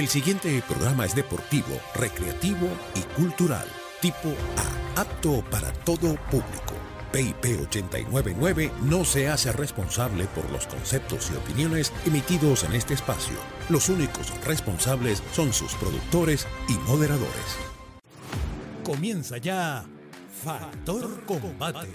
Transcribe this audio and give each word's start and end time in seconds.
El 0.00 0.08
siguiente 0.08 0.62
programa 0.66 1.04
es 1.04 1.14
deportivo, 1.14 1.78
recreativo 1.94 2.66
y 2.94 3.00
cultural, 3.20 3.66
tipo 4.00 4.30
A, 4.96 5.02
apto 5.02 5.44
para 5.50 5.70
todo 5.84 6.16
público. 6.30 6.72
PIP 7.12 7.60
899 7.68 8.72
no 8.80 9.04
se 9.04 9.28
hace 9.28 9.52
responsable 9.52 10.24
por 10.28 10.50
los 10.52 10.66
conceptos 10.68 11.30
y 11.30 11.36
opiniones 11.36 11.92
emitidos 12.06 12.64
en 12.64 12.72
este 12.76 12.94
espacio. 12.94 13.36
Los 13.68 13.90
únicos 13.90 14.32
responsables 14.46 15.22
son 15.34 15.52
sus 15.52 15.74
productores 15.74 16.46
y 16.66 16.72
moderadores. 16.88 17.58
Comienza 18.82 19.36
ya 19.36 19.84
Factor 20.42 21.26
Combate, 21.26 21.90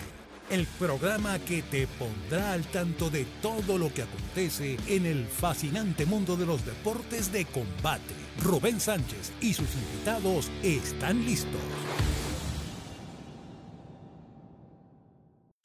el 0.50 0.68
programa 0.80 1.39
que 1.39 1.64
te 1.64 1.88
pondrá 1.88 2.54
al 2.54 2.64
tanto 2.66 3.09
de 3.09 3.25
todo 3.41 3.77
lo 3.77 3.94
que 3.94 4.04
acontece 4.04 4.77
en 4.88 5.05
el 5.05 5.25
fascinante 5.25 6.05
mundo 6.05 6.38
de 6.38 6.45
los 6.45 6.66
deportes 6.66 7.32
de 7.32 7.45
combate. 7.45 8.14
Rubén 8.44 8.80
Sánchez 8.80 9.31
y 9.41 9.54
sus 9.54 9.67
invitados 9.73 10.52
están 10.62 11.26
listos. 11.26 11.62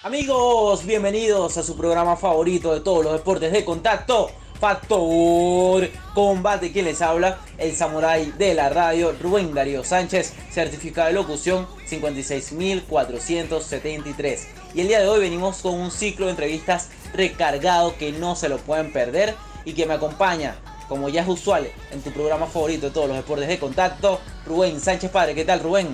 Amigos, 0.03 0.87
bienvenidos 0.87 1.59
a 1.59 1.63
su 1.63 1.77
programa 1.77 2.17
favorito 2.17 2.73
de 2.73 2.81
todos 2.81 3.05
los 3.05 3.13
deportes 3.13 3.53
de 3.53 3.67
contacto, 3.67 4.31
Factor 4.61 5.89
Combate. 6.15 6.71
Quien 6.71 6.85
les 6.85 7.01
habla, 7.01 7.39
el 7.57 7.75
samurái 7.75 8.35
de 8.39 8.53
la 8.55 8.69
radio, 8.69 9.15
Rubén 9.21 9.55
Darío 9.55 9.83
Sánchez, 9.83 10.35
certificado 10.51 11.09
de 11.09 11.15
locución 11.15 11.67
56473. 11.89 14.49
Y 14.75 14.83
el 14.83 14.89
día 14.89 15.01
de 15.01 15.09
hoy 15.09 15.21
venimos 15.21 15.63
con 15.63 15.75
un 15.75 15.91
ciclo 15.91 16.27
de 16.27 16.33
entrevistas 16.33 16.91
recargado 17.15 17.97
que 17.97 18.13
no 18.13 18.37
se 18.37 18.51
lo 18.51 18.59
pueden 18.59 18.93
perder 18.93 19.35
y 19.65 19.73
que 19.73 19.87
me 19.87 19.95
acompaña, 19.95 20.57
como 20.89 21.09
ya 21.09 21.23
es 21.23 21.29
usual 21.29 21.67
en 21.91 22.03
tu 22.03 22.13
programa 22.13 22.47
favorito 22.47 22.87
de 22.87 22.93
todos 22.93 23.09
los 23.09 23.17
deportes 23.17 23.49
de 23.49 23.59
contacto, 23.59 24.21
Rubén 24.47 24.79
Sánchez 24.79 25.11
Padre. 25.11 25.35
¿Qué 25.35 25.45
tal, 25.45 25.59
Rubén? 25.61 25.89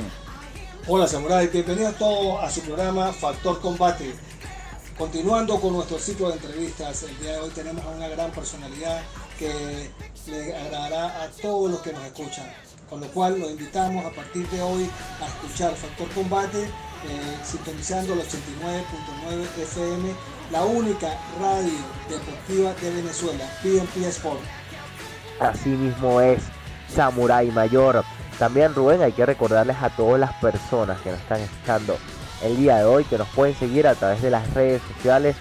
Hola 0.88 1.08
Samurai, 1.08 1.48
bienvenidos 1.48 1.96
todos 1.96 2.40
a 2.42 2.50
su 2.50 2.60
programa 2.60 3.12
Factor 3.12 3.60
Combate. 3.60 4.14
Continuando 4.98 5.60
con 5.60 5.74
nuestro 5.74 5.98
ciclo 5.98 6.28
de 6.28 6.36
entrevistas, 6.36 7.02
el 7.02 7.18
día 7.18 7.32
de 7.32 7.40
hoy 7.40 7.50
tenemos 7.50 7.84
a 7.84 7.90
una 7.90 8.08
gran 8.08 8.30
personalidad 8.30 9.02
que 9.38 9.90
le 10.26 10.56
agradará 10.56 11.22
a 11.22 11.28
todos 11.42 11.70
los 11.70 11.80
que 11.80 11.92
nos 11.92 12.02
escuchan. 12.04 12.46
Con 12.88 13.02
lo 13.02 13.06
cual 13.08 13.38
los 13.38 13.50
invitamos 13.50 14.06
a 14.06 14.10
partir 14.10 14.48
de 14.48 14.62
hoy 14.62 14.88
a 15.20 15.26
escuchar 15.26 15.74
Factor 15.74 16.08
Combate, 16.14 16.62
eh, 16.62 16.70
sintonizando 17.44 18.14
el 18.14 18.20
89.9 18.20 19.62
FM, 19.64 20.14
la 20.50 20.64
única 20.64 21.08
radio 21.38 21.74
deportiva 22.08 22.72
de 22.80 22.90
Venezuela, 22.90 23.44
PNP 23.62 24.08
Sport. 24.08 24.40
Así 25.40 25.68
mismo 25.68 26.22
es, 26.22 26.42
Samurai 26.88 27.50
Mayor. 27.50 28.02
También 28.38 28.74
Rubén, 28.74 29.02
hay 29.02 29.12
que 29.12 29.26
recordarles 29.26 29.76
a 29.82 29.90
todas 29.90 30.18
las 30.18 30.32
personas 30.36 30.98
que 31.02 31.10
nos 31.10 31.20
están 31.20 31.40
escuchando 31.40 31.98
el 32.46 32.56
día 32.56 32.78
de 32.78 32.84
hoy 32.84 33.04
que 33.04 33.18
nos 33.18 33.28
pueden 33.28 33.54
seguir 33.54 33.86
a 33.86 33.94
través 33.94 34.22
de 34.22 34.30
las 34.30 34.52
redes 34.54 34.82
sociales 34.94 35.36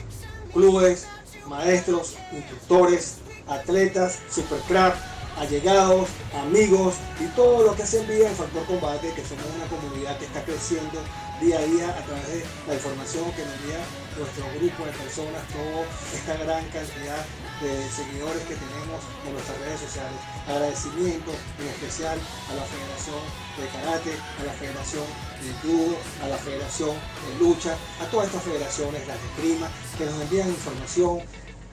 clubes, 0.54 1.08
maestros, 1.48 2.18
instructores, 2.32 3.20
atletas, 3.48 4.20
supercraft, 4.30 4.98
allegados, 5.38 6.10
amigos 6.34 6.96
y 7.20 7.26
todo 7.36 7.66
lo 7.66 7.76
que 7.76 7.84
hacen 7.84 8.08
vida 8.08 8.30
en 8.30 8.36
Factor 8.36 8.66
Combate, 8.66 9.12
que 9.14 9.26
somos 9.26 9.46
una 9.56 9.68
comunidad 9.68 10.18
que 10.18 10.26
está 10.26 10.44
creciendo 10.44 11.00
día 11.42 11.60
a 11.60 11.64
día 11.64 11.90
a 11.90 12.04
través 12.06 12.28
de 12.28 12.46
la 12.68 12.74
información 12.74 13.32
que 13.34 13.44
nos 13.44 13.54
envía 13.60 13.84
nuestro 14.18 14.46
grupo 14.56 14.86
de 14.86 14.92
personas, 14.96 15.44
toda 15.52 15.84
esta 16.16 16.38
gran 16.40 16.64
cantidad 16.72 17.20
de 17.60 17.72
seguidores 17.92 18.44
que 18.48 18.56
tenemos 18.56 19.00
en 19.28 19.34
nuestras 19.34 19.60
redes 19.60 19.80
sociales. 19.80 20.20
Agradecimiento 20.48 21.32
en 21.60 21.68
especial 21.68 22.18
a 22.52 22.54
la 22.56 22.64
Federación 22.64 23.20
de 23.60 23.66
Karate, 23.76 24.14
a 24.16 24.44
la 24.48 24.54
Federación 24.54 25.04
de 25.44 25.52
Judo, 25.60 25.96
a 26.24 26.28
la 26.28 26.38
Federación 26.38 26.96
de 26.96 27.44
Lucha, 27.44 27.76
a 28.00 28.06
todas 28.08 28.28
estas 28.28 28.44
federaciones, 28.44 29.08
las 29.08 29.20
de 29.20 29.30
Prima, 29.36 29.68
que 29.98 30.06
nos 30.06 30.22
envían 30.22 30.48
información 30.48 31.20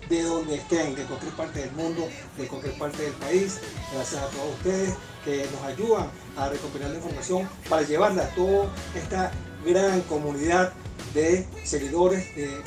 de 0.08 0.22
donde 0.22 0.56
estén, 0.56 0.94
de 0.94 1.04
cualquier 1.04 1.32
parte 1.34 1.60
del 1.60 1.72
mundo, 1.72 2.08
de 2.36 2.46
cualquier 2.46 2.76
parte 2.78 3.02
del 3.02 3.12
país. 3.14 3.60
Gracias 3.94 4.22
a 4.22 4.26
todos 4.28 4.54
ustedes 4.56 4.94
que 5.24 5.46
nos 5.52 5.62
ayudan 5.64 6.10
a 6.36 6.48
recopilar 6.48 6.90
la 6.90 6.96
información 6.96 7.48
para 7.68 7.82
llevarla 7.82 8.24
a 8.24 8.34
toda 8.34 8.68
esta 8.94 9.30
gran 9.64 10.00
comunidad 10.02 10.72
de 11.14 11.46
seguidores 11.64 12.34
del 12.34 12.62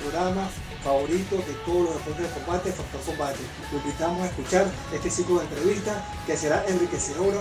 programa 0.00 0.48
favorito 0.82 1.36
de 1.36 1.54
todos 1.64 1.84
los 1.84 1.94
deportes 1.94 2.28
de 2.28 2.40
combate, 2.40 2.72
Factor 2.72 3.00
Combate. 3.02 3.38
Los 3.72 3.84
invitamos 3.84 4.22
a 4.22 4.26
escuchar 4.26 4.66
este 4.92 5.10
ciclo 5.10 5.38
de 5.38 5.44
entrevistas 5.44 6.02
que 6.26 6.36
será 6.36 6.64
enriquecedora 6.66 7.40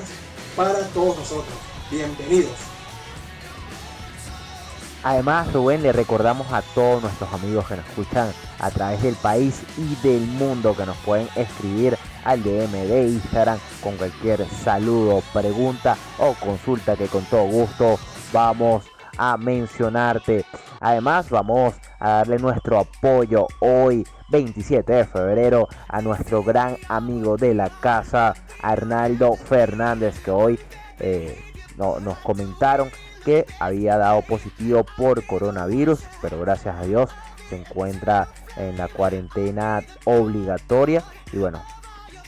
para 0.55 0.85
todos 0.89 1.17
nosotros. 1.17 1.55
Bienvenidos. 1.89 2.70
Además, 5.03 5.51
Rubén, 5.51 5.81
le 5.81 5.91
recordamos 5.91 6.51
a 6.53 6.61
todos 6.61 7.01
nuestros 7.01 7.33
amigos 7.33 7.67
que 7.67 7.75
nos 7.75 7.87
escuchan 7.87 8.31
a 8.59 8.69
través 8.69 9.01
del 9.01 9.15
país 9.15 9.63
y 9.77 9.95
del 10.07 10.21
mundo 10.27 10.75
que 10.75 10.85
nos 10.85 10.97
pueden 10.97 11.27
escribir 11.35 11.97
al 12.23 12.43
DM 12.43 12.71
de 12.87 13.07
Instagram 13.07 13.57
con 13.81 13.97
cualquier 13.97 14.47
saludo, 14.47 15.23
pregunta 15.33 15.97
o 16.19 16.33
consulta 16.33 16.95
que 16.95 17.07
con 17.07 17.23
todo 17.25 17.45
gusto 17.45 17.97
vamos 18.31 18.85
a 19.17 19.37
mencionarte. 19.37 20.45
Además, 20.79 21.29
vamos 21.31 21.73
a 21.99 22.09
darle 22.09 22.37
nuestro 22.37 22.79
apoyo 22.79 23.47
hoy, 23.59 24.05
27 24.29 24.93
de 24.93 25.05
febrero, 25.05 25.67
a 25.87 26.01
nuestro 26.01 26.43
gran 26.43 26.77
amigo 26.89 27.37
de 27.37 27.55
la 27.55 27.69
casa, 27.69 28.35
Arnaldo 28.61 29.33
Fernández, 29.33 30.19
que 30.23 30.31
hoy 30.31 30.59
eh, 30.99 31.43
no, 31.77 31.99
nos 31.99 32.19
comentaron 32.19 32.89
que 33.23 33.45
había 33.59 33.97
dado 33.97 34.21
positivo 34.21 34.85
por 34.97 35.25
coronavirus, 35.25 35.99
pero 36.21 36.39
gracias 36.39 36.75
a 36.75 36.83
Dios 36.83 37.09
se 37.49 37.57
encuentra 37.57 38.27
en 38.57 38.77
la 38.77 38.87
cuarentena 38.87 39.81
obligatoria 40.05 41.03
y 41.33 41.37
bueno, 41.37 41.61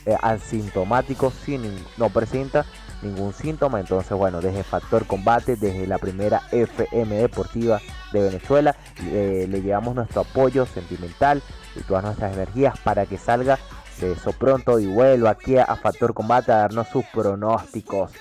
eh, 0.06 0.16
asintomático, 0.20 1.30
sin, 1.30 1.62
no 1.96 2.10
presenta 2.10 2.66
ningún 3.02 3.32
síntoma. 3.32 3.80
Entonces, 3.80 4.16
bueno, 4.16 4.40
desde 4.40 4.62
Factor 4.62 5.06
Combate, 5.06 5.56
desde 5.56 5.86
la 5.86 5.98
primera 5.98 6.42
FM 6.52 7.16
Deportiva 7.16 7.80
de 8.12 8.22
Venezuela, 8.22 8.76
le 9.02 9.62
llevamos 9.62 9.94
nuestro 9.94 10.22
apoyo 10.22 10.66
sentimental 10.66 11.42
y 11.76 11.80
todas 11.82 12.04
nuestras 12.04 12.34
energías 12.34 12.78
para 12.80 13.06
que 13.06 13.18
salga 13.18 13.58
de 14.00 14.12
eso 14.12 14.32
pronto 14.32 14.78
y 14.78 14.86
vuelva 14.86 15.30
aquí 15.30 15.56
a 15.56 15.76
Factor 15.76 16.14
Combate 16.14 16.52
a 16.52 16.58
darnos 16.58 16.88
sus 16.88 17.04
pronósticos. 17.06 18.12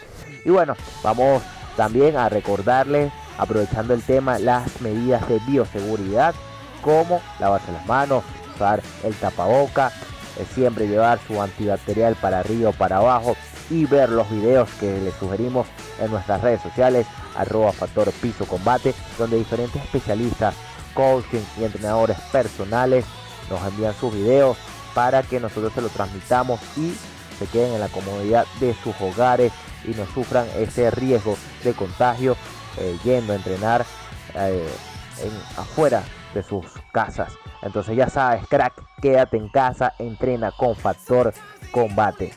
Y 0.45 0.49
bueno, 0.49 0.75
vamos 1.03 1.41
también 1.75 2.17
a 2.17 2.29
recordarles, 2.29 3.11
aprovechando 3.37 3.93
el 3.93 4.01
tema, 4.01 4.39
las 4.39 4.81
medidas 4.81 5.27
de 5.27 5.39
bioseguridad, 5.39 6.35
como 6.81 7.21
lavarse 7.39 7.71
las 7.71 7.85
manos, 7.85 8.23
usar 8.55 8.81
el 9.03 9.13
tapaboca, 9.15 9.91
eh, 10.37 10.45
siempre 10.53 10.87
llevar 10.87 11.19
su 11.27 11.41
antibacterial 11.41 12.15
para 12.15 12.39
arriba 12.39 12.69
o 12.69 12.73
para 12.73 12.97
abajo 12.97 13.35
y 13.69 13.85
ver 13.85 14.09
los 14.09 14.29
videos 14.29 14.69
que 14.79 14.99
les 14.99 15.13
sugerimos 15.15 15.67
en 15.99 16.11
nuestras 16.11 16.41
redes 16.41 16.61
sociales, 16.61 17.07
arroba 17.35 17.71
factor 17.71 18.11
piso 18.13 18.45
combate, 18.45 18.93
donde 19.17 19.37
diferentes 19.37 19.81
especialistas, 19.81 20.55
coaching 20.93 21.41
y 21.59 21.63
entrenadores 21.63 22.17
personales 22.31 23.05
nos 23.49 23.61
envían 23.65 23.95
sus 23.99 24.13
videos 24.13 24.57
para 24.93 25.23
que 25.23 25.39
nosotros 25.39 25.73
se 25.73 25.81
los 25.81 25.91
transmitamos 25.91 26.59
y 26.77 26.93
se 27.39 27.47
queden 27.47 27.73
en 27.73 27.79
la 27.79 27.87
comodidad 27.87 28.45
de 28.59 28.75
sus 28.83 28.93
hogares 29.01 29.51
y 29.85 29.91
no 29.91 30.05
sufran 30.05 30.47
ese 30.57 30.91
riesgo 30.91 31.37
de 31.63 31.73
contagio 31.73 32.35
eh, 32.77 32.97
yendo 33.03 33.33
a 33.33 33.35
entrenar 33.35 33.85
eh, 34.35 34.67
en, 35.21 35.31
afuera 35.57 36.03
de 36.33 36.43
sus 36.43 36.65
casas. 36.91 37.33
Entonces 37.61 37.95
ya 37.95 38.09
sabes, 38.09 38.45
crack, 38.47 38.73
quédate 39.01 39.37
en 39.37 39.49
casa, 39.49 39.93
entrena 39.99 40.51
con 40.51 40.75
Factor 40.75 41.33
Combate. 41.71 42.33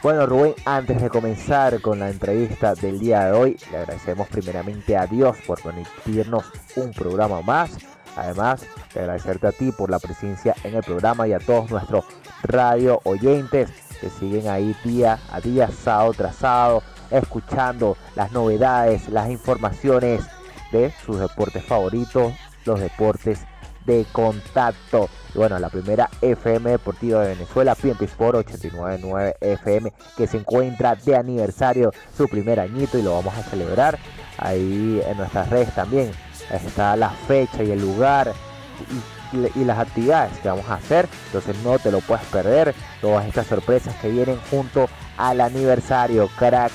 Bueno, 0.00 0.26
Rubén, 0.26 0.54
antes 0.64 1.02
de 1.02 1.10
comenzar 1.10 1.80
con 1.80 1.98
la 1.98 2.08
entrevista 2.08 2.74
del 2.74 3.00
día 3.00 3.24
de 3.24 3.32
hoy, 3.32 3.58
le 3.72 3.78
agradecemos 3.78 4.28
primeramente 4.28 4.96
a 4.96 5.06
Dios 5.06 5.36
por 5.44 5.60
permitirnos 5.60 6.44
un 6.76 6.92
programa 6.92 7.42
más. 7.42 7.76
Además, 8.14 8.64
de 8.94 9.00
agradecerte 9.00 9.48
a 9.48 9.52
ti 9.52 9.72
por 9.72 9.90
la 9.90 9.98
presencia 9.98 10.54
en 10.62 10.76
el 10.76 10.84
programa 10.84 11.26
y 11.26 11.32
a 11.32 11.40
todos 11.40 11.70
nuestros 11.70 12.04
radio 12.42 13.00
oyentes 13.04 13.70
que 14.00 14.10
siguen 14.10 14.48
ahí 14.48 14.74
día 14.84 15.18
a 15.30 15.40
día, 15.40 15.68
sábado 15.68 16.12
tras 16.16 16.36
sábado, 16.36 16.82
escuchando 17.10 17.96
las 18.14 18.32
novedades, 18.32 19.08
las 19.08 19.30
informaciones 19.30 20.24
de 20.72 20.92
sus 21.04 21.18
deportes 21.18 21.64
favoritos, 21.64 22.32
los 22.64 22.80
deportes 22.80 23.40
de 23.86 24.06
contacto. 24.12 25.08
Y 25.34 25.38
bueno, 25.38 25.58
la 25.58 25.70
primera 25.70 26.10
FM 26.20 26.70
Deportiva 26.70 27.22
de 27.22 27.34
Venezuela, 27.34 27.72
Sport 27.72 28.36
899 28.36 29.36
FM, 29.40 29.92
que 30.16 30.26
se 30.26 30.36
encuentra 30.36 30.94
de 30.94 31.16
aniversario, 31.16 31.92
su 32.16 32.28
primer 32.28 32.60
añito 32.60 32.98
y 32.98 33.02
lo 33.02 33.14
vamos 33.14 33.34
a 33.34 33.42
celebrar 33.42 33.98
ahí 34.36 35.02
en 35.06 35.16
nuestras 35.16 35.48
redes 35.48 35.74
también. 35.74 36.12
Está 36.52 36.96
la 36.96 37.10
fecha 37.10 37.62
y 37.62 37.70
el 37.70 37.80
lugar 37.80 38.32
y 39.32 39.64
las 39.64 39.78
actividades 39.78 40.38
que 40.38 40.48
vamos 40.48 40.68
a 40.68 40.74
hacer. 40.74 41.08
Entonces 41.26 41.56
no 41.64 41.78
te 41.78 41.90
lo 41.90 42.00
puedes 42.00 42.24
perder. 42.26 42.74
Todas 43.00 43.26
estas 43.26 43.46
sorpresas 43.46 43.94
que 43.96 44.08
vienen 44.08 44.38
junto 44.50 44.88
al 45.16 45.40
aniversario, 45.40 46.28
crack. 46.38 46.72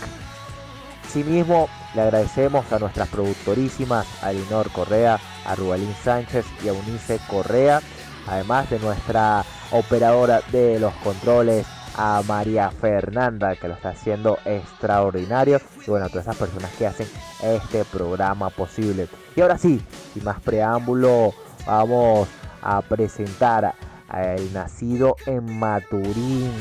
Asimismo, 1.06 1.70
le 1.94 2.02
agradecemos 2.02 2.72
a 2.72 2.80
nuestras 2.80 3.08
productorísimas, 3.10 4.08
a 4.24 4.32
Elinor 4.32 4.72
Correa, 4.72 5.20
a 5.46 5.56
Rubalín 5.56 5.94
Sánchez 6.04 6.46
y 6.64 6.70
a 6.70 6.74
Unice 6.74 7.20
Correa, 7.30 7.82
además 8.28 8.70
de 8.70 8.80
nuestra 8.80 9.46
operadora 9.72 10.42
de 10.52 10.80
los 10.80 10.94
controles, 10.96 11.68
a 11.96 12.24
María 12.28 12.72
Fernanda, 12.72 13.56
que 13.56 13.68
lo 13.68 13.76
está 13.76 13.90
haciendo 13.90 14.40
extraordinario, 14.46 15.62
y 15.86 15.90
bueno, 15.92 16.08
a 16.08 16.10
todas 16.10 16.26
esas 16.26 16.38
personas 16.38 16.72
que 16.72 16.88
hacen 16.88 17.08
este 17.44 17.86
programa 17.86 18.50
posible. 18.50 19.08
Y 19.36 19.42
ahora 19.42 19.58
sí, 19.58 19.80
sin 20.14 20.24
más 20.24 20.42
preámbulo, 20.42 21.34
vamos 21.68 22.28
a 22.64 22.82
presentar 22.82 23.76
al 24.10 24.54
nacido 24.54 25.16
en 25.26 25.60
Maturín, 25.60 26.52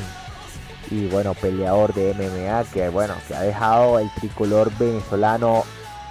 y 0.91 1.07
bueno, 1.07 1.33
peleador 1.33 1.93
de 1.93 2.13
MMA 2.13 2.65
que 2.71 2.89
bueno, 2.89 3.15
que 3.27 3.35
ha 3.35 3.41
dejado 3.41 3.99
el 3.99 4.09
tricolor 4.15 4.71
venezolano 4.77 5.63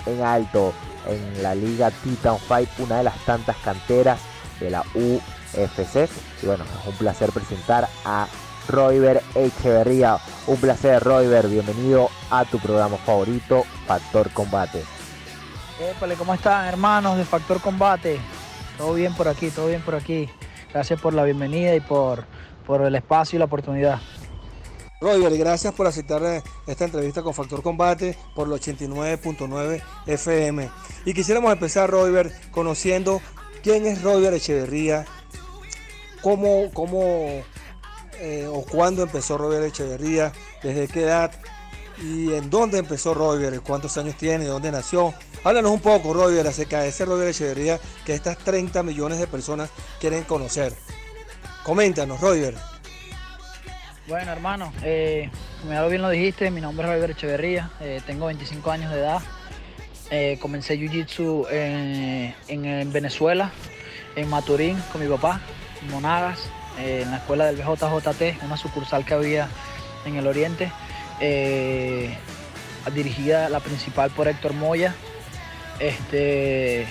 en 0.07 0.23
alto 0.23 0.73
en 1.07 1.43
la 1.43 1.55
liga 1.55 1.91
Titan 1.91 2.39
Fight, 2.39 2.69
una 2.79 2.99
de 2.99 3.05
las 3.05 3.17
tantas 3.25 3.57
canteras 3.59 4.21
de 4.61 4.71
la 4.71 4.83
UFC. 4.95 6.09
Y 6.43 6.47
bueno, 6.47 6.65
es 6.65 6.89
un 6.89 6.97
placer 6.97 7.31
presentar 7.33 7.89
a 8.05 8.27
Royber 8.69 9.23
Echeverría. 9.35 10.19
Un 10.47 10.57
placer, 10.57 11.03
Royber. 11.03 11.49
Bienvenido 11.49 12.09
a 12.31 12.45
tu 12.45 12.59
programa 12.59 12.97
favorito, 12.99 13.65
Factor 13.87 14.31
Combate. 14.31 14.83
Épale, 15.81 16.15
¿cómo 16.15 16.35
están, 16.35 16.67
hermanos 16.67 17.17
de 17.17 17.25
Factor 17.25 17.61
Combate? 17.61 18.21
Todo 18.83 18.95
bien 18.95 19.15
por 19.15 19.29
aquí, 19.29 19.49
todo 19.51 19.69
bien 19.69 19.81
por 19.81 19.95
aquí. 19.95 20.29
Gracias 20.73 21.01
por 21.01 21.15
la 21.15 21.23
bienvenida 21.23 21.73
y 21.73 21.79
por, 21.79 22.25
por 22.67 22.83
el 22.83 22.93
espacio 22.97 23.37
y 23.37 23.39
la 23.39 23.45
oportunidad. 23.45 24.01
Roger, 25.01 25.39
gracias 25.39 25.73
por 25.73 25.87
aceptar 25.87 26.21
eh, 26.25 26.43
esta 26.67 26.87
entrevista 26.87 27.23
con 27.23 27.33
Factor 27.33 27.63
Combate 27.63 28.19
por 28.35 28.49
el 28.49 28.55
89.9 28.55 29.81
FM. 30.07 30.69
Y 31.05 31.15
quisiéramos 31.15 31.53
empezar, 31.53 31.91
Roger, 31.91 32.33
conociendo 32.51 33.23
quién 33.63 33.87
es 33.87 34.03
Roger 34.03 34.35
Echeverría, 34.35 35.05
cómo, 36.21 36.69
cómo 36.75 37.41
eh, 38.19 38.49
o 38.53 38.63
cuándo 38.63 39.05
empezó 39.05 39.39
Roger 39.39 39.63
Echeverría, 39.63 40.33
desde 40.61 40.89
qué 40.89 41.05
edad 41.05 41.31
y 42.03 42.33
en 42.35 42.51
dónde 42.51 42.79
empezó 42.79 43.15
Roger, 43.15 43.61
cuántos 43.61 43.97
años 43.97 44.17
tiene, 44.17 44.45
dónde 44.47 44.73
nació. 44.73 45.15
Háblanos 45.45 45.71
un 45.71 45.81
poco, 45.81 46.13
Roger, 46.13 46.47
acerca 46.47 46.81
de 46.81 46.89
ese 46.89 47.05
Roger 47.05 47.29
Echeverría 47.29 47.79
que 48.05 48.15
estas 48.15 48.37
30 48.39 48.83
millones 48.83 49.19
de 49.19 49.27
personas 49.27 49.71
quieren 50.01 50.25
conocer. 50.25 50.73
Coméntanos, 51.63 52.21
Roger. 52.21 52.55
Bueno, 54.09 54.33
hermano, 54.33 54.73
eh, 54.83 55.31
como 55.63 55.89
bien 55.89 56.03
lo 56.03 56.11
dijiste, 56.11 56.51
mi 56.51 56.61
nombre 56.61 56.89
es 56.89 56.93
Roger 56.93 57.11
Echeverría, 57.13 57.71
eh, 57.81 58.01
tengo 58.05 58.27
25 58.27 58.71
años 58.71 58.93
de 58.93 58.99
edad. 58.99 59.23
Eh, 60.11 60.39
comencé 60.43 60.77
Jiu-Jitsu 60.77 61.47
en, 61.51 62.93
Venezuela, 62.93 63.51
en 64.15 64.29
Maturín, 64.29 64.77
con 64.93 65.01
mi 65.01 65.09
papá, 65.09 65.41
en 65.81 65.91
Monagas, 65.91 66.39
eh, 66.79 67.01
en 67.03 67.11
la 67.13 67.17
escuela 67.19 67.47
del 67.47 67.57
BJJT, 67.57 68.45
una 68.45 68.59
sucursal 68.59 69.07
que 69.07 69.15
había 69.15 69.49
en 70.05 70.17
el 70.17 70.27
oriente, 70.27 70.71
dirigida 72.95 73.49
la 73.49 73.61
principal 73.61 74.11
por 74.11 74.29
Héctor 74.29 74.53
Moya. 74.55 74.95
Este, 75.79 76.87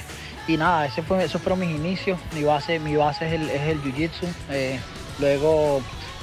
y 0.47 0.57
nada, 0.57 0.85
ese 0.85 1.01
fue, 1.01 1.23
esos 1.23 1.41
fueron 1.41 1.59
mis 1.59 1.69
inicios. 1.69 2.19
Mi 2.33 2.43
base, 2.43 2.79
mi 2.79 2.95
base 2.95 3.27
es 3.27 3.33
el, 3.33 3.49
es 3.49 3.61
el 3.61 3.81
Jiu-Jitsu. 3.81 4.27
luego 5.19 5.81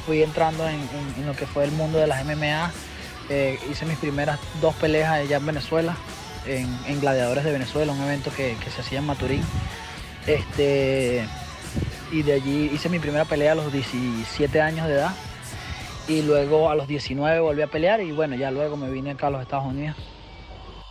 fui 0.08 0.22
entrando 0.22 0.66
en, 0.66 0.80
lo 1.26 1.36
que 1.36 1.44
fue 1.44 1.64
el 1.64 1.72
mundo 1.72 1.98
de 1.98 2.06
las 2.06 2.24
MMA. 2.24 2.72
Eh, 3.28 3.58
hice 3.70 3.84
mis 3.84 3.98
primeras 3.98 4.38
dos 4.62 4.74
peleas 4.76 5.12
allá 5.12 5.36
en 5.36 5.44
Venezuela, 5.44 5.94
en, 6.46 6.98
Gladiadores 6.98 7.44
de 7.44 7.52
Venezuela, 7.52 7.92
un 7.92 8.00
evento 8.02 8.30
que, 8.34 8.56
se 8.74 8.80
hacía 8.80 9.00
en 9.00 9.04
Maturín. 9.04 9.42
Este, 10.26 11.26
y 12.10 12.22
de 12.22 12.32
allí 12.32 12.70
hice 12.72 12.88
mi 12.88 12.98
primera 12.98 13.26
pelea 13.26 13.52
a 13.52 13.54
los 13.54 13.70
17 13.70 14.62
años 14.62 14.88
de 14.88 14.94
edad. 14.94 15.12
Y 16.08 16.22
luego 16.22 16.70
a 16.70 16.74
los 16.74 16.88
19 16.88 17.40
volví 17.40 17.60
a 17.60 17.66
pelear 17.66 18.00
y 18.00 18.12
bueno, 18.12 18.34
ya 18.34 18.50
luego 18.50 18.76
me 18.76 18.90
vine 18.90 19.10
acá 19.10 19.26
a 19.26 19.30
los 19.30 19.42
Estados 19.42 19.66
Unidos. 19.66 19.96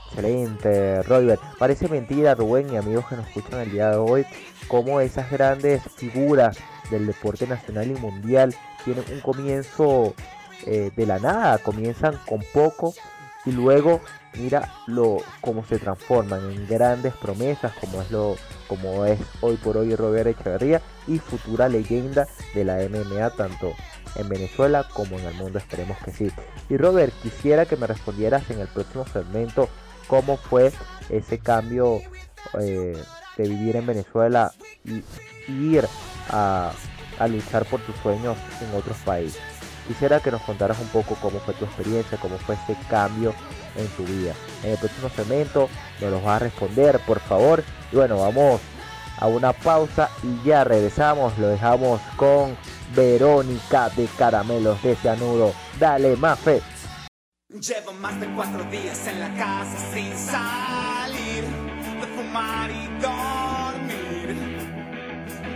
Excelente, 0.10 1.02
Robert. 1.04 1.42
Parece 1.58 1.90
mentira, 1.90 2.36
Rubén 2.36 2.72
y 2.72 2.78
amigos 2.78 3.06
que 3.08 3.16
nos 3.16 3.28
escuchan 3.28 3.60
el 3.62 3.72
día 3.72 3.90
de 3.90 3.98
hoy, 3.98 4.26
cómo 4.68 5.02
esas 5.02 5.30
grandes 5.30 5.82
figuras 5.96 6.58
del 6.92 7.08
deporte 7.08 7.48
nacional 7.48 7.92
y 7.92 7.96
mundial 7.96 8.56
tienen 8.86 9.04
un 9.12 9.20
comienzo 9.22 10.14
eh, 10.66 10.92
de 10.96 11.06
la 11.06 11.20
nada, 11.20 11.58
comienzan 11.58 12.18
con 12.26 12.42
poco 12.54 12.94
y 13.46 13.52
luego 13.52 14.02
mira 14.34 14.74
lo 14.88 15.18
cómo 15.42 15.66
se 15.66 15.80
transforman 15.80 16.52
en 16.52 16.68
grandes 16.68 17.14
promesas 17.14 17.74
como 17.80 18.02
es 18.02 18.12
lo 18.12 18.36
como 18.68 19.06
es 19.06 19.20
hoy 19.42 19.56
por 19.56 19.78
hoy 19.78 19.96
Robert 19.96 20.28
Echeverría 20.28 20.82
y 21.08 21.18
futura 21.20 21.70
leyenda 21.70 22.28
de 22.54 22.66
la 22.66 22.78
MMA 22.90 23.30
tanto 23.32 23.74
en 24.16 24.30
Venezuela 24.30 24.88
como 24.94 25.18
en 25.20 25.26
el 25.26 25.34
mundo 25.36 25.60
esperemos 25.60 25.98
que 26.04 26.12
sí 26.12 26.32
y 26.70 26.78
Robert 26.78 27.14
quisiera 27.22 27.66
que 27.66 27.78
me 27.78 27.88
respondieras 27.88 28.50
en 28.50 28.60
el 28.60 28.68
próximo 28.68 29.06
segmento 29.08 29.70
cómo 30.08 30.38
fue 30.38 30.72
ese 31.10 31.40
cambio 31.40 32.02
eh, 32.60 32.98
de 33.38 33.50
vivir 33.50 33.76
en 33.76 33.86
Venezuela 33.86 34.52
y 34.86 35.04
ir 35.52 35.88
a 36.30 36.74
luchar 37.28 37.66
por 37.66 37.80
tus 37.82 37.96
sueños 37.98 38.38
en 38.62 38.78
otros 38.78 38.98
países. 38.98 39.42
Quisiera 39.88 40.20
que 40.20 40.32
nos 40.32 40.42
contaras 40.42 40.78
un 40.80 40.88
poco 40.88 41.16
cómo 41.22 41.40
fue 41.40 41.54
tu 41.54 41.64
experiencia, 41.64 42.18
cómo 42.18 42.38
fue 42.40 42.56
ese 42.56 42.78
cambio 42.90 43.34
en 43.78 43.88
tu 43.90 44.04
vida. 44.04 44.34
En 44.64 44.72
el 44.72 44.78
próximo 44.78 45.10
segmento 45.10 45.70
nos 46.02 46.12
los 46.12 46.26
va 46.26 46.36
a 46.36 46.40
responder, 46.40 47.00
por 47.08 47.20
favor. 47.22 47.64
Y 47.92 47.96
bueno, 47.96 48.18
vamos 48.18 48.60
a 49.18 49.28
una 49.28 49.54
pausa 49.54 50.10
y 50.24 50.46
ya 50.46 50.66
regresamos. 50.66 51.38
Lo 51.38 51.48
dejamos 51.48 52.02
con 52.18 52.58
Verónica 52.96 53.90
de 53.90 54.08
Caramelos 54.18 54.82
de 54.84 54.96
Cianuro. 54.96 55.54
Dale, 55.80 56.16
más 56.16 56.40
fe. 56.40 56.62
Llevo 57.50 57.94
más 57.94 58.20
de 58.20 58.28
cuatro 58.36 58.64
días 58.66 59.08
en 59.08 59.20
la 59.20 59.34
casa 59.36 59.78
sin 59.94 60.18
salir 60.18 61.44
de 62.02 62.08
fumar 62.16 62.70
y 62.70 62.88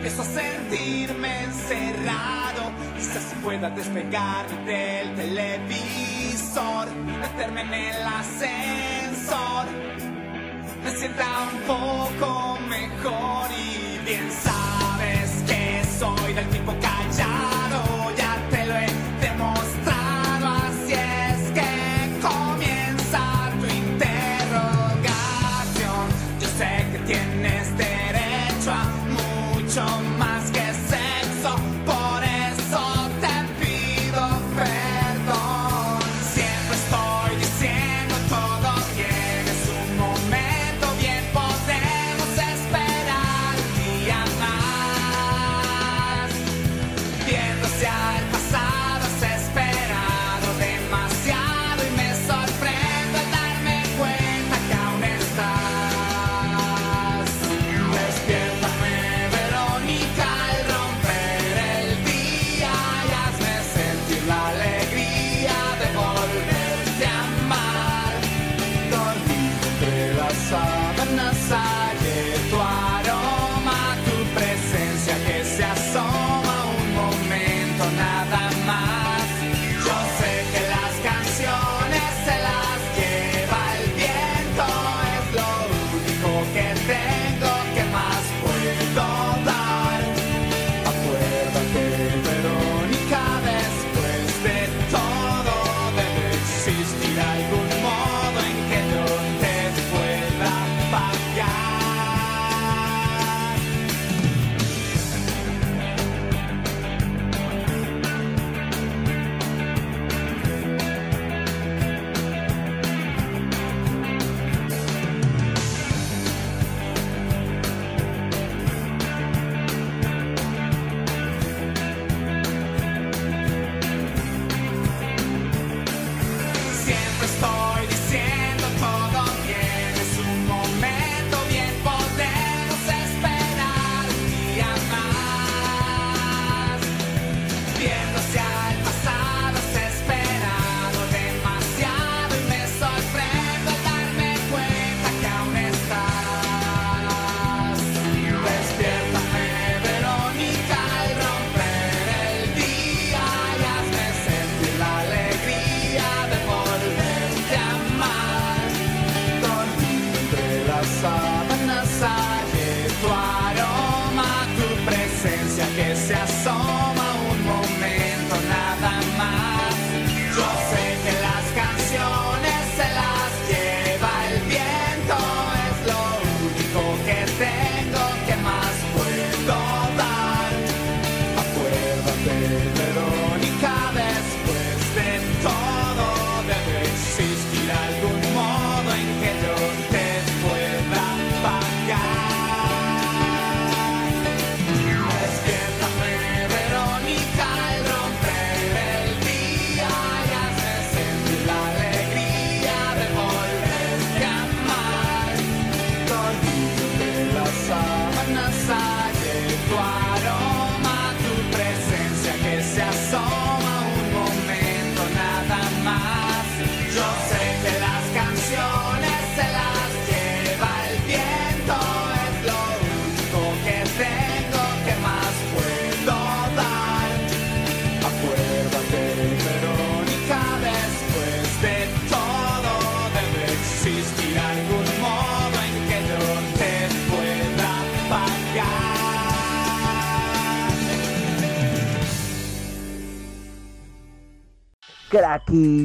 Empiezo 0.03 0.23
a 0.23 0.25
sentirme 0.25 1.43
encerrado. 1.43 2.71
Quizás 2.97 3.35
pueda 3.43 3.69
despegar 3.69 4.47
del 4.65 5.13
televisor, 5.13 6.87
meterme 7.19 7.61
en 7.61 7.73
el 7.73 8.01
ascensor. 8.01 9.67
Me 10.83 10.91
sienta 10.97 11.25
un 11.53 11.59
poco 11.67 12.57
mejor 12.67 13.51
y 13.51 13.99
bien 14.03 14.27
sabes 14.31 15.43
que 15.45 15.83
soy 15.99 16.33
del 16.33 16.49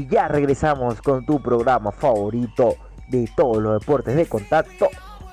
Ya 0.09 0.29
regresamos 0.29 1.01
con 1.03 1.25
tu 1.25 1.41
programa 1.41 1.91
favorito 1.91 2.77
de 3.09 3.29
todos 3.35 3.63
los 3.63 3.81
deportes 3.81 4.15
de 4.15 4.27
contacto. 4.27 4.89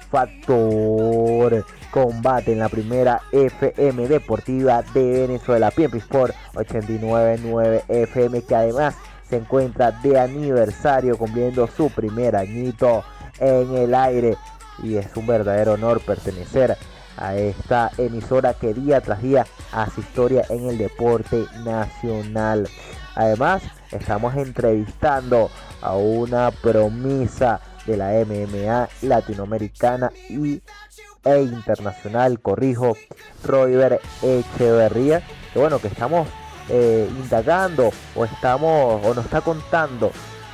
Factor 0.09 1.65
Combate 1.89 2.53
en 2.53 2.59
la 2.59 2.69
primera 2.69 3.21
FM 3.31 4.07
Deportiva 4.07 4.83
de 4.93 5.27
Venezuela, 5.27 5.71
Piempi 5.71 5.97
Sport 5.97 6.35
899 6.55 7.83
FM, 7.87 8.43
que 8.43 8.55
además 8.55 8.95
se 9.27 9.37
encuentra 9.37 9.91
de 9.91 10.19
aniversario 10.19 11.17
cumpliendo 11.17 11.67
su 11.67 11.89
primer 11.89 12.35
añito 12.35 13.03
en 13.39 13.75
el 13.75 13.95
aire. 13.95 14.37
Y 14.83 14.97
es 14.97 15.15
un 15.15 15.25
verdadero 15.25 15.73
honor 15.73 15.99
pertenecer 16.01 16.77
a 17.17 17.35
esta 17.35 17.91
emisora 17.97 18.53
que 18.53 18.73
día 18.73 19.01
tras 19.01 19.21
día 19.21 19.45
hace 19.71 20.01
historia 20.01 20.45
en 20.49 20.67
el 20.69 20.77
deporte 20.77 21.45
nacional. 21.63 22.67
Además, 23.15 23.63
estamos 23.93 24.35
entrevistando 24.35 25.49
a 25.81 25.95
una 25.95 26.51
promesa 26.51 27.59
de 27.85 27.97
la 27.97 28.11
MMA 28.25 28.89
latinoamericana 29.01 30.11
y, 30.29 30.61
e 31.25 31.41
internacional, 31.41 32.39
corrijo, 32.39 32.97
Roger 33.43 33.99
Echeverría, 34.21 35.21
que 35.53 35.59
bueno, 35.59 35.79
que 35.79 35.87
estamos 35.87 36.27
eh, 36.69 37.09
indagando 37.09 37.91
o 38.15 38.25
estamos 38.25 39.05
o 39.05 39.13
nos 39.13 39.25
está 39.25 39.41
contando 39.41 40.11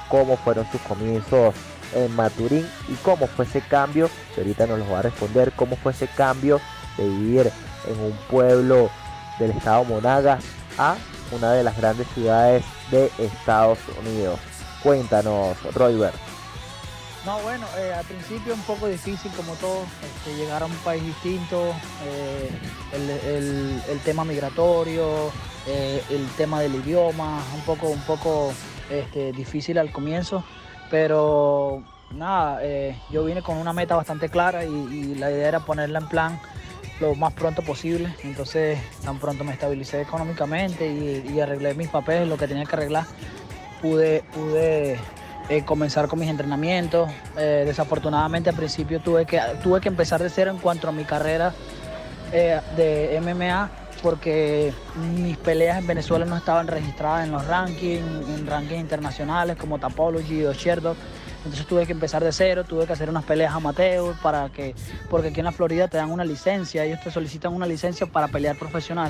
cómo 0.09 0.37
fueron 0.37 0.65
sus 0.71 0.81
comienzos 0.81 1.53
en 1.93 2.15
Maturín 2.15 2.67
y 2.87 2.93
cómo 3.03 3.27
fue 3.27 3.45
ese 3.45 3.61
cambio, 3.61 4.09
que 4.33 4.41
ahorita 4.41 4.67
nos 4.67 4.79
lo 4.79 4.89
va 4.91 4.99
a 4.99 5.03
responder, 5.03 5.51
cómo 5.55 5.75
fue 5.75 5.91
ese 5.91 6.07
cambio 6.07 6.59
de 6.97 7.07
vivir 7.07 7.51
en 7.87 7.99
un 7.99 8.13
pueblo 8.29 8.89
del 9.39 9.51
estado 9.51 9.83
Monagas 9.85 10.43
a 10.77 10.97
una 11.31 11.53
de 11.53 11.63
las 11.63 11.77
grandes 11.77 12.07
ciudades 12.13 12.63
de 12.91 13.11
Estados 13.19 13.79
Unidos. 13.99 14.39
Cuéntanos, 14.83 15.57
Royber. 15.73 16.13
No, 17.25 17.37
bueno, 17.41 17.65
eh, 17.77 17.93
al 17.93 18.05
principio 18.05 18.53
un 18.53 18.61
poco 18.61 18.87
difícil 18.87 19.29
como 19.33 19.53
todo, 19.55 19.83
este, 20.01 20.35
llegar 20.37 20.63
a 20.63 20.65
un 20.65 20.75
país 20.77 21.03
distinto, 21.03 21.73
eh, 22.05 22.49
el, 22.93 23.09
el- 23.91 23.99
tema 23.99 24.23
migratorio, 24.23 25.29
eh, 25.67 26.01
el 26.09 26.25
tema 26.37 26.61
del 26.61 26.75
idioma, 26.75 27.43
un 27.53 27.61
poco, 27.61 27.87
un 27.87 27.99
poco 28.01 28.53
este, 28.89 29.33
difícil 29.33 29.77
al 29.77 29.91
comienzo, 29.91 30.43
pero 30.89 31.83
nada, 32.11 32.61
yo 33.11 33.25
vine 33.25 33.43
con 33.43 33.57
una 33.57 33.73
meta 33.73 33.95
bastante 33.95 34.29
clara 34.29 34.63
y 34.63 35.13
la 35.15 35.29
idea 35.29 35.49
era 35.49 35.59
ponerla 35.59 35.99
en 35.99 36.07
plan 36.07 36.39
lo 36.99 37.15
más 37.15 37.33
pronto 37.33 37.61
posible, 37.61 38.13
entonces 38.23 38.79
tan 39.03 39.19
pronto 39.19 39.43
me 39.43 39.53
estabilicé 39.53 40.01
económicamente 40.01 40.87
y, 40.87 41.39
arreglé 41.39 41.73
mis 41.73 41.89
papeles, 41.89 42.27
lo 42.27 42.37
que 42.37 42.47
tenía 42.47 42.65
que 42.65 42.75
arreglar, 42.75 43.05
pude, 43.81 44.23
pude 44.33 44.99
eh, 45.49 45.63
comenzar 45.65 46.07
con 46.07 46.19
mis 46.19 46.29
entrenamientos. 46.29 47.09
Eh, 47.37 47.63
desafortunadamente 47.65 48.49
al 48.49 48.55
principio 48.55 48.99
tuve 48.99 49.25
que, 49.25 49.41
tuve 49.63 49.79
que 49.79 49.87
empezar 49.87 50.21
de 50.21 50.29
cero 50.29 50.51
en 50.51 50.57
cuanto 50.57 50.89
a 50.89 50.91
mi 50.91 51.05
carrera 51.05 51.53
eh, 52.31 52.59
de 52.75 53.19
MMA 53.21 53.69
porque 54.01 54.73
mis 55.15 55.37
peleas 55.37 55.79
en 55.79 55.87
Venezuela 55.87 56.25
no 56.25 56.37
estaban 56.37 56.67
registradas 56.67 57.25
en 57.25 57.31
los 57.31 57.45
rankings, 57.45 58.29
en 58.29 58.47
rankings 58.47 58.79
internacionales 58.79 59.57
como 59.57 59.79
Tapology 59.79 60.45
o 60.45 60.53
Sherdog. 60.53 60.95
Entonces 61.45 61.65
tuve 61.67 61.85
que 61.85 61.93
empezar 61.93 62.23
de 62.23 62.33
cero, 62.33 62.65
tuve 62.65 62.85
que 62.85 62.93
hacer 62.93 63.09
unas 63.09 63.23
peleas 63.23 63.53
amateur 63.53 64.13
para 64.21 64.49
que, 64.49 64.75
porque 65.09 65.29
aquí 65.29 65.39
en 65.39 65.45
la 65.45 65.53
Florida 65.53 65.87
te 65.87 65.97
dan 65.97 66.11
una 66.11 66.25
licencia, 66.25 66.83
ellos 66.83 66.99
te 67.01 67.11
solicitan 67.11 67.53
una 67.53 67.65
licencia 67.65 68.07
para 68.07 68.27
pelear 68.27 68.57
profesional 68.57 69.09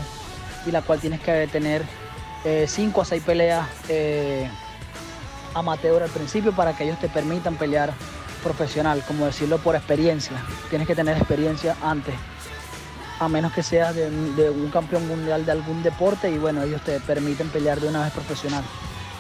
y 0.66 0.72
la 0.72 0.84
cual 0.84 1.00
tienes 1.00 1.22
que 1.22 1.48
tener 1.48 1.84
5 2.68 3.02
a 3.02 3.06
6 3.06 3.24
peleas 3.24 3.68
eh, 3.90 4.48
amateur 5.56 6.04
al 6.04 6.10
principio 6.10 6.54
para 6.54 6.76
que 6.76 6.84
ellos 6.84 7.00
te 7.00 7.10
permitan 7.10 7.56
pelear 7.56 7.94
profesional, 8.44 9.04
como 9.08 9.26
decirlo 9.26 9.58
por 9.58 9.76
experiencia. 9.76 10.38
Tienes 10.70 10.88
que 10.88 10.96
tener 10.96 11.18
experiencia 11.18 11.76
antes, 11.82 12.14
a 13.20 13.28
menos 13.28 13.52
que 13.54 13.64
seas 13.64 13.96
de 13.96 14.50
un 14.50 14.70
campeón 14.70 15.08
mundial 15.08 15.46
de 15.46 15.52
algún 15.52 15.82
deporte 15.82 16.30
y 16.30 16.38
bueno, 16.38 16.62
ellos 16.62 16.82
te 16.84 17.00
permiten 17.00 17.50
pelear 17.50 17.80
de 17.80 17.88
una 17.88 18.04
vez 18.04 18.14
profesional. 18.14 18.64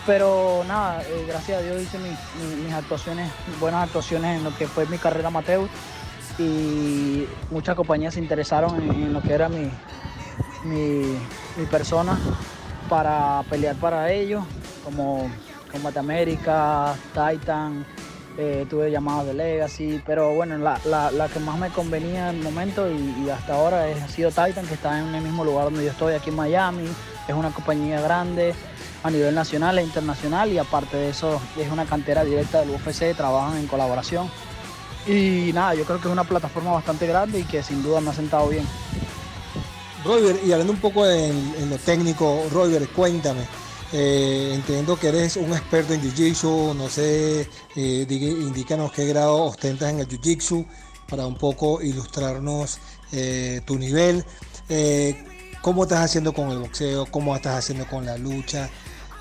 Pero 0.09 0.63
nada, 0.67 1.03
eh, 1.03 1.23
gracias 1.27 1.59
a 1.59 1.61
Dios 1.61 1.79
hice 1.83 1.99
mis, 1.99 2.17
mis- 2.65 2.73
actuaciones, 2.73 3.29
buenas 3.59 3.83
actuaciones 3.83 4.37
en 4.39 4.43
lo 4.43 4.57
que 4.57 4.67
fue 4.67 4.87
mi 4.87 4.97
carrera 4.97 5.27
amateur. 5.27 5.69
Y 6.39 7.27
muchas 7.51 7.75
compañías 7.75 8.15
se 8.15 8.19
interesaron 8.19 8.81
en, 8.81 9.13
lo 9.13 9.21
que 9.21 9.33
era 9.33 9.49
mi, 9.49 9.69
mi, 10.63 11.15
mi 11.57 11.65
persona 11.69 12.17
para 12.89 13.43
pelear 13.51 13.75
para 13.75 14.11
ellos, 14.11 14.43
como 14.83 15.29
Combate 15.71 15.99
América, 15.99 16.95
Titan, 17.13 17.85
eh, 18.35 18.65
tuve 18.67 18.89
llamados 18.89 19.27
de 19.27 19.35
Legacy, 19.35 20.01
pero 20.07 20.33
bueno, 20.33 20.57
la, 20.57 20.79
la- 20.85 21.11
la 21.11 21.27
que 21.27 21.39
más 21.39 21.59
me 21.59 21.69
convenía 21.69 22.31
en 22.31 22.37
el 22.37 22.41
momento 22.43 22.89
y, 22.89 23.29
hasta 23.29 23.53
ahora 23.53 23.83
ha 23.85 24.07
sido 24.07 24.29
Titan, 24.31 24.65
que 24.65 24.73
está 24.73 24.97
en 24.97 25.13
el 25.13 25.21
mismo 25.21 25.45
lugar 25.45 25.65
donde 25.65 25.85
yo 25.85 25.91
estoy, 25.91 26.15
aquí 26.15 26.31
en 26.31 26.35
Miami, 26.35 26.87
es 27.27 27.35
una 27.35 27.51
compañía 27.51 28.01
grande 28.01 28.55
a 29.03 29.09
nivel 29.09 29.33
nacional 29.33 29.79
e 29.79 29.83
internacional 29.83 30.51
y 30.51 30.57
aparte 30.57 30.97
de 30.97 31.09
eso 31.09 31.41
es 31.57 31.71
una 31.71 31.85
cantera 31.85 32.23
directa 32.23 32.59
del 32.59 32.71
UFC, 32.71 33.15
trabajan 33.15 33.57
en 33.57 33.67
colaboración. 33.67 34.29
Y 35.07 35.51
nada, 35.53 35.73
yo 35.75 35.85
creo 35.85 35.99
que 35.99 36.07
es 36.07 36.11
una 36.11 36.23
plataforma 36.23 36.71
bastante 36.71 37.07
grande 37.07 37.39
y 37.39 37.43
que 37.43 37.63
sin 37.63 37.81
duda 37.81 38.01
me 38.01 38.09
ha 38.09 38.13
sentado 38.13 38.47
bien. 38.49 38.65
Roger, 40.03 40.39
y 40.45 40.51
hablando 40.51 40.73
un 40.73 40.79
poco 40.79 41.05
en, 41.05 41.69
lo 41.69 41.77
técnico, 41.77 42.45
Roger, 42.51 42.87
cuéntame. 42.89 43.41
eh, 43.91 44.51
entiendo 44.53 44.97
que 44.97 45.07
eres 45.07 45.35
un 45.35 45.51
experto 45.51 45.93
en 45.93 46.01
Jiu-Jitsu, 46.01 46.75
no 46.75 46.89
sé, 46.89 47.49
eh, 47.75 48.05
indícanos 48.09 48.91
qué 48.91 49.05
grado 49.07 49.45
ostentas 49.45 49.89
en 49.89 49.99
el 49.99 50.07
Jiu-Jitsu 50.07 50.65
para 51.09 51.25
un 51.25 51.35
poco 51.35 51.81
ilustrarnos 51.81 52.79
eh, 53.11 53.61
tu 53.65 53.77
nivel. 53.77 54.23
Eh, 54.69 55.25
¿Cómo 55.61 55.83
estás 55.83 55.99
haciendo 55.99 56.33
con 56.33 56.51
el 56.51 56.59
boxeo? 56.59 57.05
¿Cómo 57.07 57.35
estás 57.35 57.57
haciendo 57.57 57.85
con 57.87 58.05
la 58.05 58.17
lucha? 58.17 58.69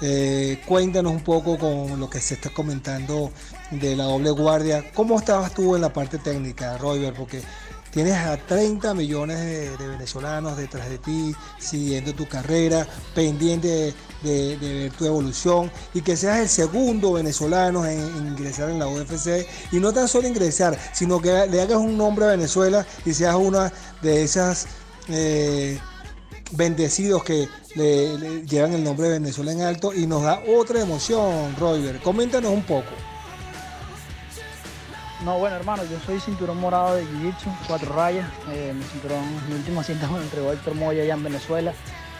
Eh, 0.01 0.63
cuéntanos 0.67 1.13
un 1.13 1.25
poco 1.25 1.59
con 1.59 1.99
lo 1.99 2.09
que 2.09 2.21
se 2.21 2.35
está 2.35 2.51
comentando 2.51 3.33
de 3.71 3.97
la 3.97 4.05
doble 4.05 4.31
guardia. 4.31 4.93
¿Cómo 4.95 5.19
estabas 5.19 5.53
tú 5.55 5.75
en 5.75 5.83
la 5.83 5.93
parte 5.93 6.19
técnica, 6.19 6.79
Roger? 6.79 7.15
Porque 7.15 7.43
tienes 7.91 8.15
a 8.15 8.37
30 8.37 8.95
millones 8.95 9.39
de, 9.79 9.89
venezolanos 9.89 10.57
detrás 10.57 10.89
de 10.89 10.99
ti, 10.99 11.35
siguiendo 11.59 12.15
tu 12.15 12.29
carrera, 12.29 12.87
pendiente 13.15 13.93
de, 14.23 14.57
ver 14.61 14.93
tu 14.93 15.07
evolución 15.07 15.71
y 15.95 16.03
que 16.03 16.17
seas 16.17 16.39
el 16.39 16.49
segundo 16.49 17.15
venezolano 17.15 17.85
en, 17.87 17.99
en 17.99 18.29
ingresar 18.29 18.71
en 18.71 18.79
la 18.79 18.87
UFC 18.87 19.47
y 19.73 19.81
no 19.81 19.93
tan 19.93 20.07
solo 20.07 20.29
ingresar, 20.29 20.79
sino 20.93 21.21
que 21.21 21.47
le 21.49 21.61
hagas 21.61 21.79
un 21.79 21.97
nombre 21.97 22.27
a 22.27 22.29
Venezuela 22.29 22.87
y 23.05 23.15
seas 23.15 23.35
una 23.35 23.73
de 24.03 24.23
esas 24.23 24.69
eh, 25.09 25.81
bendecidos 26.53 27.25
que 27.25 27.49
le, 27.75 28.19
le 28.19 28.47
llevan 28.47 28.73
el 28.73 28.85
nombre 28.85 29.09
de 29.09 29.15
Venezuela 29.15 29.53
en 29.53 29.63
alto 29.63 29.93
y 29.95 30.07
nos 30.07 30.23
da 30.23 30.43
otra 30.49 30.81
emoción, 30.81 31.55
Roger. 31.59 32.01
Coméntanos 32.01 32.53
un 32.53 32.63
poco. 32.63 32.91
No, 35.25 35.39
bueno, 35.39 35.57
hermano, 35.57 35.83
yo 35.85 35.99
soy 36.07 36.21
cinturón 36.21 36.61
morado 36.61 36.95
de 36.95 37.05
Jiu-Jitsu, 37.05 37.53
cuatro 37.67 37.93
rayas. 37.93 38.29
Eh, 38.53 38.73
mi 38.75 38.85
cinturón, 38.85 39.25
mi 39.49 39.55
última 39.57 39.83
cinta 39.83 40.07
me 40.07 40.19
entregó 40.23 40.53
Héctor 40.53 40.75
Moya 40.75 41.03
allá 41.03 41.15
en 41.15 41.25
Venezuela. 41.25 41.73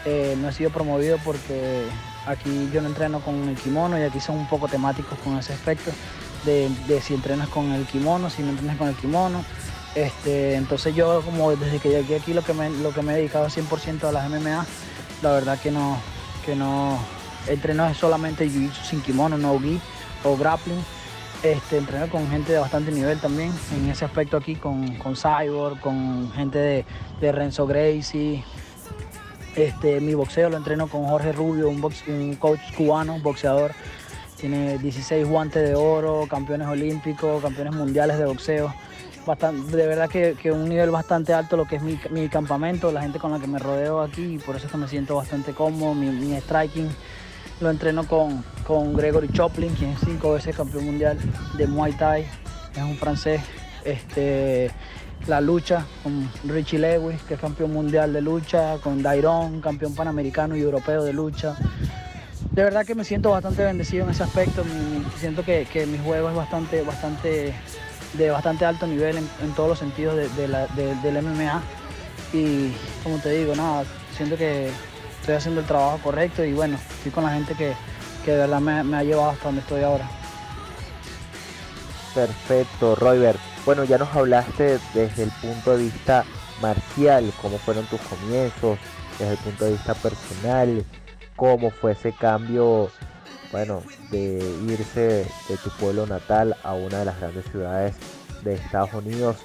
Eh, 0.05 0.35
no 0.39 0.49
he 0.49 0.53
sido 0.53 0.69
promovido 0.69 1.17
porque 1.23 1.85
aquí 2.25 2.69
yo 2.73 2.81
no 2.81 2.89
entreno 2.89 3.21
con 3.21 3.47
el 3.47 3.55
kimono 3.55 3.97
y 3.97 4.03
aquí 4.03 4.19
son 4.19 4.37
un 4.37 4.49
poco 4.49 4.67
temáticos 4.67 5.17
con 5.19 5.37
ese 5.37 5.53
aspecto 5.53 5.91
de 6.45 7.01
si 7.01 7.13
entrenas 7.13 7.47
con 7.49 7.71
el 7.71 7.85
kimono, 7.85 8.29
si 8.29 8.41
no 8.41 8.49
entrenas 8.49 8.77
con 8.77 8.87
el 8.87 8.95
kimono. 8.95 9.43
Este, 9.95 10.55
entonces 10.55 10.93
yo 10.95 11.21
como 11.25 11.51
desde 11.55 11.79
que 11.79 11.89
llegué 11.89 12.17
aquí 12.17 12.33
lo 12.33 12.43
que 12.43 12.53
me, 12.53 12.69
lo 12.69 12.93
que 12.93 13.01
me 13.01 13.13
he 13.13 13.17
dedicado 13.17 13.47
100% 13.47 14.03
a 14.07 14.11
las 14.11 14.29
MMA, 14.29 14.65
la 15.23 15.31
verdad 15.31 15.59
que 15.59 15.71
no, 15.71 15.97
que 16.45 16.55
no 16.55 16.97
entreno 17.47 17.91
solamente 17.95 18.47
Jiu-Jitsu 18.47 18.83
sin 18.89 19.01
kimono, 19.01 19.37
no 19.37 19.59
gi 19.59 19.79
o 20.23 20.37
grappling. 20.37 20.83
Este, 21.41 21.77
entreno 21.77 22.09
con 22.09 22.29
gente 22.29 22.51
de 22.51 22.59
bastante 22.59 22.91
nivel 22.91 23.17
también 23.19 23.51
en 23.73 23.89
ese 23.89 24.03
aspecto 24.03 24.35
aquí, 24.35 24.55
con, 24.57 24.95
con 24.95 25.15
Cyborg, 25.15 25.79
con 25.79 26.31
gente 26.33 26.57
de, 26.59 26.85
de 27.21 27.31
Renzo 27.31 27.65
Gracie. 27.65 28.43
Este, 29.55 29.99
mi 30.01 30.13
boxeo 30.13 30.49
lo 30.49 30.57
entreno 30.57 30.87
con 30.87 31.05
Jorge 31.05 31.31
Rubio, 31.31 31.69
un, 31.69 31.81
box- 31.81 32.03
un 32.07 32.35
coach 32.35 32.59
cubano, 32.77 33.19
boxeador. 33.19 33.71
Tiene 34.37 34.77
16 34.77 35.25
guantes 35.27 35.67
de 35.67 35.75
oro, 35.75 36.27
campeones 36.29 36.67
olímpicos, 36.67 37.41
campeones 37.41 37.73
mundiales 37.73 38.17
de 38.19 38.25
boxeo. 38.25 38.73
De 39.71 39.87
verdad 39.87 40.09
que, 40.09 40.35
que 40.41 40.51
un 40.51 40.67
nivel 40.67 40.89
bastante 40.89 41.33
alto 41.33 41.55
lo 41.55 41.65
que 41.65 41.75
es 41.75 41.83
mi, 41.83 41.99
mi 42.09 42.29
campamento, 42.29 42.91
la 42.91 43.01
gente 43.01 43.19
con 43.19 43.31
la 43.31 43.39
que 43.39 43.47
me 43.47 43.59
rodeo 43.59 44.01
aquí, 44.01 44.35
y 44.35 44.37
por 44.39 44.55
eso 44.55 44.65
es 44.65 44.71
que 44.71 44.77
me 44.77 44.87
siento 44.87 45.15
bastante 45.15 45.53
cómodo. 45.53 45.93
Mi, 45.93 46.09
mi 46.09 46.35
striking 46.39 46.89
lo 47.61 47.69
entreno 47.69 48.07
con, 48.07 48.43
con 48.65 48.93
Gregory 48.95 49.29
Choplin, 49.29 49.73
quien 49.75 49.91
es 49.91 49.99
cinco 49.99 50.33
veces 50.33 50.55
campeón 50.55 50.85
mundial 50.85 51.17
de 51.57 51.67
Muay 51.67 51.93
Thai, 51.93 52.25
es 52.75 52.81
un 52.81 52.97
francés. 52.97 53.41
Este, 53.85 54.71
la 55.27 55.41
lucha 55.41 55.85
con 56.03 56.29
Richie 56.45 56.79
Lewis, 56.79 57.21
que 57.23 57.35
es 57.35 57.39
campeón 57.39 57.73
mundial 57.73 58.13
de 58.13 58.21
lucha, 58.21 58.77
con 58.81 59.03
Dairon, 59.03 59.61
campeón 59.61 59.93
panamericano 59.93 60.55
y 60.55 60.61
europeo 60.61 61.03
de 61.03 61.13
lucha. 61.13 61.55
De 62.51 62.63
verdad 62.63 62.85
que 62.85 62.95
me 62.95 63.03
siento 63.03 63.29
bastante 63.29 63.63
bendecido 63.63 64.05
en 64.05 64.11
ese 64.11 64.23
aspecto. 64.23 64.63
siento 65.17 65.43
que, 65.43 65.67
que 65.71 65.85
mi 65.85 65.97
juego 65.99 66.29
es 66.29 66.35
bastante, 66.35 66.81
bastante, 66.81 67.53
de 68.13 68.29
bastante 68.31 68.65
alto 68.65 68.87
nivel 68.87 69.17
en, 69.17 69.29
en 69.41 69.51
todos 69.53 69.69
los 69.69 69.79
sentidos 69.79 70.15
de, 70.35 70.47
la- 70.47 70.67
de- 70.67 70.95
del 70.95 71.17
MMA. 71.23 71.61
Y 72.33 72.73
como 73.03 73.17
te 73.19 73.29
digo, 73.31 73.55
nada, 73.55 73.83
siento 74.15 74.37
que 74.37 74.71
estoy 75.19 75.35
haciendo 75.35 75.61
el 75.61 75.67
trabajo 75.67 75.99
correcto 76.03 76.43
y 76.43 76.53
bueno, 76.53 76.77
estoy 76.97 77.11
con 77.11 77.23
la 77.23 77.31
gente 77.31 77.55
que, 77.55 77.73
que 78.25 78.31
de 78.31 78.37
verdad 78.37 78.59
me, 78.59 78.83
me 78.83 78.97
ha 78.97 79.03
llevado 79.03 79.31
hasta 79.31 79.45
donde 79.45 79.61
estoy 79.61 79.83
ahora. 79.83 80.07
Perfecto, 82.13 82.95
Robert. 82.95 83.39
Bueno, 83.65 83.83
ya 83.83 83.97
nos 83.97 84.13
hablaste 84.15 84.79
desde 84.93 85.23
el 85.23 85.31
punto 85.41 85.77
de 85.77 85.83
vista 85.83 86.25
marcial, 86.61 87.31
cómo 87.41 87.57
fueron 87.59 87.85
tus 87.85 88.01
comienzos, 88.01 88.77
desde 89.17 89.33
el 89.33 89.37
punto 89.37 89.65
de 89.65 89.71
vista 89.71 89.93
personal, 89.93 90.83
cómo 91.35 91.69
fue 91.69 91.91
ese 91.91 92.11
cambio, 92.13 92.89
bueno, 93.51 93.81
de 94.11 94.37
irse 94.67 95.25
de 95.47 95.57
tu 95.63 95.69
pueblo 95.79 96.05
natal 96.05 96.55
a 96.63 96.73
una 96.73 96.99
de 96.99 97.05
las 97.05 97.19
grandes 97.19 97.45
ciudades 97.51 97.95
de 98.43 98.53
Estados 98.53 98.93
Unidos. 98.93 99.37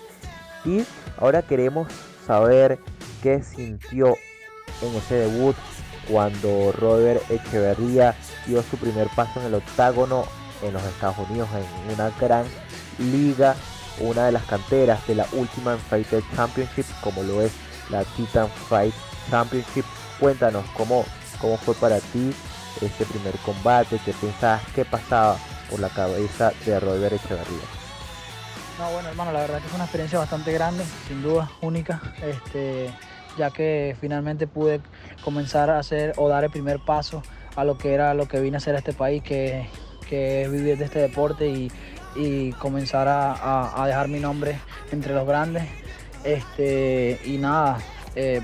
Y 0.65 0.85
ahora 1.19 1.43
queremos 1.43 1.89
saber 2.27 2.79
qué 3.23 3.43
sintió 3.43 4.17
en 4.83 4.95
ese 4.97 5.15
debut 5.15 5.57
cuando 6.11 6.73
Robert 6.73 7.23
Echeverría 7.31 8.15
dio 8.47 8.63
su 8.63 8.77
primer 8.77 9.09
paso 9.15 9.41
en 9.41 9.47
el 9.47 9.55
octágono 9.55 10.27
en 10.63 10.73
los 10.73 10.83
Estados 10.85 11.17
Unidos 11.31 11.49
en 11.55 11.95
una 11.95 12.11
gran 12.21 12.45
liga, 12.99 13.55
una 14.01 14.27
de 14.27 14.33
las 14.33 14.45
canteras 14.45 15.07
de 15.07 15.15
la 15.15 15.27
Ultimate 15.33 15.81
Fighter 15.89 16.23
Championship, 16.35 16.87
como 17.03 17.23
lo 17.23 17.43
es 17.43 17.53
la 17.91 18.05
Titan 18.05 18.49
Fight 18.69 18.95
Championship. 19.31 19.85
Cuéntanos 20.21 20.65
cómo, 20.77 21.05
cómo 21.41 21.57
fue 21.59 21.75
para 21.75 21.99
ti 22.01 22.33
ese 22.81 23.05
primer 23.07 23.35
combate, 23.39 23.99
qué 24.05 24.13
pensabas, 24.13 24.63
qué 24.75 24.85
pasaba 24.85 25.37
por 25.71 25.81
la 25.81 25.89
cabeza 25.89 26.53
de 26.67 26.79
Robert 26.81 27.15
Echeverría. 27.15 27.65
No, 28.79 28.91
bueno, 28.91 29.09
hermano, 29.09 29.33
la 29.33 29.41
verdad 29.41 29.59
que 29.63 29.69
fue 29.69 29.77
una 29.77 29.85
experiencia 29.85 30.19
bastante 30.19 30.53
grande, 30.53 30.85
sin 31.07 31.23
duda, 31.23 31.49
única, 31.61 32.01
este, 32.23 32.91
ya 33.39 33.51
que 33.51 33.97
finalmente 34.01 34.47
pude 34.49 34.81
comenzar 35.23 35.71
a 35.71 35.79
hacer 35.79 36.13
o 36.17 36.29
dar 36.29 36.43
el 36.45 36.51
primer 36.51 36.81
paso 36.81 37.23
a 37.57 37.63
lo 37.65 37.79
que 37.79 37.95
era 37.95 38.15
lo 38.15 38.27
que 38.27 38.41
vine 38.41 38.57
a 38.57 38.59
hacer 38.59 38.75
a 38.75 38.79
este 38.79 38.93
país, 38.93 39.23
que, 39.23 39.69
que 40.09 40.43
es 40.43 40.51
vivir 40.51 40.77
de 40.77 40.87
este 40.87 40.99
deporte 40.99 41.47
y, 41.49 41.71
y 42.17 42.51
comenzar 42.55 43.07
a, 43.07 43.33
a- 43.33 43.83
a 43.83 43.87
dejar 43.87 44.09
mi 44.09 44.19
nombre 44.19 44.59
entre 44.91 45.15
los 45.15 45.25
grandes. 45.27 45.65
Este, 46.25 47.21
y 47.25 47.39
nada, 47.39 47.79
eh, 48.17 48.41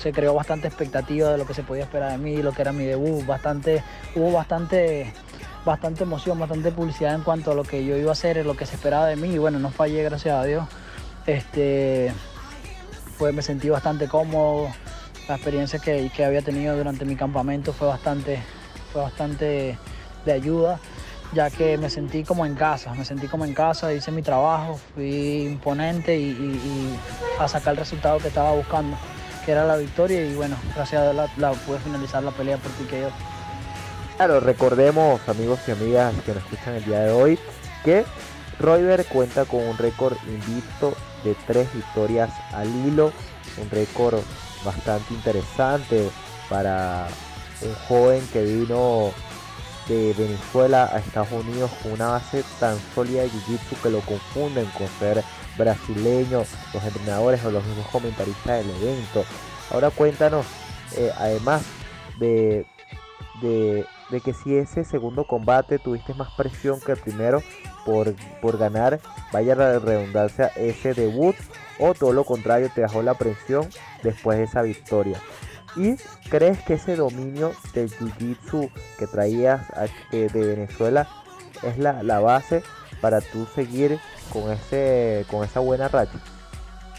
se 0.00 0.12
creó 0.12 0.34
bastante 0.34 0.66
expectativa 0.66 1.30
de 1.30 1.38
lo 1.38 1.46
que 1.46 1.54
se 1.54 1.62
podía 1.62 1.84
esperar 1.84 2.10
de 2.12 2.18
mí, 2.18 2.42
lo 2.42 2.52
que 2.52 2.62
era 2.62 2.72
mi 2.72 2.84
debut, 2.84 3.24
bastante, 3.26 3.84
hubo 4.14 4.32
bastante 4.32 5.12
bastante 5.64 6.04
emoción, 6.04 6.38
bastante 6.38 6.72
publicidad 6.72 7.14
en 7.14 7.22
cuanto 7.22 7.52
a 7.52 7.54
lo 7.54 7.64
que 7.64 7.84
yo 7.84 7.96
iba 7.96 8.10
a 8.10 8.12
hacer, 8.12 8.44
lo 8.44 8.56
que 8.56 8.66
se 8.66 8.76
esperaba 8.76 9.06
de 9.06 9.16
mí. 9.16 9.28
Y 9.28 9.38
bueno, 9.38 9.58
no 9.58 9.70
fallé, 9.70 10.02
gracias 10.02 10.34
a 10.34 10.44
Dios. 10.44 10.66
Este, 11.26 12.12
fue, 13.18 13.32
me 13.32 13.42
sentí 13.42 13.68
bastante 13.68 14.08
cómodo. 14.08 14.68
La 15.28 15.36
experiencia 15.36 15.78
que, 15.78 16.10
que 16.14 16.24
había 16.24 16.42
tenido 16.42 16.76
durante 16.76 17.04
mi 17.04 17.14
campamento 17.14 17.72
fue 17.72 17.88
bastante, 17.88 18.42
fue 18.92 19.02
bastante 19.02 19.78
de 20.24 20.32
ayuda, 20.32 20.80
ya 21.32 21.50
que 21.50 21.78
me 21.78 21.90
sentí 21.90 22.24
como 22.24 22.46
en 22.46 22.54
casa. 22.54 22.94
Me 22.94 23.04
sentí 23.04 23.28
como 23.28 23.44
en 23.44 23.54
casa, 23.54 23.92
hice 23.92 24.10
mi 24.10 24.22
trabajo, 24.22 24.80
fui 24.94 25.42
imponente 25.42 26.18
y 26.18 26.98
a 27.38 27.46
sacar 27.46 27.74
el 27.74 27.78
resultado 27.78 28.18
que 28.18 28.28
estaba 28.28 28.52
buscando, 28.52 28.96
que 29.44 29.52
era 29.52 29.64
la 29.64 29.76
victoria. 29.76 30.24
Y 30.24 30.34
bueno, 30.34 30.56
gracias 30.74 31.00
a 31.00 31.10
Dios 31.10 31.14
la, 31.16 31.28
la 31.36 31.52
pude 31.52 31.78
finalizar 31.78 32.22
la 32.22 32.30
pelea 32.30 32.56
por 32.56 32.70
TKO. 32.72 33.10
Claro, 34.16 34.40
recordemos, 34.40 35.20
amigos 35.28 35.60
y 35.66 35.70
amigas 35.70 36.14
que 36.26 36.34
nos 36.34 36.42
escuchan 36.44 36.74
el 36.74 36.84
día 36.84 37.00
de 37.00 37.10
hoy, 37.10 37.38
que 37.84 38.04
Royber 38.58 39.06
cuenta 39.06 39.46
con 39.46 39.62
un 39.66 39.78
récord 39.78 40.16
invicto 40.26 40.94
de 41.24 41.34
tres 41.46 41.72
victorias 41.72 42.30
al 42.52 42.68
hilo, 42.86 43.12
un 43.56 43.70
récord 43.70 44.20
bastante 44.64 45.14
interesante 45.14 46.10
para 46.50 47.08
un 47.62 47.74
joven 47.88 48.26
que 48.32 48.44
vino 48.44 49.12
de 49.88 50.14
Venezuela 50.16 50.90
a 50.92 50.98
Estados 50.98 51.32
Unidos 51.32 51.70
con 51.82 51.92
una 51.92 52.08
base 52.08 52.44
tan 52.58 52.76
sólida 52.94 53.22
de 53.22 53.30
Jiu-Jitsu 53.30 53.82
que 53.82 53.90
lo 53.90 54.00
confunden 54.00 54.66
con 54.76 54.86
ser 54.98 55.24
brasileño, 55.58 56.44
los 56.74 56.84
entrenadores 56.84 57.44
o 57.44 57.50
los 57.50 57.64
mismos 57.64 57.86
comentaristas 57.88 58.64
del 58.64 58.70
evento. 58.76 59.24
Ahora 59.70 59.90
cuéntanos, 59.90 60.46
eh, 60.96 61.12
además 61.16 61.62
de, 62.18 62.66
de, 63.40 63.86
de 64.10 64.20
que 64.20 64.32
si 64.32 64.56
ese 64.56 64.84
segundo 64.84 65.26
combate 65.26 65.78
tuviste 65.78 66.14
más 66.14 66.30
presión 66.36 66.80
que 66.80 66.92
el 66.92 66.98
primero 66.98 67.42
por, 67.84 68.14
por 68.40 68.58
ganar, 68.58 69.00
vaya 69.32 69.54
la 69.54 69.78
redundancia, 69.78 70.48
ese 70.56 70.94
debut, 70.94 71.36
o 71.78 71.94
todo 71.94 72.12
lo 72.12 72.24
contrario, 72.24 72.70
te 72.74 72.82
dejó 72.82 73.02
la 73.02 73.14
presión 73.14 73.68
después 74.02 74.38
de 74.38 74.44
esa 74.44 74.62
victoria. 74.62 75.18
¿Y 75.76 75.94
crees 76.28 76.58
que 76.64 76.74
ese 76.74 76.96
dominio 76.96 77.52
del 77.72 77.90
jiu-jitsu 77.90 78.70
que 78.98 79.06
traías 79.06 79.62
eh, 80.10 80.28
de 80.32 80.46
Venezuela 80.46 81.08
es 81.62 81.78
la, 81.78 82.02
la 82.02 82.18
base 82.18 82.62
para 83.00 83.20
tú 83.20 83.46
seguir 83.54 83.98
con, 84.32 84.50
ese, 84.50 85.24
con 85.30 85.44
esa 85.44 85.60
buena 85.60 85.88
racha? 85.88 86.18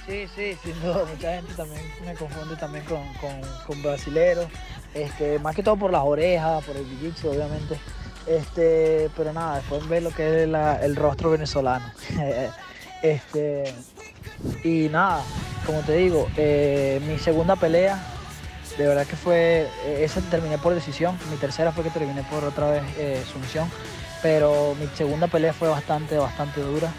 Sí, 0.06 0.28
sí, 0.36 0.58
sin 0.64 0.82
duda, 0.82 1.06
mucha 1.06 1.36
gente 1.36 1.54
también 1.54 1.82
me 2.06 2.14
confunde 2.16 2.56
también 2.56 2.84
con, 2.86 3.02
con, 3.16 3.42
con 3.68 3.82
brasileros, 3.84 4.48
este, 4.94 5.38
más 5.40 5.56
que 5.56 5.64
todo 5.64 5.78
por 5.78 5.92
las 5.92 6.04
orejas, 6.04 6.64
por 6.66 6.76
el 6.76 6.86
jiu-jitsu 6.86 7.30
obviamente, 7.30 7.78
este, 8.26 9.10
pero 9.16 9.32
nada, 9.32 9.58
después 9.58 9.88
ver 9.88 10.04
lo 10.04 10.10
que 10.10 10.44
es 10.44 10.50
el 10.82 10.96
rostro 10.96 11.30
venezolano. 11.32 11.86
este, 13.04 13.74
y 14.64 14.90
nada, 14.90 15.24
como 15.66 15.82
te 15.82 15.96
digo, 15.96 16.28
eh, 16.38 17.02
mi 17.08 17.20
segunda 17.20 17.56
pelea, 17.56 18.04
de 18.78 18.88
verdad 18.88 19.06
que 19.06 19.16
fue, 19.16 19.68
eh, 19.86 20.04
esa 20.04 20.22
terminé 20.22 20.58
por 20.58 20.74
decisión, 20.74 21.18
mi 21.30 21.38
tercera 21.38 21.72
fue 21.72 21.84
que 21.84 21.90
terminé 21.90 22.24
por 22.24 22.44
otra 22.44 22.72
vez 22.72 22.84
eh, 22.98 23.24
sumisión, 23.32 23.70
pero 24.22 24.76
mi 24.80 24.88
segunda 24.96 25.28
pelea 25.28 25.54
fue 25.54 25.68
bastante, 25.70 26.18
bastante 26.18 26.62
dura. 26.62 26.92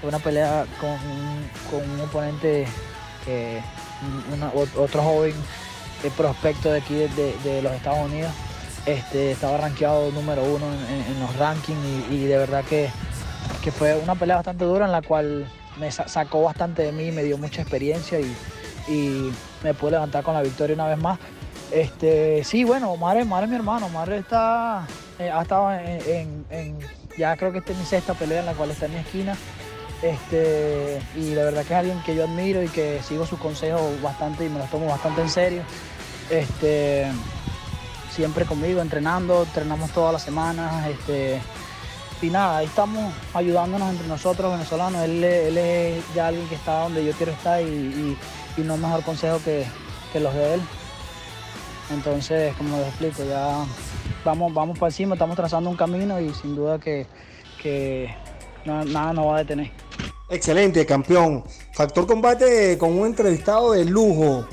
Fue 0.00 0.08
una 0.08 0.18
pelea 0.18 0.64
con, 0.80 0.90
un- 0.90 1.50
con 1.70 1.90
un 1.90 2.00
oponente 2.00 2.66
que 3.24 3.60
otro 4.76 5.02
joven 5.02 5.34
eh, 6.04 6.10
prospecto 6.16 6.70
de 6.70 6.78
aquí 6.78 6.94
de, 6.94 7.08
de- 7.44 7.62
los 7.62 7.72
Estados 7.72 8.06
Unidos. 8.06 8.32
Este, 8.86 9.32
estaba 9.32 9.58
rankeado 9.58 10.10
número 10.12 10.42
uno 10.44 10.66
en, 10.66 11.20
los 11.20 11.36
rankings 11.36 11.78
y, 12.10 12.14
y 12.14 12.24
de 12.26 12.38
verdad 12.38 12.64
que, 12.64 12.88
que 13.62 13.70
fue 13.72 13.96
una 13.96 14.14
pelea 14.14 14.36
bastante 14.36 14.64
dura 14.64 14.86
en 14.86 14.92
la 14.92 15.02
cual 15.02 15.46
me 15.78 15.90
sa- 15.90 16.08
sacó 16.08 16.42
bastante 16.42 16.82
de 16.84 16.92
mí, 16.92 17.10
me 17.12 17.22
dio 17.22 17.36
mucha 17.36 17.60
experiencia 17.60 18.18
y, 18.20 18.34
y 18.88 19.30
me 19.62 19.74
pude 19.74 19.90
levantar 19.92 20.22
con 20.22 20.32
la 20.34 20.42
victoria 20.42 20.74
una 20.74 20.86
vez 20.86 20.98
más. 20.98 21.18
Este, 21.70 22.42
sí, 22.44 22.64
bueno, 22.64 22.90
Omar, 22.90 23.20
Omar 23.20 23.44
es 23.44 23.50
mi 23.50 23.56
hermano, 23.56 23.86
Omar 23.86 24.10
está, 24.12 24.86
eh, 25.18 25.30
ha 25.30 25.42
estado 25.42 25.72
en, 25.72 26.78
ya 27.16 27.36
creo 27.36 27.52
que 27.52 27.58
esta 27.58 27.72
es 27.72 27.78
mi 27.78 27.84
sexta 27.84 28.14
pelea 28.14 28.40
en 28.40 28.46
la 28.46 28.54
cual 28.54 28.70
está 28.70 28.86
en 28.86 28.94
mi 28.94 28.98
esquina. 29.00 29.36
Este, 30.00 31.02
y 31.16 31.34
la 31.34 31.42
verdad 31.42 31.64
que 31.64 31.74
es 31.74 31.78
alguien 31.78 32.00
que 32.04 32.14
yo 32.14 32.24
admiro 32.24 32.62
y 32.62 32.68
que 32.68 33.02
sigo 33.02 33.26
sus 33.26 33.38
consejos 33.38 34.00
bastante 34.00 34.44
y 34.44 34.48
me 34.48 34.60
los 34.60 34.70
tomo 34.70 34.86
bastante 34.86 35.22
en 35.22 35.28
serio. 35.28 35.62
Este, 36.30 37.10
siempre 38.10 38.44
conmigo, 38.44 38.80
entrenando, 38.80 39.42
entrenamos 39.42 39.90
todas 39.90 40.12
las 40.12 40.22
semanas. 40.22 40.86
Este, 40.86 41.40
y 42.22 42.30
nada, 42.30 42.58
ahí 42.58 42.66
estamos 42.66 43.12
ayudándonos 43.34 43.90
entre 43.90 44.06
nosotros 44.06 44.52
venezolanos. 44.52 45.02
Él, 45.02 45.22
es 45.24 46.14
ya 46.14 46.28
alguien 46.28 46.48
que 46.48 46.54
está 46.54 46.82
donde 46.82 47.04
yo 47.04 47.12
quiero 47.12 47.32
estar 47.32 47.60
y 47.60 48.16
no 48.56 48.76
mejor 48.76 49.02
consejo 49.02 49.40
que, 49.44 49.66
que 50.12 50.20
los 50.20 50.32
de 50.34 50.54
él. 50.54 50.60
Entonces, 51.90 52.54
como 52.56 52.76
les 52.78 52.88
explico, 52.88 53.24
ya 53.24 53.64
vamos, 54.24 54.52
vamos 54.52 54.78
para 54.78 54.90
encima, 54.90 55.14
estamos 55.14 55.36
trazando 55.36 55.70
un 55.70 55.76
camino 55.76 56.20
y 56.20 56.32
sin 56.34 56.54
duda 56.54 56.78
que, 56.78 57.06
nada 58.64 59.12
nos 59.12 59.26
va 59.26 59.36
a 59.36 59.38
detener. 59.38 59.70
Excelente, 60.28 60.84
campeón. 60.84 61.44
Factor 61.72 62.06
combate 62.06 62.76
con 62.76 62.98
un 62.98 63.06
entrevistado 63.06 63.72
de 63.72 63.84
lujo. 63.84 64.46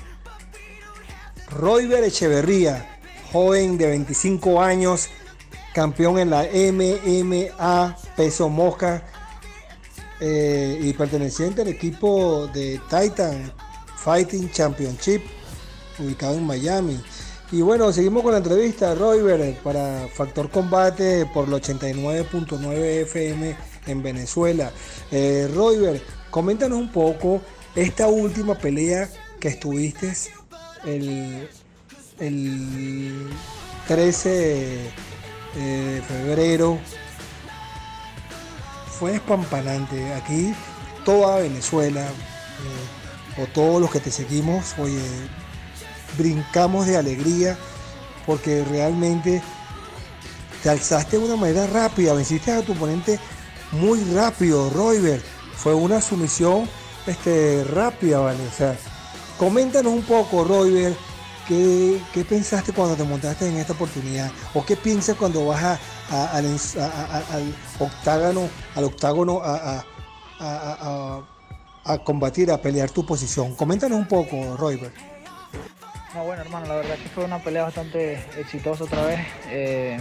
Royber 1.50 2.04
Echeverría, 2.04 3.00
joven 3.32 3.78
de 3.78 3.88
25 3.88 4.62
años, 4.62 5.10
campeón 5.74 6.20
en 6.20 6.30
la 6.30 6.44
MMA 6.44 7.98
peso 8.16 8.48
mosca 8.48 9.04
eh, 10.22 10.80
y 10.82 10.94
perteneciente 10.94 11.62
al 11.62 11.68
equipo 11.68 12.48
de 12.48 12.80
Titan 12.90 13.52
Fighting 13.98 14.50
Championship, 14.52 15.22
ubicado 16.00 16.36
en 16.36 16.46
Miami. 16.46 17.04
Y 17.52 17.62
bueno, 17.62 17.94
seguimos 17.94 18.24
con 18.24 18.32
la 18.32 18.40
entrevista, 18.40 18.96
Royber, 18.96 19.56
para 19.64 20.08
Factor 20.08 20.50
Combate 20.50 21.28
por 21.28 21.48
el 21.48 21.54
89.9 21.54 23.04
FM 23.04 23.56
en 23.86 24.04
Venezuela. 24.04 24.72
Eh, 25.12 25.50
Royber, 25.54 26.02
coméntanos 26.32 26.80
un 26.80 26.92
poco 26.92 27.42
esta 27.76 28.08
última 28.08 28.56
pelea 28.56 29.08
que 29.40 29.50
estuviste 29.50 30.12
el, 30.86 31.48
el 32.20 33.30
13 33.88 34.92
de 35.56 36.02
febrero. 36.08 36.80
Fue 38.88 39.16
espampanante. 39.16 40.14
Aquí 40.14 40.54
toda 41.04 41.42
Venezuela, 41.42 42.02
eh, 42.02 43.42
o 43.44 43.46
todos 43.48 43.80
los 43.80 43.92
que 43.92 44.00
te 44.00 44.10
seguimos, 44.10 44.74
oye, 44.80 45.00
brincamos 46.18 46.86
de 46.86 46.98
alegría 46.98 47.58
porque 48.26 48.64
realmente 48.66 49.42
te 50.64 50.70
alzaste 50.70 51.18
de 51.18 51.26
una 51.26 51.36
manera 51.36 51.68
rápida, 51.68 52.14
venciste 52.14 52.52
a 52.52 52.62
tu 52.62 52.72
oponente 52.72 53.20
muy 53.72 54.04
rápido, 54.14 54.70
Royber. 54.72 55.22
Fue 55.56 55.74
una 55.74 56.02
sumisión 56.02 56.68
este, 57.06 57.64
rápida, 57.66 58.34
sea, 58.56 58.76
coméntanos 59.38 59.94
un 59.94 60.04
poco, 60.04 60.44
Royber, 60.44 60.96
¿qué, 61.48 62.02
qué 62.14 62.26
pensaste 62.26 62.74
cuando 62.74 62.96
te 62.96 63.04
montaste 63.04 63.48
en 63.48 63.58
esta 63.58 63.74
oportunidad? 63.74 64.32
¿O 64.54 64.66
qué 64.66 64.76
piensas 64.76 65.16
cuando 65.16 65.46
vas 65.46 65.80
al, 66.10 66.46
al 66.46 67.56
octágono, 67.80 68.50
al 68.76 68.84
octágono 68.84 69.42
a 69.44 69.84
combatir, 72.04 72.52
a 72.52 72.62
pelear 72.62 72.90
tu 72.90 73.06
posición? 73.06 73.56
Coméntanos 73.56 73.98
un 74.00 74.08
poco, 74.08 74.58
Royber. 74.58 75.15
No, 76.16 76.24
bueno, 76.24 76.42
hermano, 76.44 76.66
la 76.68 76.76
verdad 76.76 76.96
que 76.96 77.10
fue 77.10 77.26
una 77.26 77.40
pelea 77.40 77.64
bastante 77.64 78.14
exitosa 78.38 78.86
otra 78.86 79.06
vez. 79.06 79.20
Eh, 79.50 80.00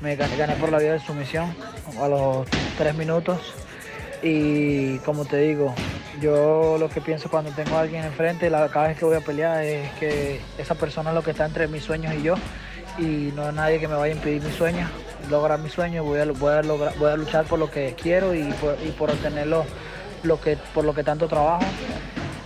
me 0.00 0.16
gané, 0.16 0.36
gané 0.36 0.56
por 0.56 0.72
la 0.72 0.78
vía 0.78 0.92
de 0.94 0.98
sumisión 1.00 1.54
a 2.00 2.08
los 2.08 2.48
tres 2.76 2.94
minutos. 2.96 3.38
Y 4.22 4.98
como 4.98 5.24
te 5.24 5.36
digo, 5.38 5.72
yo 6.20 6.76
lo 6.78 6.88
que 6.90 7.00
pienso 7.00 7.30
cuando 7.30 7.52
tengo 7.52 7.76
a 7.76 7.82
alguien 7.82 8.04
enfrente, 8.04 8.50
la, 8.50 8.68
cada 8.68 8.88
vez 8.88 8.98
que 8.98 9.04
voy 9.04 9.16
a 9.16 9.20
pelear, 9.20 9.62
es 9.64 9.88
que 9.92 10.40
esa 10.58 10.74
persona 10.74 11.10
es 11.10 11.14
lo 11.14 11.22
que 11.22 11.30
está 11.30 11.46
entre 11.46 11.68
mis 11.68 11.84
sueños 11.84 12.12
y 12.14 12.22
yo. 12.22 12.34
Y 12.98 13.32
no 13.36 13.46
hay 13.46 13.54
nadie 13.54 13.78
que 13.78 13.86
me 13.86 13.94
vaya 13.94 14.12
a 14.12 14.16
impedir 14.16 14.42
mis 14.42 14.54
sueños, 14.56 14.90
lograr 15.30 15.60
mis 15.60 15.72
sueños. 15.72 16.04
Voy 16.04 16.18
a, 16.18 16.24
lograr- 16.24 16.98
voy 16.98 17.10
a 17.12 17.16
luchar 17.16 17.44
por 17.44 17.60
lo 17.60 17.70
que 17.70 17.94
quiero 17.94 18.34
y 18.34 18.42
por, 18.54 18.76
y 18.82 18.92
lo 20.24 20.40
que, 20.40 20.56
por 20.74 20.84
lo 20.84 20.92
que 20.92 21.04
tanto 21.04 21.28
trabajo 21.28 21.64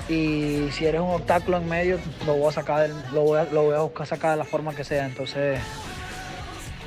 y 0.08 0.68
si 0.72 0.86
eres 0.86 1.00
un 1.00 1.10
obstáculo 1.10 1.56
en 1.56 1.68
medio 1.68 1.98
lo 2.26 2.36
voy 2.36 2.48
a 2.48 2.52
sacar 2.52 2.90
lo 3.12 3.22
voy 3.22 3.38
a, 3.38 3.44
lo 3.44 3.62
voy 3.64 3.74
a 3.74 3.80
buscar 3.80 4.06
sacar 4.06 4.30
de 4.32 4.36
la 4.38 4.44
forma 4.44 4.74
que 4.74 4.84
sea. 4.84 5.06
Entonces 5.06 5.60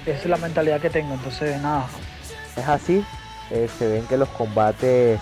esa 0.06 0.20
es 0.20 0.26
la 0.26 0.38
mentalidad 0.38 0.80
que 0.80 0.90
tengo. 0.90 1.14
Entonces 1.14 1.62
nada. 1.62 1.88
Es 2.56 2.68
así, 2.68 3.04
eh, 3.52 3.70
se 3.78 3.88
ven 3.88 4.06
que 4.08 4.18
los 4.18 4.30
combates, 4.30 5.20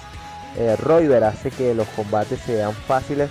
eh, 0.57 0.75
Royber 0.77 1.23
hace 1.23 1.51
que 1.51 1.73
los 1.73 1.87
combates 1.89 2.39
sean 2.39 2.73
fáciles. 2.73 3.29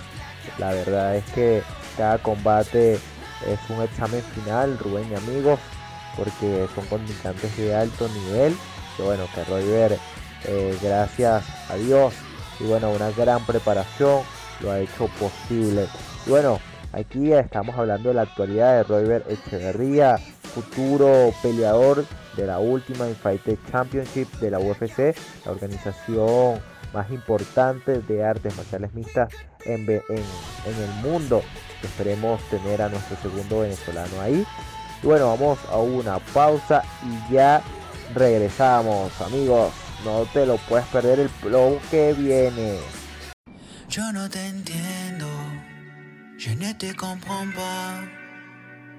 La 0.57 0.71
verdad 0.71 1.15
es 1.15 1.23
que 1.31 1.63
cada 1.97 2.17
combate 2.19 2.93
es 2.93 3.59
un 3.69 3.81
examen 3.81 4.21
final, 4.21 4.77
Rubén 4.77 5.09
y 5.11 5.15
amigos, 5.15 5.59
porque 6.15 6.67
son 6.75 6.85
contrincantes 6.85 7.57
de 7.57 7.75
alto 7.75 8.07
nivel. 8.09 8.55
Que 8.95 9.03
bueno, 9.03 9.27
que 9.33 9.43
Royber, 9.45 9.97
eh, 10.45 10.77
gracias 10.81 11.43
a 11.69 11.75
Dios. 11.75 12.13
Y 12.59 12.65
bueno, 12.65 12.91
una 12.91 13.11
gran 13.11 13.45
preparación 13.45 14.21
lo 14.61 14.71
ha 14.71 14.79
hecho 14.79 15.07
posible. 15.19 15.87
Y 16.25 16.29
bueno, 16.29 16.59
aquí 16.93 17.31
estamos 17.33 17.75
hablando 17.77 18.09
de 18.09 18.15
la 18.15 18.21
actualidad 18.23 18.77
de 18.77 18.83
Royber 18.83 19.23
Echeverría, 19.27 20.17
futuro 20.53 21.33
peleador 21.41 22.05
de 22.35 22.47
la 22.47 22.59
última 22.59 23.05
Fighter 23.05 23.57
Championship 23.71 24.31
de 24.39 24.51
la 24.51 24.59
UFC, 24.59 25.15
la 25.45 25.51
organización 25.51 26.59
más 26.93 27.11
importante 27.11 27.99
de 28.01 28.23
artes 28.23 28.55
marciales 28.55 28.93
mixtas 28.93 29.29
en, 29.65 29.81
en, 29.89 30.01
en 30.09 30.83
el 30.83 30.89
mundo. 31.03 31.41
Esperemos 31.83 32.41
tener 32.49 32.81
a 32.81 32.89
nuestro 32.89 33.17
segundo 33.17 33.59
venezolano 33.59 34.21
ahí. 34.21 34.45
Y 35.03 35.05
bueno, 35.05 35.27
vamos 35.27 35.59
a 35.69 35.77
una 35.77 36.19
pausa 36.19 36.83
y 37.03 37.33
ya 37.33 37.61
regresamos, 38.13 39.11
amigos. 39.21 39.73
No 40.03 40.25
te 40.33 40.45
lo 40.45 40.57
puedes 40.57 40.85
perder 40.87 41.19
el 41.19 41.29
flow 41.29 41.79
que 41.89 42.13
viene. 42.13 42.77
Yo 43.95 44.11
no 44.11 44.29
te 44.29 44.45
entiendo, 44.45 45.25
je 46.37 46.53
ne 46.53 46.73
te 46.73 46.93
comprends. 46.93 47.55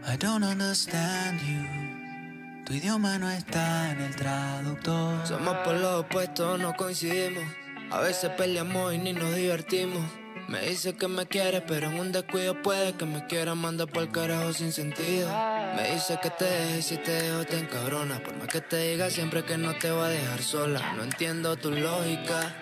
I 0.07 0.17
don't 0.17 0.43
understand 0.43 1.39
you. 1.43 2.65
Tu 2.65 2.73
idioma 2.73 3.19
no 3.19 3.29
está 3.29 3.91
en 3.91 4.01
el 4.01 4.17
traductor. 4.17 5.27
Somos 5.27 5.55
por 5.59 5.75
los 5.75 6.01
opuestos, 6.01 6.59
no 6.59 6.75
coincidimos. 6.75 7.45
A 7.91 8.01
veces 8.01 8.31
peleamos 8.39 8.95
y 8.95 8.97
ni 8.97 9.13
nos 9.13 9.35
divertimos. 9.35 10.03
Me 10.49 10.61
dice 10.61 10.95
que 10.95 11.09
me 11.09 11.27
quiere, 11.27 11.61
pero 11.61 11.91
en 11.91 11.99
un 11.99 12.13
descuido 12.13 12.63
puede 12.63 12.93
que 12.93 13.05
me 13.05 13.27
quiera 13.27 13.57
mandar 13.57 13.89
por 13.89 14.05
el 14.05 14.13
carajo 14.13 14.53
sin 14.53 14.73
sentido. 14.73 15.29
Me 15.75 15.93
dice 15.93 16.19
que 16.23 16.31
te 16.31 16.45
deje 16.45 16.79
y 16.79 16.83
si 16.83 16.97
te 16.99 17.11
dejo 17.11 17.45
te 17.45 17.59
encabrona. 17.59 18.23
Por 18.23 18.37
más 18.37 18.47
que 18.47 18.61
te 18.61 18.93
diga 18.93 19.11
siempre 19.11 19.45
que 19.45 19.59
no 19.59 19.75
te 19.75 19.91
va 19.91 20.07
a 20.07 20.11
dejar 20.11 20.41
sola. 20.43 20.93
No 20.97 21.03
entiendo 21.03 21.57
tu 21.57 21.73
lógica. 21.73 22.55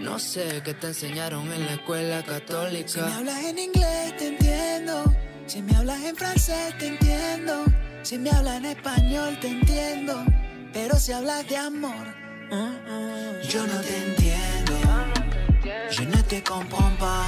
No 0.00 0.18
sé 0.18 0.60
qué 0.64 0.74
te 0.74 0.88
enseñaron 0.88 1.50
en 1.50 1.64
la 1.64 1.72
escuela 1.74 2.22
católica. 2.22 2.88
Si 2.88 3.00
me 3.00 3.12
hablas 3.14 3.44
en 3.44 3.58
inglés 3.58 4.16
te 4.18 4.28
entiendo. 4.28 5.14
Si 5.46 5.62
me 5.62 5.76
hablas 5.76 6.02
en 6.02 6.16
francés 6.16 6.76
te 6.78 6.88
entiendo. 6.88 7.64
Si 8.02 8.18
me 8.18 8.30
hablas 8.30 8.56
en 8.58 8.66
español 8.66 9.38
te 9.40 9.48
entiendo. 9.48 10.24
Pero 10.74 10.98
si 10.98 11.12
hablas 11.12 11.48
de 11.48 11.56
amor, 11.56 12.06
mm, 12.50 12.54
mm, 12.54 13.40
yo 13.48 13.66
no 13.66 13.80
te 13.80 13.96
entiendo. 13.96 14.53
Je 15.96 16.02
ne 16.02 16.20
te 16.22 16.40
comprends 16.40 16.90
pas. 16.98 17.24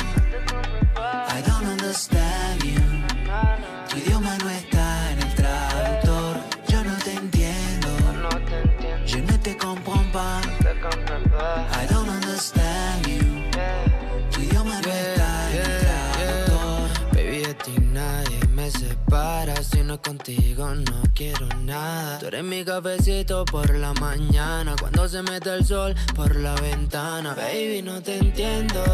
Contigo, 20.07 20.73
no 20.73 21.03
quiero 21.15 21.49
nada. 21.65 22.19
Tú 22.21 22.27
eres 22.27 22.45
mi 22.45 22.65
cafecito 22.65 23.45
por 23.45 23.75
la 23.75 23.93
mañana. 23.95 24.77
Cuando 24.79 25.09
se 25.09 25.21
mete 25.23 25.53
el 25.53 25.67
sol 25.67 25.97
por 26.15 26.37
la 26.37 26.55
ventana. 26.61 27.35
Baby, 27.35 27.83
no 27.83 28.01
te 28.01 28.19
entiendo. 28.19 28.85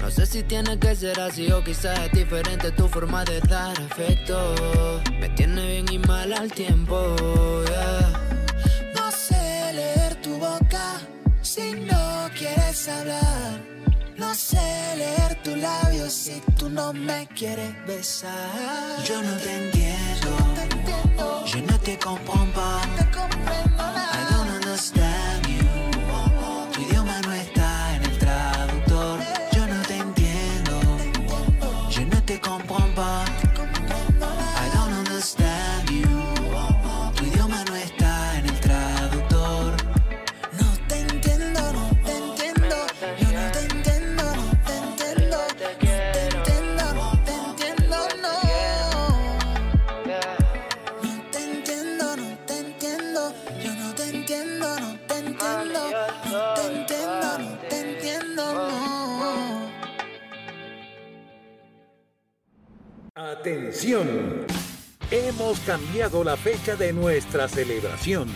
No 0.00 0.10
sé 0.10 0.24
si 0.24 0.42
tiene 0.42 0.78
que 0.78 0.96
ser 0.96 1.20
así 1.20 1.52
o 1.52 1.62
quizás 1.62 1.98
es 2.06 2.12
diferente 2.12 2.70
tu 2.72 2.88
forma 2.88 3.22
de 3.24 3.40
dar 3.40 3.78
afecto. 3.82 4.54
Me 5.20 5.28
tiene 5.30 5.66
bien 5.66 5.92
y 5.92 5.98
mal 5.98 6.32
al 6.32 6.50
tiempo. 6.50 7.16
No 8.94 9.10
sé 9.10 9.72
leer 9.74 10.14
tu 10.22 10.38
boca 10.38 11.00
si 11.42 11.72
no 11.72 12.30
quieres 12.38 12.88
hablar. 12.88 13.72
No 14.16 14.34
sé 14.34 14.60
leer 14.96 15.42
tus 15.42 15.56
labios 15.56 16.12
si 16.12 16.40
tú 16.56 16.68
no 16.70 16.92
me 16.92 17.26
quieres 17.34 17.74
besar. 17.86 19.02
Yo 19.04 19.20
no 19.22 19.32
te 19.36 19.52
entiendo, 19.64 20.11
yo 21.52 21.60
no 21.60 21.78
te 21.80 21.98
comprendo 21.98 22.54
pas. 22.54 22.86
I 23.78 24.26
don't 24.30 24.48
understand 24.48 25.46
you. 25.46 25.60
Tu 26.72 26.80
idioma 26.80 27.20
no 27.20 27.32
está 27.32 27.96
en 27.96 28.04
el 28.04 28.18
traductor. 28.18 29.20
Yo 29.52 29.66
no 29.66 29.82
te 29.82 29.98
entiendo, 29.98 30.80
yo 31.90 32.06
no 32.06 32.22
te 32.22 32.40
comprendo 32.40 32.94
pas. 32.94 33.51
Hemos 65.10 65.60
cambiado 65.66 66.24
la 66.24 66.38
fecha 66.38 66.76
de 66.76 66.94
nuestra 66.94 67.46
celebración. 67.46 68.26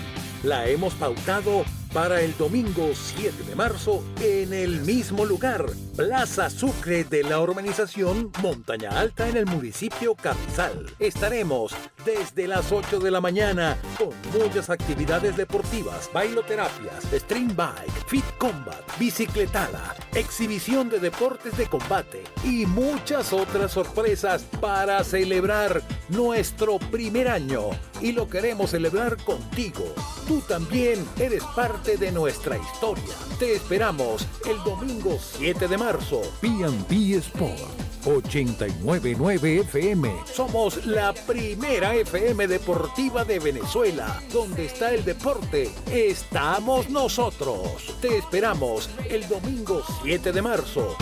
La 0.43 0.69
hemos 0.69 0.93
pautado 0.93 1.65
para 1.95 2.21
el 2.21 2.37
domingo 2.37 2.91
7 2.93 3.43
de 3.45 3.55
marzo 3.55 4.05
en 4.21 4.53
el 4.53 4.83
mismo 4.83 5.25
lugar, 5.25 5.65
Plaza 5.97 6.51
Sucre 6.51 7.05
de 7.05 7.23
la 7.23 7.41
urbanización 7.41 8.31
Montaña 8.43 8.91
Alta 9.01 9.31
en 9.31 9.39
el 9.39 9.47
municipio 9.47 10.15
Carrizal. 10.15 10.85
Estaremos 10.99 11.75
desde 12.05 12.47
las 12.47 12.71
8 12.71 12.99
de 12.99 13.11
la 13.11 13.23
mañana 13.23 13.79
con 13.97 14.11
muchas 14.39 14.69
actividades 14.69 15.39
deportivas, 15.39 16.11
bailoterapias, 16.13 17.03
stream 17.15 17.57
bike, 17.57 18.07
fit 18.07 18.27
combat, 18.37 18.83
bicicletada, 18.99 19.95
exhibición 20.17 20.89
de 20.89 20.99
deportes 20.99 21.57
de 21.57 21.67
combate 21.67 22.25
y 22.43 22.67
muchas 22.67 23.33
otras 23.33 23.73
sorpresas 23.73 24.43
para 24.61 25.05
celebrar 25.05 25.83
nuestro 26.09 26.79
primer 26.79 27.29
año. 27.29 27.71
Y 28.01 28.13
lo 28.13 28.29
queremos 28.29 28.71
celebrar 28.71 29.17
contigo. 29.25 29.85
Tú 30.27 30.41
también 30.41 31.07
eres 31.19 31.45
parte 31.55 31.97
de 31.97 32.13
nuestra 32.13 32.57
historia. 32.57 33.15
Te 33.39 33.55
esperamos 33.55 34.27
el 34.49 34.57
domingo 34.65 35.19
7 35.21 35.69
de 35.69 35.79
marzo. 35.79 36.23
P&P 36.41 37.17
Sport. 37.17 37.96
899 38.07 39.61
FM. 39.61 40.15
Somos 40.33 40.87
la 40.87 41.13
primera 41.13 41.95
FM 41.95 42.47
deportiva 42.47 43.25
de 43.25 43.41
Venezuela. 43.41 44.23
Donde 44.33 44.67
está 44.67 44.95
el 44.95 45.05
deporte, 45.05 45.71
estamos 45.91 46.89
nosotros. 46.89 47.97
Te 48.01 48.19
esperamos 48.19 48.89
el 49.11 49.29
domingo 49.29 49.83
7 50.03 50.33
de 50.33 50.43
marzo. 50.43 50.97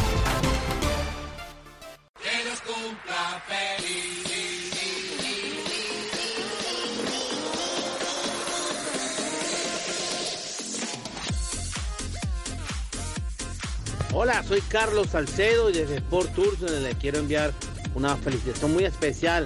Hola, 14.17 14.45
soy 14.45 14.61
Carlos 14.61 15.09
Salcedo 15.11 15.71
y 15.71 15.73
desde 15.73 15.97
Sport 15.97 16.35
Tours 16.37 16.61
le 16.61 16.95
quiero 16.95 17.19
enviar 17.19 17.53
una 17.97 18.17
felicitación 18.17 18.73
muy 18.73 18.85
especial 18.85 19.45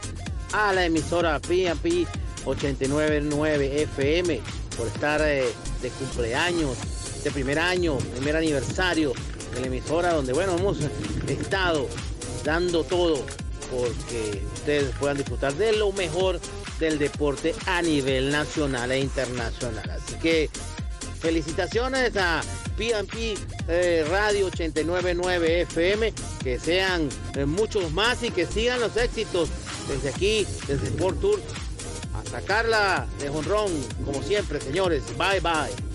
a 0.52 0.74
la 0.74 0.84
emisora 0.84 1.40
P&P 1.40 2.06
899 2.44 3.82
FM 3.84 4.42
por 4.76 4.86
estar 4.88 5.22
eh, 5.24 5.46
de 5.80 5.88
cumpleaños, 5.88 6.76
de 7.24 7.30
primer 7.30 7.58
año, 7.58 7.96
primer 7.96 8.36
aniversario 8.36 9.14
de 9.54 9.60
la 9.62 9.66
emisora 9.68 10.12
donde 10.12 10.34
bueno 10.34 10.58
hemos 10.58 10.76
estado 11.26 11.88
dando 12.44 12.84
todo 12.84 13.24
porque 13.70 14.44
ustedes 14.54 14.94
puedan 15.00 15.16
disfrutar 15.16 15.54
de 15.54 15.78
lo 15.78 15.92
mejor 15.92 16.40
del 16.78 16.98
deporte 16.98 17.54
a 17.64 17.80
nivel 17.80 18.30
nacional 18.30 18.92
e 18.92 19.00
internacional. 19.00 19.88
Así 19.88 20.14
que 20.16 20.50
felicitaciones 21.20 22.14
a 22.18 22.42
P&P 22.78 23.34
eh, 23.66 24.06
Radio 24.08 24.46
899 24.46 25.62
FM, 25.62 26.12
que 26.44 26.60
sean 26.60 27.08
eh, 27.34 27.44
muchos 27.44 27.92
más 27.92 28.22
y 28.22 28.30
que 28.30 28.46
sigan 28.46 28.78
los 28.78 28.96
éxitos 28.96 29.48
desde 29.88 30.10
aquí, 30.10 30.46
desde 30.68 30.86
Sport 30.86 31.20
Tour, 31.20 31.40
a 32.14 32.30
sacarla 32.30 33.08
de 33.18 33.28
jonrón, 33.28 33.72
como 34.04 34.22
siempre, 34.22 34.60
señores. 34.60 35.02
Bye 35.18 35.40
bye. 35.40 35.88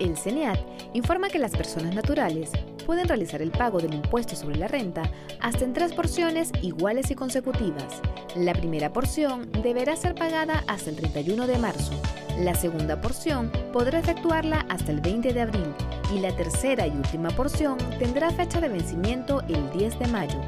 El 0.00 0.16
CENEAT 0.16 0.58
informa 0.94 1.28
que 1.28 1.38
las 1.38 1.52
personas 1.52 1.94
naturales 1.94 2.50
pueden 2.86 3.08
realizar 3.08 3.42
el 3.42 3.50
pago 3.50 3.80
del 3.80 3.92
impuesto 3.92 4.36
sobre 4.36 4.56
la 4.56 4.68
renta 4.68 5.02
hasta 5.40 5.64
en 5.64 5.72
tres 5.72 5.92
porciones 5.92 6.52
iguales 6.62 7.10
y 7.10 7.16
consecutivas. 7.16 8.00
La 8.36 8.54
primera 8.54 8.92
porción 8.92 9.50
deberá 9.62 9.96
ser 9.96 10.14
pagada 10.14 10.62
hasta 10.68 10.90
el 10.90 10.96
31 10.96 11.48
de 11.48 11.58
marzo. 11.58 11.92
La 12.38 12.54
segunda 12.54 13.00
porción 13.00 13.50
podrá 13.72 13.98
efectuarla 13.98 14.64
hasta 14.68 14.92
el 14.92 15.00
20 15.00 15.32
de 15.32 15.40
abril 15.40 15.74
y 16.14 16.20
la 16.20 16.34
tercera 16.36 16.86
y 16.86 16.90
última 16.90 17.30
porción 17.30 17.76
tendrá 17.98 18.30
fecha 18.30 18.60
de 18.60 18.68
vencimiento 18.68 19.42
el 19.48 19.70
10 19.72 19.98
de 19.98 20.06
mayo. 20.06 20.40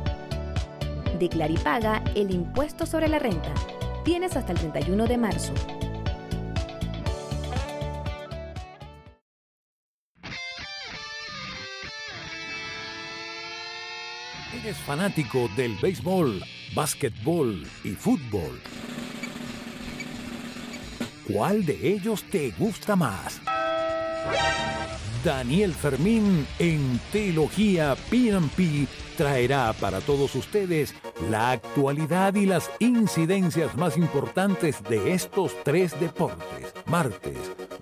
Declara 1.18 1.52
y 1.52 1.58
paga 1.58 2.04
el 2.14 2.30
impuesto 2.30 2.86
sobre 2.86 3.08
la 3.08 3.18
renta. 3.18 3.52
Tienes 4.04 4.36
hasta 4.36 4.52
el 4.52 4.58
31 4.58 5.06
de 5.06 5.18
marzo. 5.18 5.52
¿Eres 14.68 14.82
fanático 14.82 15.48
del 15.56 15.76
béisbol, 15.76 16.44
básquetbol 16.74 17.66
y 17.84 17.92
fútbol? 17.92 18.60
¿Cuál 21.26 21.64
de 21.64 21.94
ellos 21.94 22.22
te 22.24 22.50
gusta 22.50 22.94
más? 22.94 23.40
Daniel 25.24 25.72
Fermín 25.72 26.46
en 26.58 27.00
Teología 27.10 27.96
PNP 28.10 28.86
traerá 29.16 29.72
para 29.72 30.02
todos 30.02 30.34
ustedes 30.34 30.94
la 31.30 31.52
actualidad 31.52 32.34
y 32.34 32.44
las 32.44 32.70
incidencias 32.78 33.74
más 33.74 33.96
importantes 33.96 34.82
de 34.84 35.14
estos 35.14 35.56
tres 35.64 35.98
deportes. 35.98 36.74
Martes, 36.84 37.38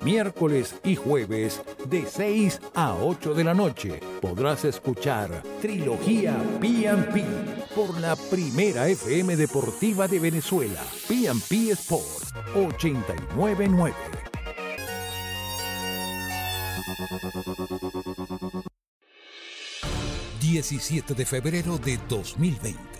miércoles 0.07 0.77
y 0.85 0.95
jueves 0.95 1.61
de 1.88 2.07
6 2.07 2.61
a 2.75 2.95
8 2.95 3.35
de 3.35 3.42
la 3.42 3.55
noche. 3.55 3.99
Podrás 4.23 4.64
escuchar 4.64 5.42
Trilogía 5.61 6.37
PNP 6.61 7.25
por 7.75 7.99
la 8.01 8.14
primera 8.14 8.87
FM 8.87 9.35
deportiva 9.35 10.07
de 10.07 10.21
Venezuela, 10.21 10.81
PNP 11.09 11.73
Sport 11.73 12.23
899. 12.55 13.92
17 20.40 21.14
de 21.14 21.27
febrero 21.27 21.79
de 21.79 21.99
2020 22.09 22.96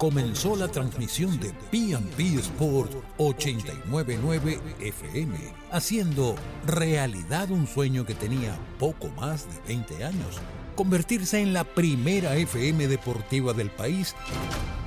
comenzó 0.00 0.56
la 0.56 0.68
transmisión 0.68 1.38
de 1.40 1.52
P&P 1.70 2.36
Sport 2.36 2.90
899 3.18 4.58
FM, 4.80 5.36
haciendo 5.70 6.36
realidad 6.66 7.50
un 7.50 7.66
sueño 7.66 8.06
que 8.06 8.14
tenía 8.14 8.58
poco 8.78 9.10
más 9.10 9.46
de 9.46 9.74
20 9.74 10.02
años, 10.02 10.40
convertirse 10.74 11.42
en 11.42 11.52
la 11.52 11.64
primera 11.64 12.34
FM 12.34 12.88
deportiva 12.88 13.52
del 13.52 13.68
país. 13.68 14.16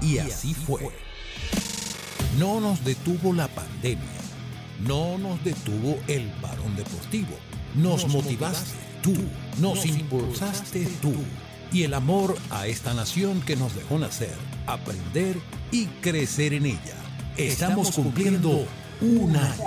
Y 0.02 0.18
así 0.18 0.56
fue. 0.56 0.90
No 2.40 2.60
nos 2.60 2.84
detuvo 2.84 3.34
la 3.34 3.48
pandemia, 3.50 4.20
no 4.88 5.20
nos 5.20 5.44
detuvo 5.44 6.00
el 6.08 6.28
varón 6.42 6.76
deportivo, 6.76 7.38
nos 7.76 8.08
motivaste 8.08 8.80
tú, 9.04 9.14
nos 9.60 9.86
impulsaste 9.86 10.88
tú 11.04 11.14
y 11.74 11.84
el 11.84 11.96
amor 11.96 12.38
a 12.52 12.68
esta 12.68 12.94
nación 12.94 13.42
que 13.42 13.56
nos 13.56 13.76
dejó 13.76 13.98
nacer, 13.98 14.36
aprender 14.68 15.36
y 15.72 15.88
crecer 15.88 16.54
en 16.54 16.68
ella. 16.68 16.96
Estamos 17.36 17.92
cumpliendo 17.92 18.68
un 19.02 19.36
año. 19.36 19.64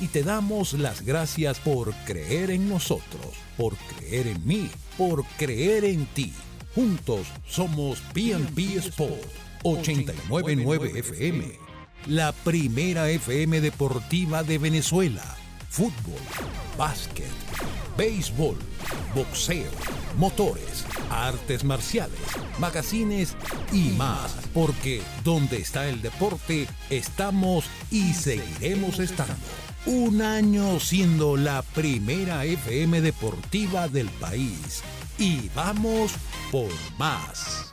Y 0.00 0.08
te 0.08 0.22
damos 0.22 0.72
las 0.72 1.02
gracias 1.02 1.58
por 1.60 1.94
creer 2.06 2.50
en 2.50 2.68
nosotros, 2.68 3.36
por 3.56 3.76
creer 3.76 4.28
en 4.28 4.44
mí, 4.46 4.70
por 4.96 5.24
creer 5.36 5.84
en 5.84 6.06
ti. 6.06 6.32
Juntos 6.74 7.26
somos 7.46 8.00
PNP 8.14 8.78
Sport 8.78 9.22
899 9.62 10.98
FM. 11.00 11.52
La 12.06 12.32
primera 12.32 13.10
FM 13.10 13.60
deportiva 13.60 14.42
de 14.42 14.56
Venezuela. 14.58 15.36
Fútbol, 15.72 16.20
básquet, 16.76 17.32
béisbol, 17.96 18.58
boxeo, 19.14 19.70
motores, 20.18 20.84
artes 21.08 21.64
marciales, 21.64 22.20
magazines 22.58 23.34
y 23.72 23.88
más. 23.96 24.36
Porque 24.52 25.00
donde 25.24 25.56
está 25.56 25.88
el 25.88 26.02
deporte, 26.02 26.68
estamos 26.90 27.64
y 27.90 28.12
seguiremos 28.12 28.98
estando. 28.98 29.34
Un 29.86 30.20
año 30.20 30.78
siendo 30.78 31.38
la 31.38 31.62
primera 31.62 32.44
FM 32.44 33.00
deportiva 33.00 33.88
del 33.88 34.10
país. 34.10 34.82
Y 35.16 35.48
vamos 35.54 36.12
por 36.50 36.68
más. 36.98 37.72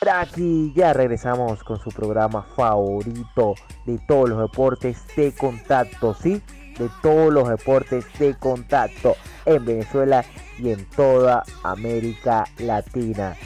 Aquí 0.00 0.72
ya 0.74 0.92
regresamos 0.92 1.62
con 1.62 1.78
su 1.78 1.90
programa 1.90 2.42
favorito 2.56 3.54
de 3.86 3.98
todos 4.06 4.28
los 4.28 4.40
deportes 4.40 4.98
de 5.16 5.32
contacto, 5.32 6.14
¿sí? 6.14 6.42
De 6.78 6.90
todos 7.00 7.32
los 7.32 7.48
deportes 7.48 8.04
de 8.18 8.34
contacto 8.34 9.14
en 9.46 9.64
Venezuela 9.64 10.24
y 10.58 10.70
en 10.70 10.84
toda 10.90 11.44
América 11.62 12.44
Latina. 12.58 13.36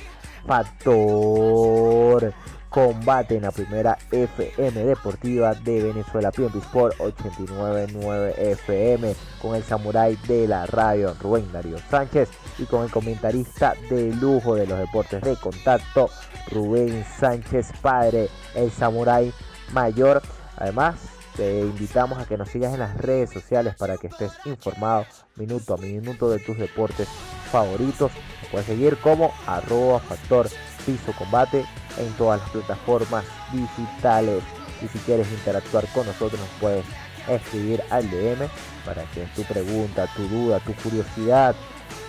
Factor 0.46 2.32
combate 2.68 3.36
en 3.36 3.42
la 3.42 3.50
primera 3.50 3.96
FM 4.10 4.84
deportiva 4.84 5.54
de 5.54 5.82
Venezuela, 5.82 6.30
PNP 6.30 6.58
Sport 6.58 6.96
899 6.98 8.52
FM, 8.52 9.14
con 9.40 9.54
el 9.54 9.62
samurái 9.62 10.16
de 10.28 10.46
la 10.46 10.66
radio 10.66 11.14
Rubén 11.20 11.50
Darío 11.52 11.78
Sánchez 11.90 12.28
y 12.58 12.64
con 12.64 12.84
el 12.84 12.90
comentarista 12.90 13.74
de 13.90 14.12
lujo 14.14 14.54
de 14.54 14.66
los 14.66 14.78
deportes 14.78 15.22
de 15.22 15.36
contacto 15.36 16.10
Rubén 16.50 17.04
Sánchez 17.18 17.72
Padre, 17.80 18.28
el 18.54 18.70
samurái 18.70 19.32
mayor. 19.72 20.22
Además, 20.56 20.96
te 21.36 21.60
invitamos 21.60 22.18
a 22.18 22.26
que 22.26 22.36
nos 22.36 22.48
sigas 22.48 22.74
en 22.74 22.80
las 22.80 22.96
redes 22.96 23.30
sociales 23.30 23.76
para 23.76 23.96
que 23.96 24.08
estés 24.08 24.32
informado 24.44 25.06
minuto 25.36 25.74
a 25.74 25.76
minuto 25.78 26.28
de 26.30 26.40
tus 26.40 26.58
deportes 26.58 27.08
favoritos. 27.50 28.10
puedes 28.50 28.66
seguir 28.66 28.98
como 28.98 29.32
arroba 29.46 30.00
factor 30.00 30.48
piso 30.84 31.12
combate 31.16 31.64
en 31.98 32.12
todas 32.14 32.40
las 32.40 32.50
plataformas 32.50 33.24
digitales. 33.52 34.42
Y 34.82 34.88
si 34.88 34.98
quieres 35.00 35.28
interactuar 35.30 35.86
con 35.88 36.06
nosotros, 36.06 36.40
nos 36.40 36.50
puedes 36.60 36.84
escribir 37.28 37.82
al 37.90 38.08
DM 38.10 38.48
para 38.84 39.02
que 39.12 39.26
tu 39.36 39.42
pregunta, 39.42 40.08
tu 40.16 40.26
duda, 40.28 40.60
tu 40.60 40.72
curiosidad 40.74 41.54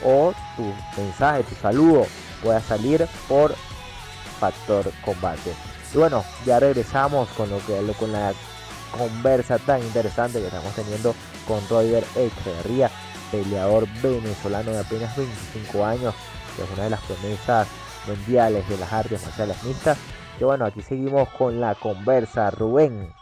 o 0.03 0.33
tu 0.55 0.73
mensaje, 1.01 1.43
tu 1.43 1.55
saludo 1.55 2.05
pueda 2.41 2.61
salir 2.61 3.05
por 3.27 3.53
Factor 4.39 4.91
Combate. 5.03 5.53
Y 5.93 5.97
bueno, 5.97 6.23
ya 6.45 6.59
regresamos 6.59 7.27
con 7.29 7.49
lo 7.49 7.57
que 7.65 7.75
con 7.93 8.11
la 8.11 8.33
conversa 8.91 9.57
tan 9.59 9.81
interesante 9.81 10.39
que 10.39 10.47
estamos 10.47 10.73
teniendo 10.73 11.13
con 11.47 11.59
Roger 11.67 12.03
Echeverría, 12.15 12.89
peleador 13.31 13.87
venezolano 14.01 14.71
de 14.71 14.79
apenas 14.79 15.15
25 15.15 15.85
años, 15.85 16.13
que 16.55 16.63
es 16.63 16.69
una 16.71 16.83
de 16.83 16.89
las 16.91 17.01
promesas 17.01 17.67
mundiales 18.07 18.67
de 18.69 18.77
las 18.77 18.91
artes 18.91 19.21
marciales 19.23 19.63
mixtas. 19.63 19.97
Que 20.37 20.45
bueno, 20.45 20.65
aquí 20.65 20.81
seguimos 20.81 21.29
con 21.29 21.59
la 21.59 21.75
conversa, 21.75 22.49
Rubén. 22.51 23.13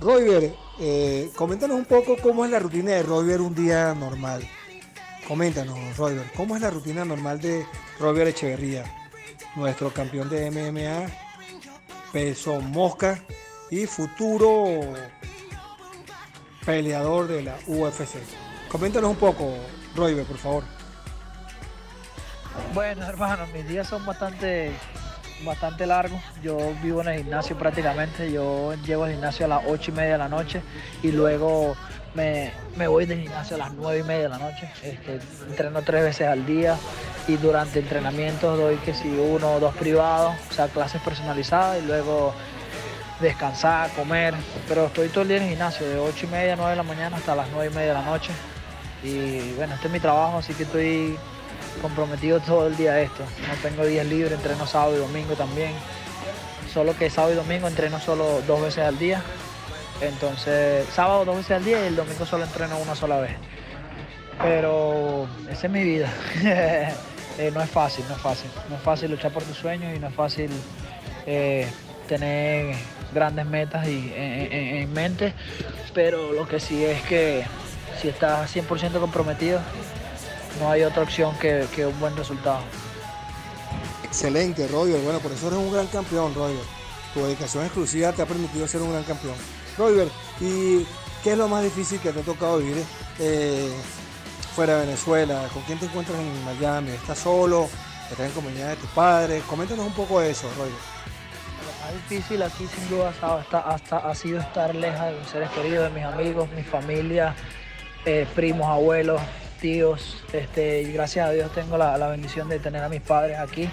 Roger, 0.00 0.54
eh, 0.80 1.30
coméntanos 1.36 1.76
un 1.76 1.84
poco 1.84 2.16
cómo 2.22 2.44
es 2.44 2.50
la 2.50 2.58
rutina 2.58 2.92
de 2.92 3.02
Roger 3.02 3.40
un 3.40 3.54
día 3.54 3.94
normal. 3.94 4.42
Coméntanos, 5.28 5.96
Roger, 5.96 6.30
cómo 6.36 6.56
es 6.56 6.62
la 6.62 6.70
rutina 6.70 7.04
normal 7.04 7.40
de 7.40 7.66
Roger 7.98 8.28
Echeverría, 8.28 8.84
nuestro 9.56 9.90
campeón 9.90 10.28
de 10.28 10.50
MMA, 10.50 11.06
peso 12.12 12.60
mosca 12.60 13.22
y 13.70 13.86
futuro 13.86 14.80
peleador 16.64 17.28
de 17.28 17.42
la 17.42 17.56
UFC. 17.66 18.16
Coméntanos 18.68 19.10
un 19.10 19.16
poco, 19.16 19.54
Roger, 19.94 20.24
por 20.24 20.38
favor. 20.38 20.73
Bueno, 22.72 23.06
hermano, 23.06 23.46
mis 23.54 23.66
días 23.68 23.86
son 23.86 24.04
bastante, 24.04 24.72
bastante 25.44 25.86
largos. 25.86 26.20
Yo 26.42 26.58
vivo 26.82 27.02
en 27.02 27.08
el 27.08 27.18
gimnasio 27.18 27.56
prácticamente. 27.56 28.30
Yo 28.30 28.74
llego 28.84 29.04
al 29.04 29.12
gimnasio 29.12 29.46
a 29.46 29.48
las 29.48 29.62
8 29.66 29.90
y 29.90 29.94
media 29.94 30.12
de 30.12 30.18
la 30.18 30.28
noche 30.28 30.62
y 31.02 31.12
luego 31.12 31.76
me, 32.14 32.52
voy 32.86 33.06
del 33.06 33.20
gimnasio 33.20 33.56
a 33.56 33.58
las 33.58 33.72
9 33.72 34.00
y 34.00 34.02
media 34.02 34.22
de 34.24 34.28
la 34.28 34.38
noche. 34.38 34.70
Este, 34.82 35.20
entreno 35.48 35.82
tres 35.82 36.02
veces 36.02 36.28
al 36.28 36.46
día 36.46 36.76
y 37.26 37.36
durante 37.36 37.80
entrenamientos 37.80 38.58
doy 38.58 38.76
que 38.76 38.94
si 38.94 39.08
uno 39.08 39.54
o 39.54 39.60
dos 39.60 39.74
privados, 39.76 40.34
o 40.50 40.52
sea, 40.52 40.68
clases 40.68 41.00
personalizadas 41.02 41.82
y 41.82 41.86
luego 41.86 42.34
descansar, 43.20 43.90
comer. 43.90 44.34
Pero 44.68 44.86
estoy 44.86 45.08
todo 45.08 45.22
el 45.22 45.28
día 45.28 45.36
en 45.38 45.44
el 45.44 45.50
gimnasio, 45.50 45.88
de 45.88 45.98
8 45.98 46.26
y 46.26 46.28
media, 46.28 46.56
9 46.56 46.70
de 46.70 46.76
la 46.76 46.82
mañana 46.82 47.16
hasta 47.16 47.34
las 47.34 47.48
9 47.50 47.70
y 47.70 47.74
media 47.74 47.88
de 47.88 47.94
la 47.94 48.04
noche. 48.04 48.30
Y 49.02 49.52
bueno, 49.52 49.74
este 49.74 49.88
es 49.88 49.92
mi 49.92 50.00
trabajo, 50.00 50.38
así 50.38 50.54
que 50.54 50.62
estoy 50.62 51.18
comprometido 51.80 52.40
todo 52.40 52.66
el 52.66 52.76
día 52.76 53.00
esto. 53.00 53.24
No 53.48 53.54
tengo 53.62 53.84
días 53.84 54.06
libres, 54.06 54.32
entreno 54.32 54.66
sábado 54.66 54.96
y 54.96 54.98
domingo 54.98 55.34
también. 55.34 55.72
Solo 56.72 56.96
que 56.96 57.10
sábado 57.10 57.34
y 57.34 57.36
domingo 57.36 57.68
entreno 57.68 58.00
solo 58.00 58.42
dos 58.46 58.62
veces 58.62 58.84
al 58.84 58.98
día. 58.98 59.22
Entonces, 60.00 60.86
sábado 60.92 61.24
dos 61.24 61.36
veces 61.36 61.52
al 61.52 61.64
día 61.64 61.82
y 61.84 61.86
el 61.88 61.96
domingo 61.96 62.26
solo 62.26 62.44
entreno 62.44 62.78
una 62.78 62.94
sola 62.94 63.18
vez. 63.18 63.32
Pero 64.42 65.28
esa 65.50 65.66
es 65.66 65.72
mi 65.72 65.82
vida. 65.82 66.12
Eh, 67.36 67.50
no 67.52 67.60
es 67.60 67.68
fácil, 67.68 68.04
no 68.08 68.14
es 68.14 68.20
fácil. 68.20 68.48
No 68.70 68.76
es 68.76 68.82
fácil 68.82 69.10
luchar 69.10 69.32
por 69.32 69.42
tus 69.42 69.56
sueños 69.56 69.92
y 69.96 69.98
no 69.98 70.06
es 70.06 70.14
fácil 70.14 70.48
eh, 71.26 71.66
tener 72.06 72.76
grandes 73.12 73.44
metas 73.44 73.88
y, 73.88 74.12
en 74.14 74.92
mente. 74.92 75.34
Pero 75.94 76.32
lo 76.32 76.46
que 76.46 76.60
sí 76.60 76.84
es 76.84 77.02
que 77.02 77.44
si 78.00 78.08
estás 78.08 78.54
100% 78.54 79.00
comprometido, 79.00 79.60
no 80.60 80.70
hay 80.70 80.82
otra 80.82 81.02
opción 81.02 81.36
que, 81.38 81.86
un 81.86 81.98
buen 82.00 82.16
resultado. 82.16 82.60
Excelente, 84.02 84.68
Roger. 84.68 85.00
Bueno, 85.00 85.18
por 85.18 85.32
eso 85.32 85.48
eres 85.48 85.58
un 85.58 85.72
gran 85.72 85.86
campeón, 85.88 86.34
Roger. 86.34 86.62
Tu 87.12 87.24
dedicación 87.24 87.64
exclusiva 87.64 88.12
te 88.12 88.22
ha 88.22 88.26
permitido 88.26 88.66
ser 88.66 88.82
un 88.82 88.92
gran 88.92 89.04
campeón. 89.04 89.34
Roger, 89.76 90.08
¿y 90.40 90.86
qué 91.22 91.32
es 91.32 91.38
lo 91.38 91.48
más 91.48 91.62
difícil 91.62 92.00
que 92.00 92.12
te 92.12 92.20
ha 92.20 92.22
tocado 92.22 92.58
vivir 92.58 92.84
eh, 93.18 93.72
fuera 94.54 94.78
de 94.78 94.86
Venezuela? 94.86 95.48
¿Con 95.52 95.62
quién 95.62 95.78
te 95.78 95.86
encuentras 95.86 96.18
en 96.18 96.44
Miami? 96.44 96.90
¿Estás 96.90 97.18
solo? 97.18 97.68
¿Estás 98.10 98.26
en 98.26 98.32
compañía 98.32 98.68
de 98.68 98.76
tus 98.76 98.90
padres? 98.90 99.42
Coméntanos 99.44 99.86
un 99.86 99.94
poco 99.94 100.20
de 100.20 100.30
eso, 100.30 100.48
Roger. 100.56 100.72
Lo 100.72 101.84
más 101.84 102.08
difícil 102.08 102.42
aquí 102.42 102.66
sin 102.66 102.88
duda 102.88 103.12
hasta, 103.20 103.96
ha 103.98 104.14
sido 104.14 104.40
estar 104.40 104.74
lejos 104.74 105.06
de 105.06 105.12
mis 105.18 105.28
seres 105.28 105.50
queridos, 105.50 105.92
de 105.92 106.00
mis 106.00 106.04
amigos, 106.04 106.48
mi 106.54 106.62
familia, 106.62 107.34
eh, 108.04 108.26
primos, 108.34 108.66
abuelos, 108.66 109.20
Este, 109.64 110.82
gracias 110.92 111.26
a 111.26 111.32
Dios 111.32 111.50
tengo 111.54 111.78
la, 111.78 111.96
bendición 112.08 112.50
de 112.50 112.58
tener 112.58 112.82
a 112.82 112.90
mis 112.90 113.00
padres 113.00 113.38
aquí 113.38 113.66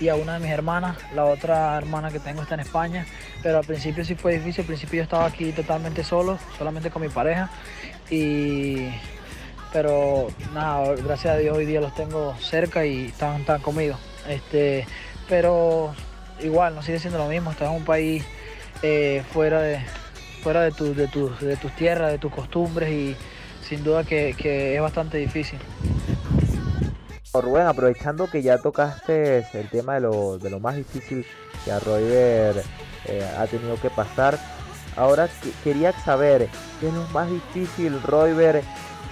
y 0.00 0.08
a 0.08 0.14
una 0.14 0.34
de 0.34 0.38
mis 0.38 0.50
hermanas. 0.50 0.96
La 1.12 1.24
otra 1.24 1.76
hermana 1.76 2.12
que 2.12 2.20
tengo 2.20 2.42
está 2.42 2.54
en 2.54 2.60
España. 2.60 3.04
Pero 3.42 3.58
al 3.58 3.64
principio 3.64 4.04
sí 4.04 4.14
fue 4.14 4.34
difícil. 4.34 4.60
Al 4.60 4.68
principio 4.68 4.98
yo 4.98 5.02
estaba 5.02 5.26
aquí 5.26 5.50
totalmente 5.50 6.04
solo, 6.04 6.38
solamente 6.56 6.88
con 6.88 7.02
mi 7.02 7.08
pareja. 7.08 7.50
Y 8.10 8.90
pero 9.72 10.28
nada, 10.52 10.94
gracias 10.94 11.34
a 11.34 11.38
Dios 11.38 11.56
hoy 11.56 11.66
día 11.66 11.80
los 11.80 11.96
tengo 11.96 12.36
cerca 12.38 12.86
y 12.86 13.06
están, 13.06 13.40
están 13.40 13.60
conmigo. 13.60 13.96
Este, 14.28 14.86
pero 15.28 15.96
igual, 16.44 16.76
no 16.76 16.82
sigue 16.82 17.00
siendo 17.00 17.18
lo 17.18 17.26
mismo. 17.26 17.50
Estás 17.50 17.70
en 17.70 17.74
un 17.74 17.84
país 17.84 18.24
eh, 18.82 19.24
fuera 19.32 19.60
de 19.60 19.80
fuera 20.44 20.60
de, 20.60 20.70
de, 20.70 21.08
de 21.08 21.56
tus 21.56 21.72
tierras, 21.74 22.12
de 22.12 22.18
tus 22.18 22.32
costumbres 22.32 22.88
y 22.90 23.16
sin 23.68 23.82
duda 23.82 24.04
que, 24.04 24.74
es 24.74 24.80
bastante 24.80 25.18
difícil. 25.18 25.58
Rubén, 27.32 27.66
aprovechando 27.66 28.30
que 28.30 28.42
ya 28.42 28.58
tocaste 28.58 29.44
el 29.54 29.68
tema 29.68 29.94
de 29.94 30.02
lo, 30.02 30.38
de 30.38 30.50
lo 30.50 30.60
más 30.60 30.76
difícil 30.76 31.26
que 31.64 31.72
a 31.72 31.80
Roger 31.80 32.62
eh, 33.06 33.28
ha 33.36 33.46
tenido 33.46 33.80
que 33.80 33.90
pasar, 33.90 34.38
ahora 34.96 35.28
quería 35.64 35.92
saber 36.04 36.48
qué 36.78 36.88
es 36.88 36.94
lo 36.94 37.02
más 37.08 37.28
difícil, 37.28 38.00
Roger, 38.02 38.62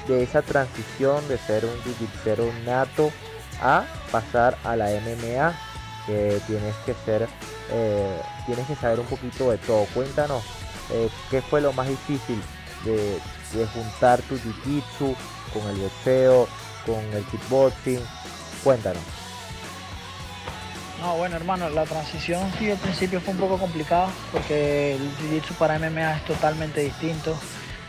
de 0.07 0.23
esa 0.23 0.43
transición 0.43 1.27
de 1.29 1.39
ser 1.39 1.65
un 1.65 1.73
jiu 1.83 2.53
nato 2.65 3.11
a 3.61 3.85
pasar 4.13 4.57
a 4.65 4.77
la 4.77 4.87
MMA, 4.87 5.53
que 6.07 6.41
tienes 6.47 6.75
que 6.87 6.95
ser, 7.05 7.29
eh, 7.71 8.21
tienes 8.47 8.67
que 8.67 8.77
saber 8.77 9.01
un 9.01 9.07
poquito 9.07 9.51
de 9.51 9.59
todo. 9.59 9.87
Cuéntanos 9.95 10.45
eh, 10.93 11.09
qué 11.31 11.43
fue 11.43 11.61
lo 11.61 11.73
más 11.73 11.89
difícil 11.89 12.41
de, 12.85 13.19
de 13.53 13.67
juntar 13.67 14.21
tu 14.23 14.37
jiu-jitsu 14.37 15.15
con 15.53 15.69
el 15.71 15.77
boxeo, 15.77 16.49
con 16.87 17.01
el 17.13 17.25
kickboxing. 17.25 18.01
Cuéntanos. 18.65 19.03
No, 21.01 21.17
bueno 21.17 21.37
hermano, 21.37 21.69
la 21.69 21.85
transición 21.85 22.49
sí 22.59 22.71
al 22.71 22.79
principio 22.79 23.21
fue 23.21 23.35
un 23.35 23.41
poco 23.41 23.59
complicada 23.59 24.09
porque 24.31 24.95
el 24.95 25.11
jiu-jitsu 25.19 25.55
para 25.59 25.79
MMA 25.79 26.17
es 26.19 26.25
totalmente 26.25 26.81
distinto. 26.81 27.37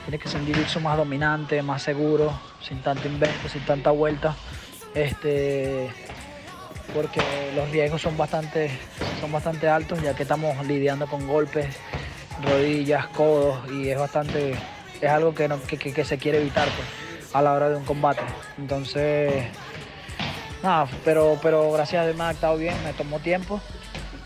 Tiene 0.06 0.18
que 0.18 0.28
ser 0.28 0.42
un 0.42 0.48
jiu-jitsu 0.48 0.82
más 0.82 0.98
dominante, 0.98 1.62
más 1.62 1.84
seguro, 1.84 2.34
sin 2.62 2.82
tanto 2.82 3.08
invento, 3.08 3.48
sin 3.50 3.64
tanta 3.66 3.92
vuelta. 3.92 4.36
Este, 4.96 5.90
porque 6.94 7.22
los 7.56 7.70
riesgos 7.70 8.02
son 8.02 8.18
bastante, 8.18 8.72
son 9.20 9.32
bastante 9.32 9.68
altos 9.68 10.02
ya 10.02 10.16
que 10.16 10.24
estamos 10.24 10.66
lidiando 10.66 11.08
con 11.08 11.28
golpes, 11.28 11.68
rodillas, 12.44 13.08
codos 13.08 13.60
y 13.72 13.90
es 13.90 13.98
bastante, 13.98 14.56
es 15.04 15.10
algo 15.12 15.34
que, 15.36 15.48
no, 15.48 15.62
que, 15.64 15.78
que- 15.78 15.94
que 15.94 16.06
se 16.06 16.18
quiere 16.18 16.40
evitar 16.40 16.68
pues, 16.70 16.88
a 17.34 17.42
la 17.42 17.54
hora 17.54 17.70
de 17.70 17.76
un 17.76 17.84
combate. 17.86 18.22
Entonces, 18.58 19.46
nada, 20.62 20.88
pero, 21.04 21.38
pero 21.42 21.72
gracias 21.72 22.02
a 22.02 22.06
Dios 22.06 22.16
me 22.18 22.24
ha 22.24 22.30
adaptado 22.30 22.58
bien, 22.58 22.76
me 22.84 22.94
tomó 22.94 23.20
tiempo, 23.20 23.60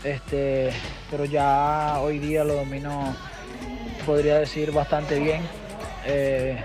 este, 0.04 0.70
pero 1.10 1.24
ya 1.24 1.98
hoy 2.00 2.18
día 2.18 2.44
lo 2.44 2.54
domino, 2.54 3.14
podría 4.06 4.38
decir, 4.38 4.72
bastante 4.72 5.18
bien. 5.18 5.42
eh, 6.06 6.62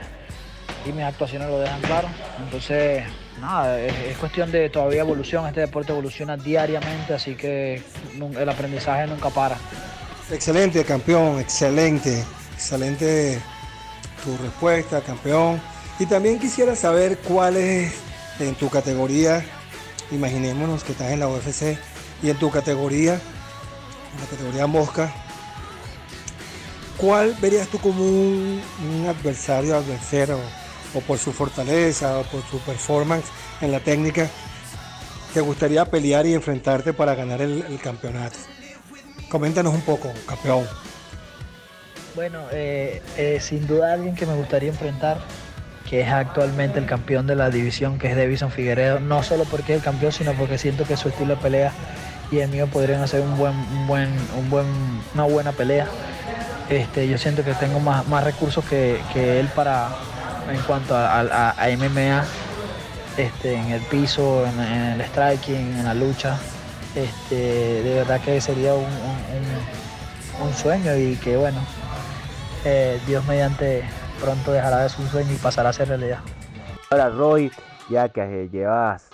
y 0.85 0.91
mis 0.91 1.03
actuaciones 1.05 1.47
lo 1.47 1.59
dejan 1.59 1.79
claro. 1.79 2.09
Entonces, 2.43 3.03
nada, 3.39 3.79
es, 3.79 3.93
es 4.09 4.17
cuestión 4.17 4.51
de 4.51 4.69
todavía 4.69 4.99
evolución. 4.99 5.47
Este 5.47 5.61
deporte 5.61 5.93
evoluciona 5.93 6.35
diariamente, 6.35 7.13
así 7.13 7.35
que 7.35 7.81
el 8.37 8.49
aprendizaje 8.49 9.07
nunca 9.07 9.29
para. 9.29 9.55
Excelente, 10.29 10.83
campeón, 10.83 11.39
excelente, 11.39 12.21
excelente 12.53 13.39
tu 14.23 14.37
respuesta, 14.37 15.01
campeón. 15.01 15.61
Y 15.99 16.05
también 16.05 16.39
quisiera 16.39 16.75
saber 16.75 17.17
cuál 17.19 17.57
es 17.57 17.93
en 18.39 18.55
tu 18.55 18.69
categoría, 18.69 19.45
imaginémonos 20.11 20.83
que 20.83 20.91
estás 20.93 21.11
en 21.11 21.19
la 21.19 21.27
UFC, 21.27 21.77
y 22.21 22.29
en 22.29 22.37
tu 22.37 22.49
categoría, 22.49 23.13
la 24.19 24.25
categoría 24.29 24.65
mosca, 24.67 25.13
¿cuál 26.97 27.35
verías 27.41 27.67
tú 27.67 27.79
como 27.79 28.03
un, 28.03 28.61
adversario, 29.07 29.83
o 30.95 31.01
por 31.01 31.17
su 31.19 31.31
fortaleza, 31.33 32.19
o 32.19 32.23
por 32.23 32.41
su 32.49 32.59
performance 32.59 33.25
en 33.61 33.71
la 33.71 33.79
técnica, 33.79 34.29
te 35.33 35.41
gustaría 35.41 35.85
pelear 35.85 36.25
y 36.25 36.33
enfrentarte 36.33 36.93
para 36.93 37.15
ganar 37.15 37.41
el- 37.41 37.63
el 37.63 37.79
campeonato? 37.79 38.37
Coméntanos 39.29 39.73
un 39.73 39.81
poco, 39.81 40.11
campeón. 40.27 40.67
Bueno, 42.15 42.41
eh, 42.51 43.01
eh, 43.17 43.39
sin 43.41 43.65
duda 43.65 43.93
alguien 43.93 44.13
que 44.15 44.25
me 44.25 44.35
gustaría 44.35 44.69
enfrentar, 44.69 45.17
que 45.89 46.01
es 46.01 46.09
actualmente 46.09 46.77
el 46.79 46.85
campeón 46.85 47.25
de 47.25 47.35
la 47.35 47.49
división, 47.49 47.97
que 47.97 48.09
es 48.11 48.15
Davison 48.15 48.51
Figueredo, 48.51 48.99
no 48.99 49.23
solo 49.23 49.45
porque 49.45 49.73
es 49.73 49.77
el 49.79 49.83
campeón, 49.83 50.11
sino 50.11 50.33
porque 50.33 50.57
siento 50.57 50.85
que 50.85 50.95
su 50.95 51.09
estilo 51.09 51.35
de 51.35 51.41
pelea 51.41 51.71
y 52.31 52.39
el 52.39 52.49
mío 52.49 52.67
podrían 52.67 53.01
hacer 53.01 53.21
un 53.21 53.35
buen, 53.37 53.53
un 53.53 53.87
buen, 53.87 54.09
un 54.37 54.49
buen, 54.49 54.65
una 55.15 55.23
buena 55.23 55.51
pelea. 55.53 55.87
Este, 56.69 57.07
yo 57.07 57.17
siento 57.17 57.43
que 57.43 57.53
tengo 57.55 57.79
más, 57.79 58.07
más 58.07 58.23
recursos 58.23 58.63
que, 58.65 58.99
que 59.11 59.39
él 59.39 59.47
para 59.55 59.89
en 60.51 60.59
cuanto 60.61 60.95
a, 60.95 61.55
MMA, 61.77 62.23
este, 63.17 63.55
en 63.55 63.71
el 63.71 63.81
piso, 63.81 64.45
en, 64.45 64.59
el 64.59 65.01
striking, 65.01 65.77
en 65.79 65.83
la 65.85 65.93
lucha. 65.93 66.37
Este, 66.95 67.35
de 67.81 67.95
verdad 67.95 68.21
que 68.21 68.39
sería 68.39 68.75
un- 68.75 68.85
un 70.41 70.53
sueño 70.53 70.95
y 70.95 71.15
que 71.17 71.37
bueno, 71.37 71.59
eh, 72.65 72.99
Dios 73.05 73.25
mediante 73.25 73.83
pronto 74.19 74.51
dejará 74.51 74.79
de 74.79 74.91
un 74.99 75.07
sueño 75.07 75.33
y 75.33 75.37
pasará 75.37 75.69
a 75.69 75.73
ser 75.73 75.89
realidad. 75.89 76.19
Ahora, 76.89 77.09
Roy, 77.09 77.51
ya 77.89 78.09
que 78.09 78.49
llevas 78.51 79.09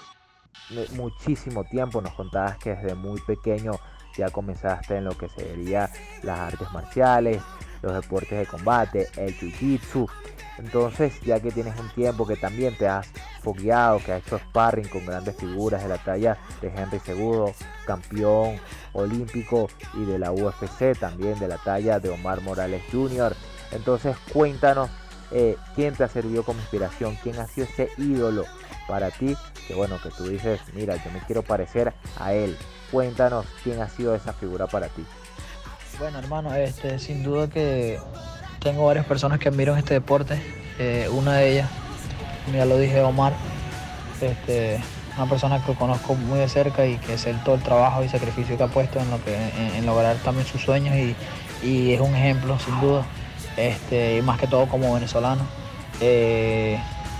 muchísimo 0.93 1.63
tiempo, 1.63 2.01
nos 2.01 2.13
contabas 2.13 2.57
que 2.57 2.75
desde 2.75 2.95
muy 2.95 3.19
pequeño 3.21 3.71
ya 4.17 4.29
comenzaste 4.29 4.97
en 4.97 5.05
lo 5.05 5.17
que 5.17 5.29
sería 5.29 5.89
las 6.23 6.39
artes 6.39 6.71
marciales, 6.71 7.41
los 7.81 7.93
deportes 7.93 8.37
de 8.37 8.45
combate, 8.45 9.09
el 9.17 9.37
jiu-jitsu. 9.37 10.09
Entonces, 10.57 11.19
ya 11.21 11.39
que 11.39 11.51
tienes 11.51 11.79
un 11.79 11.89
tiempo 11.91 12.27
que 12.27 12.35
también 12.35 12.77
te 12.77 12.87
has 12.87 13.07
fogueado, 13.41 13.99
que 13.99 14.11
has 14.11 14.21
hecho 14.25 14.37
sparring 14.37 14.87
con 14.89 15.05
grandes 15.05 15.35
figuras 15.37 15.81
de 15.81 15.89
la 15.89 15.97
talla 15.97 16.37
de 16.61 16.67
Henry 16.67 16.99
Segudo, 16.99 17.53
campeón 17.85 18.59
olímpico 18.91 19.69
y 19.93 20.03
de 20.03 20.19
la 20.19 20.31
UFC, 20.31 20.97
también 20.99 21.39
de 21.39 21.47
la 21.47 21.57
talla 21.57 21.99
de 21.99 22.09
Omar 22.09 22.41
Morales 22.41 22.83
Jr. 22.91 23.33
Entonces, 23.71 24.17
cuéntanos 24.33 24.89
eh, 25.31 25.55
quién 25.75 25.95
te 25.95 26.03
ha 26.03 26.07
servido 26.07 26.43
como 26.43 26.59
inspiración, 26.59 27.17
quién 27.21 27.39
ha 27.39 27.47
sido 27.47 27.67
ese 27.67 27.89
ídolo 27.97 28.45
para 28.87 29.11
ti, 29.11 29.37
que 29.67 29.75
bueno, 29.75 29.99
que 30.01 30.09
tú 30.09 30.27
dices, 30.27 30.59
mira, 30.73 30.95
yo 31.03 31.11
me 31.11 31.19
quiero 31.19 31.43
parecer 31.43 31.93
a 32.17 32.33
él. 32.33 32.57
Cuéntanos 32.91 33.45
quién 33.63 33.81
ha 33.81 33.87
sido 33.87 34.15
esa 34.15 34.33
figura 34.33 34.65
para 34.65 34.87
ti. 34.87 35.05
Bueno, 35.99 36.19
hermano, 36.19 36.55
este, 36.55 36.97
sin 36.97 37.23
duda 37.23 37.49
que 37.49 37.99
tengo 38.61 38.85
varias 38.85 39.05
personas 39.05 39.37
que 39.37 39.49
admiro 39.49 39.75
este 39.75 39.95
deporte. 39.95 40.41
Eh, 40.79 41.09
una 41.11 41.33
de 41.33 41.51
ellas, 41.51 41.69
ya 42.53 42.63
lo 42.63 42.77
dije, 42.77 43.01
Omar, 43.01 43.33
este, 44.21 44.79
una 45.17 45.27
persona 45.29 45.61
que 45.61 45.73
conozco 45.73 46.15
muy 46.15 46.39
de 46.39 46.47
cerca 46.47 46.85
y 46.85 46.95
que 46.99 47.17
sé 47.17 47.33
todo 47.43 47.55
el 47.55 47.63
trabajo 47.63 48.01
y 48.01 48.07
sacrificio 48.07 48.55
que 48.55 48.63
ha 48.63 48.67
puesto 48.67 48.97
en, 49.01 49.11
lo 49.11 49.21
que, 49.25 49.35
en 49.77 49.85
lograr 49.85 50.15
también 50.23 50.47
sus 50.47 50.61
sueños 50.61 50.95
y, 50.95 51.17
y 51.67 51.91
es 51.91 51.99
un 51.99 52.15
ejemplo, 52.15 52.57
sin 52.59 52.79
duda, 52.79 53.03
este, 53.57 54.19
y 54.19 54.21
más 54.21 54.39
que 54.39 54.47
todo 54.47 54.67
como 54.69 54.93
venezolano. 54.93 55.41
Eh, 55.99 56.79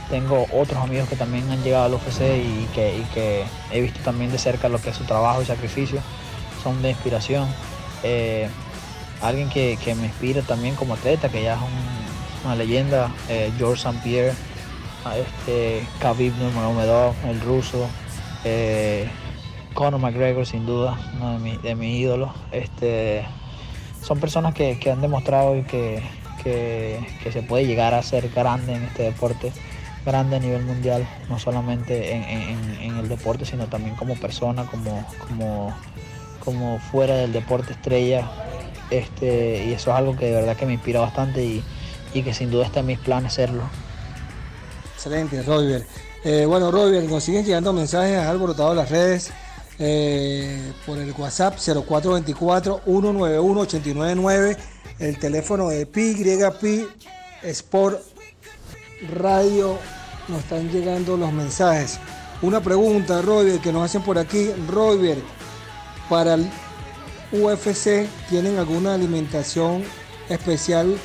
tengo 0.10 0.48
otros 0.54 0.82
amigos 0.82 1.10
que 1.10 1.18
también 1.18 1.52
han 1.52 1.62
llegado 1.64 1.84
al 1.84 1.94
UFC 1.96 2.22
y 2.22 2.66
que, 2.74 2.98
y 2.98 3.04
que 3.14 3.44
he 3.74 3.82
visto 3.82 4.00
también 4.06 4.32
de 4.32 4.38
cerca 4.38 4.70
lo 4.70 4.80
que 4.80 4.92
es 4.92 4.96
su 4.96 5.04
trabajo 5.04 5.42
y 5.42 5.46
sacrificio, 5.46 6.00
son 6.64 6.82
de 6.82 6.92
inspiración. 6.92 7.46
Eh, 8.04 8.48
alguien 9.22 9.50
que, 9.50 9.78
que 9.84 9.96
me 9.96 10.06
inspira 10.08 10.42
también 10.42 10.76
como 10.76 10.94
atleta, 10.94 11.30
que 11.30 11.44
ya 11.44 11.56
es 11.56 11.60
un- 11.62 12.46
una 12.46 12.56
leyenda, 12.56 13.12
eh, 13.28 13.52
George 13.58 13.88
St. 13.88 14.00
Pierre, 14.04 14.34
este, 15.18 15.86
Khabib 16.00 16.34
Nurmagomedov, 16.38 17.14
el 17.28 17.40
ruso, 17.42 17.88
eh, 18.44 19.10
Conor 19.74 20.00
McGregor 20.00 20.46
sin 20.46 20.66
duda, 20.66 20.98
uno 21.18 21.34
de, 21.34 21.40
mi- 21.40 21.58
de 21.58 21.76
mis 21.76 22.00
ídolos. 22.00 22.32
Este, 22.52 23.26
son 24.02 24.20
personas 24.20 24.54
que, 24.54 24.80
que 24.80 24.92
han 24.92 25.02
demostrado 25.02 25.54
que, 25.68 26.02
que- 26.44 27.00
que 27.24 27.32
se 27.32 27.42
puede 27.44 27.66
llegar 27.68 27.94
a 27.94 28.02
ser 28.04 28.30
grande 28.30 28.74
en 28.76 28.84
este 28.84 29.04
deporte, 29.04 29.52
grande 30.06 30.38
a 30.38 30.40
nivel 30.40 30.64
mundial, 30.64 31.06
no 31.30 31.38
solamente 31.40 32.14
en, 32.16 32.24
en- 32.24 32.78
en 32.82 32.98
el 32.98 33.10
deporte, 33.10 33.46
sino 33.46 33.68
también 33.68 33.96
como 33.96 34.16
persona, 34.16 34.64
como, 34.66 35.06
como, 35.28 35.74
como 36.44 36.80
fuera 36.80 37.16
del 37.16 37.34
deporte 37.34 37.74
estrella. 37.74 38.30
Este, 38.90 39.66
y 39.66 39.74
eso 39.74 39.92
es 39.92 39.98
algo 39.98 40.16
que 40.16 40.26
de 40.26 40.32
verdad 40.32 40.58
que 40.58 40.66
me 40.66 40.74
inspira 40.74 41.00
bastante 41.00 41.44
y, 41.44 41.64
y 42.14 42.24
que 42.24 42.34
sin 42.34 42.50
duda 42.50 42.66
está 42.66 42.80
en 42.80 42.88
mis 42.88 43.00
planes 43.00 43.34
serlo. 43.34 43.64
Excelente, 44.96 45.44
Roger. 45.44 45.86
Eh, 46.24 46.46
bueno, 46.46 46.72
Roger, 46.72 47.04
nos 47.04 47.24
siguen 47.24 47.46
llegando 47.46 47.72
mensajes, 47.72 48.18
has 48.18 48.28
alborotado 48.28 48.76
las 48.76 48.90
redes 48.90 49.32
eh, 49.80 50.74
por 50.86 50.98
el 50.98 51.14
WhatsApp 51.18 51.56
0424-191-899, 51.58 54.58
el 55.00 55.18
teléfono 55.18 55.70
de 55.70 55.86
PYP 55.86 56.90
Sport 57.44 58.02
Radio, 59.14 59.78
nos 60.28 60.40
están 60.40 60.70
llegando 60.70 61.16
los 61.16 61.32
mensajes. 61.32 61.98
Una 62.42 62.60
pregunta, 62.60 63.22
Roger, 63.22 63.62
que 63.62 63.72
nos 63.72 63.86
hacen 63.86 64.02
por 64.02 64.18
aquí. 64.18 64.52
Roger, 64.68 65.20
para 66.10 66.34
el 66.34 66.50
UFC, 67.32 68.08
¿tienen 68.30 68.58
alguna 68.58 68.96
alimentación 68.96 69.84
especial 70.30 70.98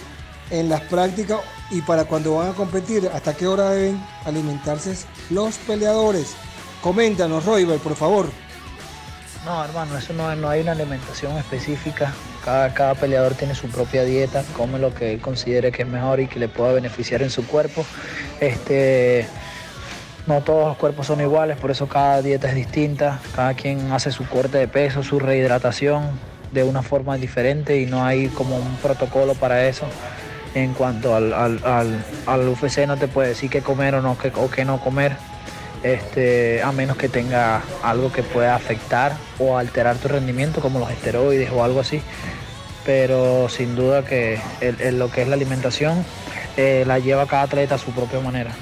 en 0.50 0.68
las 0.68 0.80
prácticas 0.82 1.40
y 1.70 1.82
para 1.82 2.04
cuando 2.04 2.36
van 2.36 2.50
a 2.50 2.54
competir? 2.54 3.10
¿Hasta 3.12 3.34
qué 3.34 3.46
hora 3.46 3.70
deben 3.70 4.02
alimentarse 4.24 4.96
los 5.30 5.56
peleadores? 5.58 6.34
Coméntanos, 6.82 7.44
Roger, 7.44 7.78
por 7.78 7.96
favor. 7.96 8.26
No, 9.44 9.62
hermano, 9.62 9.98
eso 9.98 10.14
no, 10.14 10.34
no 10.36 10.48
hay 10.48 10.62
una 10.62 10.72
alimentación 10.72 11.36
específica. 11.36 12.14
Cada, 12.44 12.72
cada 12.72 12.94
peleador 12.94 13.34
tiene 13.34 13.54
su 13.54 13.68
propia 13.68 14.04
dieta, 14.04 14.42
come 14.56 14.78
lo 14.78 14.94
que 14.94 15.12
él 15.12 15.20
considere 15.20 15.70
que 15.70 15.82
es 15.82 15.88
mejor 15.88 16.20
y 16.20 16.28
que 16.28 16.38
le 16.38 16.48
pueda 16.48 16.72
beneficiar 16.72 17.22
en 17.22 17.30
su 17.30 17.46
cuerpo. 17.46 17.84
Este, 18.40 19.26
no 20.26 20.40
todos 20.42 20.68
los 20.68 20.76
cuerpos 20.76 21.06
son 21.06 21.20
iguales, 21.20 21.56
por 21.58 21.70
eso 21.70 21.86
cada 21.88 22.22
dieta 22.22 22.48
es 22.48 22.54
distinta. 22.54 23.20
Cada 23.36 23.54
quien 23.54 23.92
hace 23.92 24.10
su 24.10 24.24
corte 24.26 24.58
de 24.58 24.68
peso, 24.68 25.02
su 25.02 25.18
rehidratación 25.18 26.08
de 26.52 26.62
una 26.64 26.82
forma 26.82 27.16
diferente 27.16 27.78
y 27.80 27.86
no 27.86 28.04
hay 28.04 28.28
como 28.28 28.56
un 28.56 28.76
protocolo 28.76 29.34
para 29.34 29.66
eso. 29.66 29.86
En 30.54 30.72
cuanto 30.72 31.14
al, 31.16 31.32
al, 31.34 31.60
al, 31.64 32.04
al 32.26 32.48
UFC 32.48 32.86
no 32.86 32.96
te 32.96 33.08
puede 33.08 33.30
decir 33.30 33.50
qué 33.50 33.60
comer 33.60 33.96
o, 33.96 34.00
no, 34.02 34.16
qué, 34.16 34.32
o 34.36 34.48
qué 34.50 34.64
no 34.64 34.78
comer 34.80 35.16
este, 35.82 36.62
a 36.62 36.70
menos 36.72 36.96
que 36.96 37.08
tenga 37.08 37.60
algo 37.82 38.12
que 38.12 38.22
pueda 38.22 38.54
afectar 38.54 39.12
o 39.38 39.58
alterar 39.58 39.96
tu 39.96 40.08
rendimiento, 40.08 40.60
como 40.60 40.78
los 40.78 40.90
esteroides 40.90 41.50
o 41.52 41.62
algo 41.64 41.80
así. 41.80 42.00
Pero 42.86 43.48
sin 43.48 43.74
duda 43.76 44.04
que 44.04 44.40
el- 44.60 44.98
lo 44.98 45.10
que 45.10 45.22
es 45.22 45.28
la 45.28 45.34
alimentación 45.34 46.04
eh, 46.56 46.84
la 46.86 46.98
lleva 46.98 47.26
cada 47.26 47.42
atleta 47.42 47.74
a 47.74 47.78
su 47.78 47.90
propia 47.92 48.20
manera. 48.20 48.52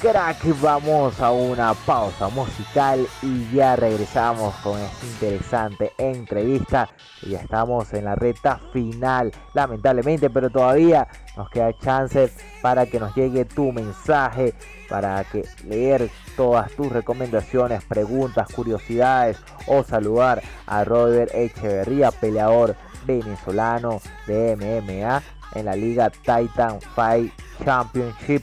Crack, 0.00 0.38
vamos 0.62 1.20
a 1.20 1.30
una 1.30 1.74
pausa 1.74 2.28
musical 2.28 3.06
y 3.22 3.54
ya 3.54 3.76
regresamos 3.76 4.54
con 4.56 4.80
esta 4.80 5.06
interesante 5.06 5.92
entrevista. 5.98 6.88
Y 7.22 7.30
ya 7.30 7.40
estamos 7.40 7.92
en 7.92 8.06
la 8.06 8.14
recta 8.14 8.60
final, 8.72 9.30
lamentablemente, 9.52 10.30
pero 10.30 10.48
todavía 10.48 11.06
nos 11.36 11.50
queda 11.50 11.76
chance 11.78 12.32
para 12.62 12.86
que 12.86 12.98
nos 12.98 13.14
llegue 13.14 13.44
tu 13.44 13.72
mensaje, 13.72 14.54
para 14.88 15.22
que 15.24 15.44
leer 15.66 16.10
todas 16.34 16.70
tus 16.72 16.90
recomendaciones, 16.90 17.84
preguntas, 17.84 18.48
curiosidades 18.54 19.36
o 19.66 19.84
saludar 19.84 20.42
a 20.66 20.82
Robert 20.84 21.30
Echeverría, 21.34 22.10
peleador 22.10 22.74
venezolano 23.06 24.00
de 24.26 24.56
MMA 24.56 25.22
en 25.54 25.64
la 25.66 25.76
liga 25.76 26.10
Titan 26.10 26.80
Fight 26.94 27.32
Championship 27.64 28.42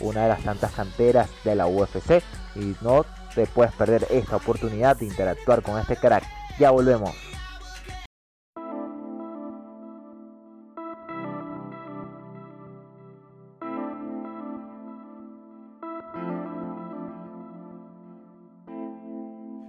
una 0.00 0.22
de 0.22 0.28
las 0.28 0.42
tantas 0.42 0.72
canteras 0.72 1.28
de 1.44 1.54
la 1.54 1.66
UFC 1.66 2.22
y 2.54 2.74
no 2.80 3.04
te 3.34 3.46
puedes 3.46 3.72
perder 3.72 4.06
esta 4.10 4.36
oportunidad 4.36 4.96
de 4.96 5.06
interactuar 5.06 5.62
con 5.62 5.78
este 5.78 5.96
crack. 5.96 6.24
Ya 6.58 6.70
volvemos. 6.70 7.14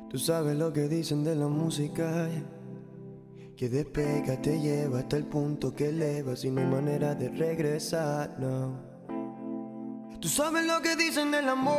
Tú 0.09 0.17
sabes 0.17 0.57
lo 0.57 0.71
que 0.73 0.87
dicen 0.87 1.23
de 1.23 1.35
la 1.35 1.47
música, 1.47 2.29
que 3.57 3.69
despega, 3.69 4.41
te 4.41 4.59
lleva 4.59 4.99
hasta 4.99 5.17
el 5.17 5.25
punto 5.25 5.75
que 5.75 5.89
eleva, 5.89 6.35
sin 6.35 6.55
no 6.55 6.63
manera 6.63 7.13
de 7.13 7.29
regresar, 7.29 8.39
no. 8.39 8.86
Tú 10.19 10.29
sabes 10.29 10.65
lo 10.65 10.81
que 10.81 10.95
dicen 10.95 11.31
del 11.31 11.47
amor. 11.47 11.77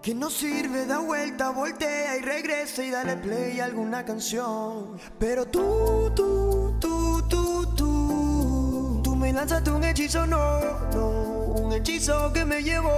Que 0.00 0.14
no 0.14 0.30
sirve, 0.30 0.86
da 0.86 0.98
vuelta, 0.98 1.50
voltea 1.50 2.16
y 2.16 2.20
regresa 2.20 2.84
y 2.84 2.90
dale 2.90 3.16
play 3.16 3.58
a 3.58 3.64
alguna 3.64 4.04
canción. 4.04 4.98
Pero 5.18 5.46
tú, 5.46 6.12
tú, 6.14 6.76
tú, 6.78 7.22
tú, 7.28 7.66
tú. 7.74 9.00
Tú 9.02 9.16
me 9.16 9.32
lanzaste 9.32 9.70
un 9.70 9.82
hechizo, 9.82 10.26
no, 10.26 10.60
no. 10.92 11.10
Un 11.56 11.72
hechizo 11.72 12.32
que 12.32 12.44
me 12.44 12.62
llevó 12.62 12.90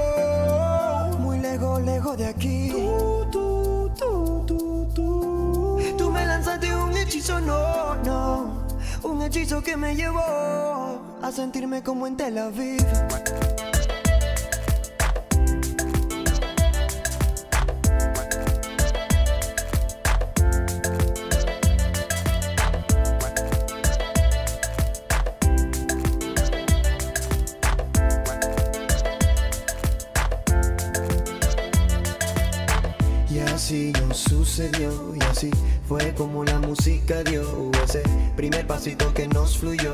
muy 1.20 1.38
lejos, 1.38 1.80
lejos 1.82 2.18
de 2.18 2.26
aquí. 2.26 2.70
Tú, 2.70 3.26
tú, 3.30 3.90
tú, 3.98 4.44
tú, 4.46 4.88
tú. 4.94 5.78
Tú 5.96 6.11
me 6.11 6.26
lanzaste 6.26 6.74
un 6.74 6.94
hechizo, 6.94 7.40
no, 7.40 7.94
no. 8.04 8.66
Un 9.02 9.22
hechizo 9.22 9.62
que 9.62 9.76
me 9.76 9.94
llevó 9.94 10.20
a 11.22 11.30
sentirme 11.32 11.82
como 11.82 12.07
en 12.07 12.16
Tel 12.16 12.38
Aviv. 12.38 12.84
Como 36.17 36.45
la 36.45 36.59
música 36.59 37.23
dio 37.23 37.71
ese 37.85 38.03
primer 38.37 38.67
pasito 38.67 39.12
que 39.12 39.29
nos 39.29 39.59
fluyó. 39.59 39.93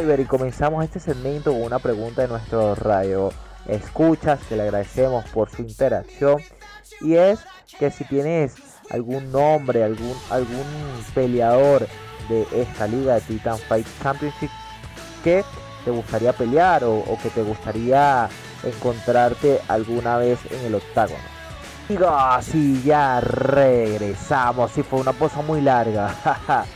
Y 0.00 0.24
comenzamos 0.26 0.84
este 0.84 1.00
segmento 1.00 1.50
con 1.50 1.62
una 1.62 1.80
pregunta 1.80 2.22
de 2.22 2.28
nuestro 2.28 2.76
radio 2.76 3.30
escuchas 3.66 4.38
que 4.48 4.54
le 4.54 4.62
agradecemos 4.62 5.24
por 5.30 5.50
su 5.50 5.62
interacción 5.62 6.40
y 7.00 7.16
es 7.16 7.40
que 7.80 7.90
si 7.90 8.04
tienes 8.04 8.54
algún 8.90 9.32
nombre, 9.32 9.82
algún 9.82 10.14
algún 10.30 10.64
peleador 11.16 11.88
de 12.28 12.46
esta 12.54 12.86
liga 12.86 13.16
de 13.16 13.22
Titan 13.22 13.58
Fight 13.58 13.86
Championship 14.00 14.50
que 15.24 15.44
te 15.84 15.90
gustaría 15.90 16.32
pelear 16.32 16.84
o, 16.84 17.18
que 17.20 17.30
te 17.30 17.42
gustaría 17.42 18.28
encontrarte 18.62 19.60
alguna 19.66 20.16
vez 20.16 20.38
en 20.48 20.64
el 20.64 20.76
octágono. 20.76 21.24
Amigos, 21.88 22.44
sí, 22.44 22.80
ya 22.84 23.20
regresamos. 23.20 24.70
Sí, 24.70 24.84
fue 24.84 25.00
una 25.00 25.12
pausa 25.12 25.42
muy 25.42 25.60
larga. 25.60 26.14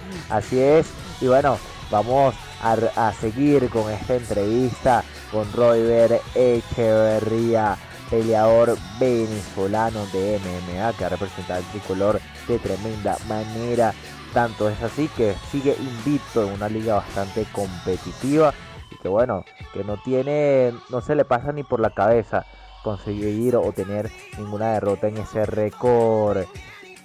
Así 0.29 0.59
es. 0.59 0.89
Y 1.21 1.29
bueno, 1.29 1.57
vamos 1.89 2.35
a, 2.63 3.13
seguir 3.13 3.69
con 3.71 3.91
esta 3.91 4.15
entrevista 4.15 5.05
con 5.31 5.51
Royber 5.53 6.21
Echeverría, 6.35 7.77
peleador 8.09 8.77
venezolano 9.01 10.07
de 10.13 10.39
MMA 10.39 10.93
que 10.93 11.05
ha 11.05 11.09
representado 11.09 11.61
el 11.61 11.67
tricolor 11.67 12.21
de 12.47 12.59
tremenda 12.59 13.17
manera. 13.29 13.93
Tanto 14.33 14.69
es 14.69 14.81
así 14.83 15.09
que 15.09 15.35
sigue 15.51 15.77
invicto 15.79 16.47
en 16.47 16.53
una 16.53 16.69
liga 16.69 16.95
bastante 16.95 17.45
competitiva 17.53 18.55
y 18.91 18.97
que 18.97 19.09
bueno, 19.09 19.45
que 19.73 19.85
no 19.85 20.01
tiene, 20.01 20.73
no 20.91 21.01
se 21.01 21.15
le 21.15 21.25
pasa 21.25 21.53
ni 21.53 21.65
por 21.65 21.81
la 21.81 21.91
cabeza 21.91 22.47
conseguir 22.83 23.57
o 23.57 23.73
tener 23.73 24.11
ninguna 24.39 24.73
derrota 24.73 25.09
en 25.09 25.19
ese 25.19 25.47
récord 25.47 26.47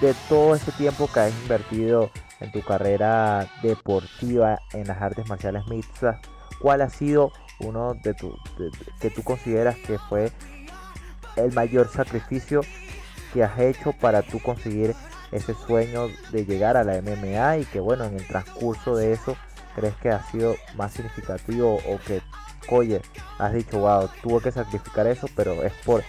de 0.00 0.12
todo 0.28 0.56
ese 0.56 0.72
tiempo 0.72 1.08
que 1.12 1.20
has 1.20 1.32
invertido 1.42 2.10
en 2.40 2.50
tu 2.50 2.62
carrera 2.62 3.48
deportiva 3.62 4.58
en 4.72 4.88
las 4.88 5.00
artes 5.00 5.28
marciales 5.28 5.64
mixtas, 5.68 6.18
¿cuál 6.58 6.82
ha 6.82 6.90
sido 6.90 7.30
uno 7.60 7.94
de 8.02 8.12
tus 8.14 8.34
que 9.00 9.10
tú 9.10 9.22
consideras 9.22 9.76
que 9.86 9.98
fue 10.08 10.32
el 11.36 11.52
mayor 11.52 11.88
sacrificio 11.88 12.62
que 13.32 13.44
has 13.44 13.56
hecho 13.60 13.92
para 13.92 14.22
tú 14.22 14.40
conseguir 14.40 14.96
ese 15.32 15.54
sueño 15.66 16.08
de 16.30 16.44
llegar 16.44 16.76
a 16.76 16.84
la 16.84 17.00
MMA 17.00 17.58
y 17.58 17.64
que 17.64 17.80
bueno, 17.80 18.04
en 18.04 18.14
el 18.14 18.26
transcurso 18.26 18.94
de 18.94 19.12
eso 19.12 19.36
crees 19.74 19.94
que 19.96 20.10
ha 20.10 20.22
sido 20.30 20.54
más 20.76 20.92
significativo 20.92 21.76
o 21.88 21.98
que, 22.06 22.20
oye, 22.68 23.00
has 23.38 23.52
dicho, 23.52 23.78
wow, 23.78 24.08
tuve 24.22 24.42
que 24.42 24.52
sacrificar 24.52 25.06
eso, 25.06 25.26
pero 25.34 25.62
es 25.62 25.72
por, 25.84 26.04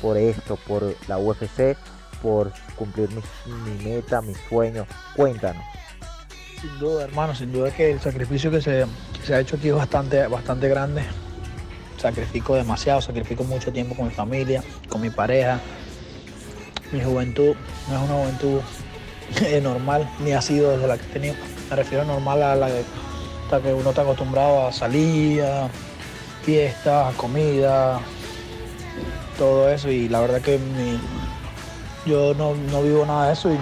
por 0.00 0.16
esto, 0.16 0.56
por 0.66 0.94
la 1.08 1.18
UFC, 1.18 1.76
por 2.22 2.52
cumplir 2.76 3.10
mi, 3.10 3.22
mi 3.70 3.84
meta, 3.84 4.22
mi 4.22 4.34
sueño. 4.48 4.86
Cuéntanos. 5.14 5.62
Sin 6.60 6.78
duda, 6.78 7.04
hermano, 7.04 7.34
sin 7.34 7.52
duda 7.52 7.70
que 7.70 7.90
el 7.90 8.00
sacrificio 8.00 8.50
que 8.50 8.62
se, 8.62 8.86
que 9.18 9.26
se 9.26 9.34
ha 9.34 9.40
hecho 9.40 9.56
aquí 9.56 9.68
es 9.68 9.74
bastante, 9.74 10.26
bastante 10.28 10.68
grande. 10.68 11.02
Sacrifico 11.98 12.54
demasiado, 12.54 13.00
sacrifico 13.00 13.44
mucho 13.44 13.72
tiempo 13.72 13.94
con 13.94 14.06
mi 14.06 14.14
familia, 14.14 14.62
con 14.88 15.00
mi 15.00 15.10
pareja. 15.10 15.60
Mi 16.92 17.00
juventud 17.00 17.54
no 17.88 17.96
es 17.96 18.02
una 18.02 18.14
juventud 18.20 18.60
eh, 19.40 19.60
normal, 19.62 20.08
ni 20.20 20.32
ha 20.32 20.42
sido 20.42 20.72
desde 20.72 20.86
la 20.86 20.98
que 20.98 21.04
he 21.04 21.08
tenido. 21.08 21.34
Me 21.70 21.76
refiero 21.76 22.04
normal 22.04 22.42
a 22.42 22.54
la 22.54 22.68
que, 22.68 22.84
a 23.50 23.60
que 23.60 23.72
uno 23.72 23.90
está 23.90 24.02
acostumbrado 24.02 24.66
a 24.66 24.72
salir, 24.72 25.42
a 25.42 25.68
fiestas, 26.42 27.14
a 27.14 27.16
comida, 27.16 28.00
todo 29.38 29.70
eso. 29.70 29.90
Y 29.90 30.08
la 30.08 30.20
verdad 30.20 30.42
que 30.42 30.60
yo 32.04 32.34
no, 32.34 32.54
no 32.54 32.82
vivo 32.82 33.06
nada 33.06 33.28
de 33.28 33.32
eso 33.32 33.50
y 33.50 33.58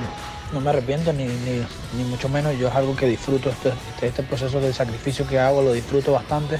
no 0.52 0.60
me 0.60 0.70
arrepiento 0.70 1.12
ni, 1.12 1.24
ni, 1.24 1.64
ni 1.96 2.04
mucho 2.04 2.28
menos. 2.28 2.58
Yo 2.58 2.68
es 2.68 2.74
algo 2.74 2.96
que 2.96 3.06
disfruto, 3.06 3.50
este, 3.50 3.72
este 4.02 4.22
proceso 4.24 4.60
de 4.60 4.72
sacrificio 4.72 5.26
que 5.26 5.38
hago 5.38 5.62
lo 5.62 5.72
disfruto 5.72 6.12
bastante. 6.12 6.58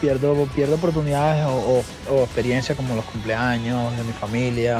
Pierdo, 0.00 0.46
pierdo 0.54 0.76
oportunidades 0.76 1.44
o, 1.46 1.82
experiencias 2.22 2.76
como 2.76 2.94
los 2.94 3.04
cumpleaños 3.06 3.96
de 3.96 4.04
mi 4.04 4.12
familia. 4.12 4.78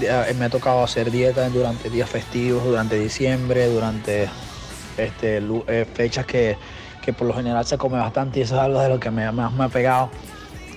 Eh, 0.00 0.34
Me 0.38 0.44
ha 0.46 0.50
tocado 0.50 0.84
hacer 0.84 1.10
dieta 1.10 1.48
durante 1.48 1.88
días 1.88 2.10
festivos, 2.10 2.64
durante 2.64 2.98
diciembre, 2.98 3.66
durante 3.68 4.28
este, 4.98 5.38
eh, 5.68 5.86
fechas 5.94 6.26
que, 6.26 6.58
que 7.00 7.12
por 7.14 7.26
lo 7.26 7.34
general 7.34 7.64
se 7.64 7.78
come 7.78 7.96
bastante 7.96 8.40
y 8.40 8.42
eso 8.42 8.56
es 8.56 8.60
algo 8.60 8.80
de 8.80 8.90
lo 8.90 9.00
que 9.00 9.10
me, 9.10 9.30
más 9.32 9.52
me 9.52 9.64
ha 9.64 9.68
pegado 9.68 10.10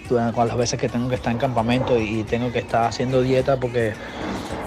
con 0.07 0.47
las 0.47 0.55
veces 0.55 0.79
que 0.79 0.87
tengo 0.87 1.09
que 1.09 1.15
estar 1.15 1.33
en 1.33 1.37
campamento 1.37 1.99
y, 1.99 2.23
tengo 2.23 2.49
que 2.53 2.59
estar 2.59 2.85
haciendo 2.85 3.21
dieta 3.21 3.57
porque 3.59 3.93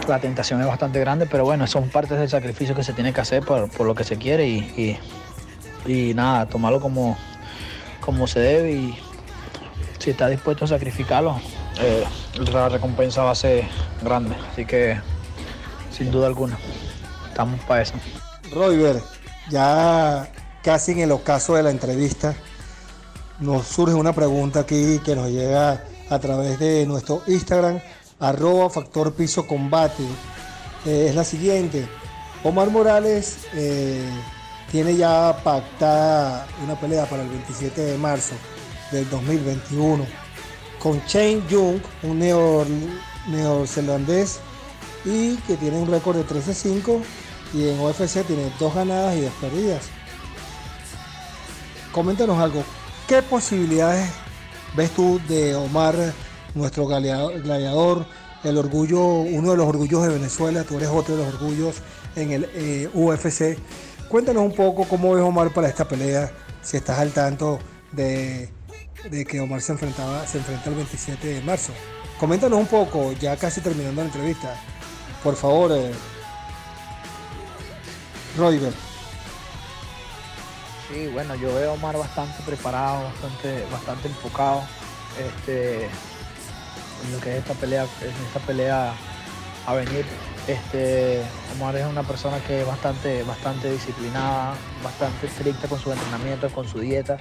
la 0.07 0.19
tentación 0.19 0.61
es 0.61 0.67
bastante 0.67 1.01
grande, 1.01 1.25
pero 1.25 1.45
bueno, 1.45 1.67
son 1.67 1.89
partes 1.89 2.19
del 2.19 2.29
sacrificio 2.29 2.75
que 2.75 2.85
se 2.85 2.93
tiene 2.93 3.15
que 3.15 3.23
hacer 3.23 3.43
por, 3.43 3.71
por 3.71 3.87
lo 3.87 3.95
que 3.95 4.05
se 4.05 4.19
quiere 4.19 4.47
y- 4.47 4.99
y 5.87 6.13
nada, 6.13 6.47
tomarlo 6.47 6.79
como, 6.79 7.17
como 8.01 8.27
se 8.27 8.41
debe 8.41 8.73
y 8.73 8.99
si 9.99 10.11
está 10.11 10.29
dispuesto 10.29 10.65
a 10.65 10.69
sacrificarlo, 10.69 11.41
eh, 11.81 12.05
la 12.53 12.69
recompensa 12.69 13.23
va 13.23 13.33
a 13.33 13.35
ser 13.35 13.65
grande, 14.03 14.35
así 14.51 14.65
que 14.65 14.99
sin 15.91 16.11
duda 16.11 16.27
alguna, 16.27 16.59
estamos 17.29 17.61
para 17.61 17.83
eso. 17.83 17.95
Robert, 18.53 19.05
ya 19.51 20.29
casi 20.63 20.93
en 20.93 21.01
el 21.01 21.13
ocaso 21.13 21.55
de 21.55 21.63
la 21.63 21.71
entrevista, 21.71 22.35
nos 23.39 23.67
surge 23.67 23.95
una 23.95 24.13
pregunta 24.13 24.61
aquí 24.61 25.01
que 25.05 25.17
nos 25.17 25.29
llega 25.29 25.85
a 26.09 26.19
través 26.19 26.59
de 26.59 26.87
nuestro 26.87 27.23
Instagram, 27.27 27.81
arroba 28.19 28.69
factor 28.71 29.15
piso 29.15 29.47
combate. 29.47 30.03
Eh, 30.87 31.07
es 31.09 31.15
la 31.15 31.25
siguiente. 31.25 31.89
Omar 32.43 32.71
Morales 32.71 33.47
eh, 33.55 34.09
tiene 34.71 34.97
ya 34.97 35.37
pactada 35.43 36.47
una 36.63 36.79
pelea 36.79 37.07
para 37.07 37.23
el 37.23 37.29
27 37.29 37.81
de 37.81 37.99
marzo 37.99 38.35
del 38.93 39.09
2021 39.11 40.05
con 40.79 41.01
Shane 41.07 41.43
Jung, 41.51 41.81
un 42.03 42.19
neo- 42.21 42.67
neozelandés 43.29 44.39
y 45.05 45.37
que 45.39 45.57
tiene 45.57 45.79
un 45.79 45.91
récord 45.91 46.17
de 46.17 46.25
13-5 46.25 47.01
y 47.53 47.69
en 47.69 47.81
UFC 47.81 48.25
tiene 48.27 48.53
dos 48.59 48.75
ganadas 48.75 49.17
y 49.17 49.23
dos 49.23 49.33
perdidas. 49.41 49.83
Coméntanos 51.93 52.39
algo, 52.39 52.63
¿qué 53.09 53.23
posibilidades 53.23 54.09
ves 54.77 54.91
tú 54.93 55.21
de 55.29 55.55
Omar, 55.57 55.97
nuestro 56.55 56.87
gladiador, 56.87 58.07
el 58.45 58.57
orgullo, 58.57 59.01
uno 59.05 59.51
de 59.51 59.57
los 59.57 59.67
orgullos 59.67 60.03
de 60.03 60.11
Venezuela, 60.11 60.63
tú 60.65 60.77
eres 60.77 60.89
otro 60.89 61.17
de 61.17 61.25
los 61.25 61.35
orgullos 61.35 61.77
en 62.15 62.31
el 62.31 62.49
eh, 62.55 62.89
UFC? 62.95 63.59
Cuéntanos 64.11 64.43
un 64.43 64.53
poco 64.53 64.89
cómo 64.89 65.15
ves 65.15 65.23
Omar 65.23 65.53
para 65.53 65.69
esta 65.69 65.87
pelea, 65.87 66.33
si 66.63 66.77
estás 66.77 66.99
al 66.99 67.13
tanto 67.13 67.61
de, 67.93 68.51
que 69.29 69.41
Omar 69.41 69.61
se 69.61 69.71
enfrentaba, 69.71 70.27
se 70.27 70.39
enfrenta 70.39 70.69
el 70.69 70.75
27 70.75 71.35
de 71.35 71.41
marzo. 71.43 71.73
Coméntanos 72.19 72.59
un 72.59 72.67
poco, 72.67 73.13
ya 73.13 73.37
casi 73.37 73.61
terminando 73.61 74.01
la 74.01 74.09
entrevista. 74.09 74.57
Por 75.23 75.37
favor, 75.37 75.71
eh, 75.71 75.93
Royber. 78.37 78.73
Sí, 80.89 81.07
bueno, 81.13 81.37
yo 81.37 81.55
veo 81.55 81.71
a 81.71 81.75
Omar 81.75 81.97
bastante 81.97 82.43
preparado, 82.43 83.05
bastante, 83.05 83.65
bastante 83.71 84.09
enfocado 84.09 84.63
este, 85.25 85.85
en 85.85 87.13
lo 87.13 87.21
que 87.21 87.31
es 87.31 87.37
esta 87.37 87.55
pelea, 87.55 87.85
esta 87.85 88.41
pelea 88.45 88.93
a 89.67 89.75
venir. 89.75 90.05
Este, 90.47 91.23
Omar 91.55 91.77
es 91.77 91.87
una 91.87 92.03
persona 92.03 92.39
que 92.41 92.63
es 92.63 92.67
bastante, 92.67 93.23
bastante 93.23 93.71
disciplinada, 93.71 94.55
bastante 94.83 95.27
estricta 95.27 95.69
con 95.69 95.79
su 95.79 95.93
entrenamiento, 95.93 96.49
con 96.51 96.67
su 96.67 96.81
dieta. 96.81 97.19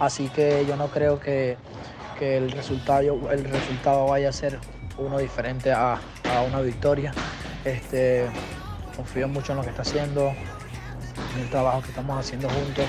Así 0.00 0.28
que 0.28 0.64
yo 0.66 0.76
no 0.76 0.88
creo 0.88 1.20
que, 1.20 1.56
el, 2.20 2.50
resultado, 2.50 4.06
vaya 4.06 4.30
a 4.30 4.32
ser 4.32 4.58
uno 4.96 5.18
diferente 5.18 5.72
a, 5.72 6.00
una 6.48 6.60
victoria. 6.62 7.12
Este, 7.64 8.26
confío 8.96 9.28
mucho 9.28 9.52
en 9.52 9.58
lo 9.58 9.64
que 9.64 9.70
está 9.70 9.82
haciendo, 9.82 10.30
en 11.34 11.42
el 11.42 11.50
trabajo 11.50 11.82
que 11.82 11.88
estamos 11.88 12.18
haciendo 12.18 12.48
juntos. 12.48 12.86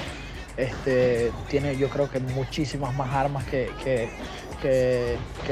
Este, 0.57 1.33
tiene 1.49 1.75
yo 1.75 1.89
creo 1.89 2.09
que 2.09 2.19
muchísimas 2.21 2.95
más 2.95 3.13
armas 3.13 3.43
que 3.43 4.09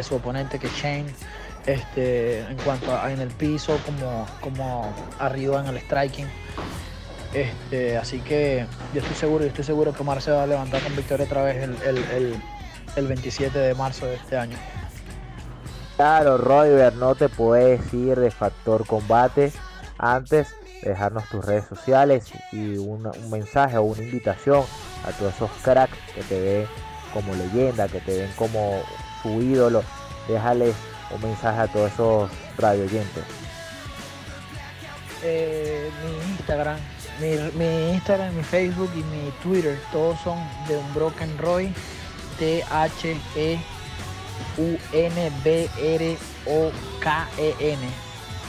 su 0.02 0.16
oponente, 0.16 0.60
que 0.60 0.70
Shane. 0.70 1.14
Este, 1.66 2.40
en 2.42 2.58
cuanto 2.58 2.96
a 2.96 3.12
en 3.12 3.22
el 3.22 3.30
piso, 3.30 3.78
como, 3.86 4.26
como 4.42 4.94
arriba 5.20 5.62
en 5.62 5.68
el 5.68 5.78
striking. 5.80 6.28
Este, 7.34 7.98
así 7.98 8.20
que 8.20 8.66
yo 8.94 9.02
estoy 9.02 9.16
seguro, 9.16 9.44
yo 9.44 9.48
estoy 9.50 9.64
seguro 9.64 9.94
que 9.94 10.02
Omar 10.02 10.22
se 10.22 10.32
va 10.32 10.44
a 10.44 10.48
levantar 10.48 10.82
con 10.84 10.96
victoria 10.96 11.26
otra 11.26 11.44
vez 11.44 11.64
el, 11.64 11.76
el- 11.84 12.04
el- 12.12 12.44
el 12.96 13.08
27 13.08 13.58
de 13.58 13.74
marzo 13.74 14.06
de 14.06 14.16
este 14.16 14.38
año. 14.38 14.58
Claro, 15.96 16.38
Royber, 16.38 16.94
no 16.96 17.16
te 17.16 17.30
puedes 17.30 17.92
ir 17.94 18.20
de 18.20 18.30
Factor 18.30 18.86
Combate 18.86 19.52
antes 19.98 20.50
de 20.84 20.90
dejarnos 20.90 21.24
tus 21.30 21.44
redes 21.46 21.66
sociales 21.66 22.26
y 22.52 22.78
una- 22.78 23.12
un 23.12 23.30
mensaje 23.32 23.78
o 23.78 23.84
una 23.84 24.04
invitación 24.04 24.64
a 25.08 25.12
todos 25.12 25.34
esos 25.36 25.50
cracks 25.64 25.98
que 26.14 26.22
te 26.24 26.40
ven 26.40 26.68
como 27.14 27.34
leyenda, 27.36 27.88
que 27.88 28.00
te 28.00 28.20
ven 28.20 28.32
como 28.36 28.80
su 29.24 29.42
ídolo. 29.42 29.82
Déjales 30.28 30.76
un 31.16 31.22
mensaje 31.22 31.62
a 31.62 31.68
todos 31.68 31.92
esos 31.92 32.30
radio 32.58 32.84
oyentes. 32.84 33.24
Eh, 35.24 35.90
mi 36.04 36.32
Instagram, 36.32 36.78
mi, 37.22 37.94
Instagram, 37.94 38.36
mi 38.36 38.44
Facebook 38.44 38.92
y 38.94 39.04
mi 39.04 39.32
Twitter, 39.42 39.80
todos 39.92 40.20
son 40.22 40.38
de 40.68 40.78
Unbroken 40.78 41.38
Roy, 41.38 41.74
T-H-E 42.40 43.60
U-N-B-R-O-K-E-N 44.58 45.24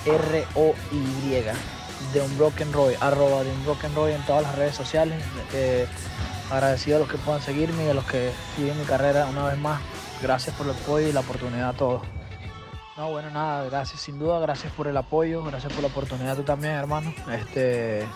R-O-Y 0.07 1.45
de 2.13 2.21
Unbroken 2.21 2.73
Roy, 2.73 2.95
arroba 3.01 3.43
de 3.43 3.51
Unbroken 3.53 3.95
Roy 3.95 4.13
en 4.13 4.23
todas 4.27 4.43
las 4.43 4.55
redes 4.57 4.75
sociales. 4.75 5.23
Eh, 5.55 5.87
agradecido 6.51 6.99
a 6.99 7.01
los 7.01 7.09
que 7.09 7.17
puedan 7.17 7.41
seguirme 7.41 7.87
y 7.87 7.89
a 7.89 7.95
los 7.95 8.05
que 8.05 8.31
siguen 8.57 8.79
mi 8.79 8.85
carrera 8.85 9.27
una 9.27 9.47
vez 9.47 9.59
más. 9.59 9.81
Gracias 10.21 10.55
por 10.57 10.67
el 10.67 10.73
apoyo 10.73 11.09
y 11.09 11.13
la 11.13 11.21
oportunidad 11.21 11.71
a 11.71 11.73
todos. 11.73 12.03
No, 12.97 13.11
bueno, 13.11 13.31
nada, 13.31 13.65
gracias 13.65 14.01
sin 14.03 14.19
duda, 14.21 14.39
gracias 14.39 14.73
por 14.73 14.87
el 14.87 14.97
apoyo, 14.97 15.43
gracias 15.43 15.73
por 15.73 15.83
la 15.83 15.89
oportunidad 15.89 16.37
tú 16.37 16.45
también, 16.45 16.75
hermano. 16.75 17.13
Este, 17.33 18.07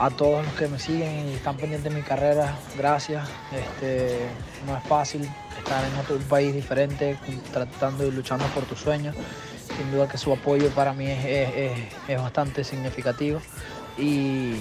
a 0.00 0.10
todos 0.10 0.44
los 0.44 0.52
que 0.54 0.66
me 0.66 0.80
siguen 0.80 1.28
y 1.28 1.34
están 1.34 1.56
pendientes 1.56 1.92
de 1.92 1.96
mi 1.96 2.04
carrera, 2.04 2.56
gracias. 2.76 3.28
Este, 3.52 4.28
no 4.66 4.76
es 4.76 4.82
fácil 4.84 5.30
estar 5.56 5.84
en 5.84 5.96
otro 5.96 6.16
país 6.28 6.52
diferente, 6.52 7.16
tratando 7.52 8.04
y 8.04 8.10
luchando 8.10 8.44
por 8.46 8.64
tus 8.64 8.80
sueños. 8.80 9.14
Sin 9.76 9.92
duda 9.92 10.08
que 10.08 10.18
su 10.18 10.32
apoyo 10.32 10.70
para 10.70 10.92
mí 10.92 11.06
es, 11.08 11.24
es- 11.24 11.78
es- 12.08 12.20
bastante 12.20 12.64
significativo. 12.64 13.40
Y, 13.96 14.54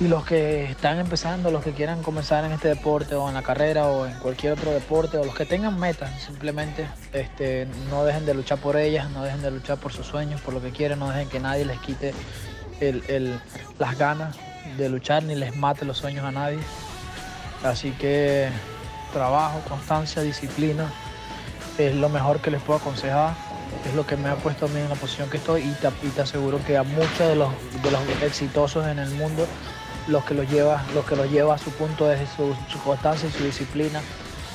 y 0.00 0.08
los 0.08 0.24
que 0.24 0.64
están 0.64 0.98
empezando, 0.98 1.50
los 1.50 1.62
que 1.62 1.72
quieran 1.72 2.02
comenzar 2.02 2.44
en 2.44 2.52
este 2.52 2.68
deporte 2.68 3.14
o 3.14 3.28
en 3.28 3.34
la 3.34 3.42
carrera 3.42 3.86
o 3.86 4.06
en 4.06 4.14
cualquier 4.18 4.52
otro 4.54 4.72
deporte, 4.72 5.18
o 5.18 5.24
los 5.24 5.34
que 5.34 5.46
tengan 5.46 5.78
metas, 5.78 6.10
simplemente 6.22 6.86
este, 7.12 7.68
no 7.90 8.04
dejen 8.04 8.26
de 8.26 8.34
luchar 8.34 8.58
por 8.58 8.76
ellas, 8.76 9.08
no 9.10 9.22
dejen 9.22 9.40
de 9.42 9.50
luchar 9.52 9.78
por 9.78 9.92
sus 9.92 10.06
sueños, 10.06 10.40
por 10.40 10.52
lo 10.52 10.60
que 10.60 10.70
quieren, 10.72 10.98
no 10.98 11.10
dejen 11.10 11.28
que 11.28 11.38
nadie 11.40 11.64
les 11.64 11.78
quite 11.78 12.12
el- 12.80 13.04
el- 13.08 13.40
las 13.78 13.96
ganas 13.96 14.36
de 14.76 14.88
luchar 14.88 15.22
ni 15.22 15.36
les 15.36 15.54
mate 15.56 15.84
los 15.84 15.96
sueños 15.98 16.24
a 16.24 16.32
nadie. 16.32 16.58
Así 17.62 17.92
que 17.92 18.48
trabajo, 19.12 19.60
constancia, 19.68 20.22
disciplina 20.22 20.90
es 21.78 21.94
lo 21.94 22.08
mejor 22.08 22.40
que 22.40 22.50
les 22.50 22.60
puedo 22.62 22.80
aconsejar. 22.80 23.34
Es 23.86 23.94
lo 23.94 24.06
que 24.06 24.16
me 24.16 24.28
ha 24.28 24.36
puesto 24.36 24.66
a 24.66 24.68
mí 24.68 24.80
en 24.80 24.88
la 24.88 24.94
posición 24.94 25.28
que 25.30 25.36
estoy 25.38 25.62
y 25.62 25.72
te, 25.74 25.88
y 25.88 26.20
aseguro 26.20 26.60
que 26.64 26.76
a 26.76 26.82
muchos 26.82 27.18
de 27.18 27.34
los, 27.34 27.50
de 27.82 27.90
los 27.90 28.00
exitosos 28.22 28.86
en 28.86 28.98
el 28.98 29.10
mundo 29.10 29.46
los 30.08 30.24
que 30.24 30.34
los 30.34 30.50
lleva, 30.50 30.82
los 30.94 31.04
que 31.04 31.16
los 31.16 31.30
lleva 31.30 31.54
a 31.54 31.58
su 31.58 31.70
punto 31.70 32.10
es 32.10 32.28
su, 32.30 32.54
constancia 32.84 33.28
y 33.28 33.32
su 33.32 33.44
disciplina, 33.44 34.00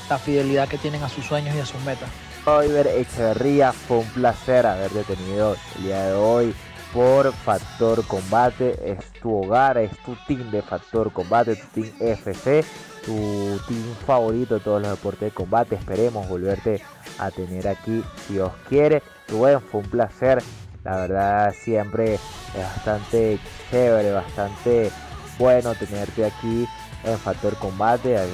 la 0.10 0.18
fidelidad 0.18 0.68
que 0.68 0.78
tienen 0.78 1.04
a 1.04 1.10
sus 1.10 1.26
sueños 1.26 1.56
y 1.56 1.60
a 1.60 1.66
sus 1.66 1.82
metas. 1.82 2.10
Oliver 2.46 2.88
Echeverría, 2.88 3.74
fue 3.74 3.98
un 3.98 4.08
placer 4.08 4.66
haberte 4.66 5.04
tenido 5.04 5.56
el 5.78 5.84
día 5.84 6.06
de 6.08 6.14
hoy 6.14 6.56
por 6.94 7.32
Factor 7.34 8.06
Combate. 8.06 8.92
Es 8.92 9.06
tu 9.22 9.44
hogar, 9.44 9.78
es 9.78 9.92
tu 10.00 10.16
team 10.28 10.50
de 10.52 10.62
Factor 10.62 11.12
Combate, 11.12 11.56
tu 11.56 11.68
team 11.82 11.94
FC, 12.00 12.64
tu 13.06 13.60
team 13.68 13.96
favorito 14.06 14.56
de 14.56 14.62
todos 14.62 14.82
los 14.82 14.92
deportes 14.92 15.22
de 15.22 15.32
combate. 15.32 15.76
Esperemos 15.76 16.28
volverte 16.28 16.82
a 17.18 17.30
tener 17.30 17.68
aquí 17.68 18.04
si 18.26 18.34
Dios 18.34 18.52
quiere. 18.68 19.04
Rubén, 19.28 19.62
fue 19.62 19.82
un 19.82 19.90
placer. 19.90 20.42
La 20.84 20.96
verdad 20.96 21.54
siempre 21.54 22.16
es 22.16 22.22
bastante 22.56 23.38
chévere, 23.70 24.12
bastante 24.14 24.92
bueno 25.40 25.74
tenerte 25.74 26.26
aquí 26.26 26.68
en 27.04 27.18
Factor 27.18 27.56
Combate, 27.58 28.16
eh, 28.16 28.28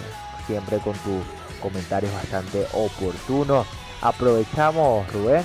siempre 0.48 0.80
con 0.80 0.94
tus 0.94 1.24
comentarios 1.62 2.12
bastante 2.14 2.68
oportunos. 2.74 3.66
Aprovechamos, 4.02 5.10
Rubén, 5.14 5.44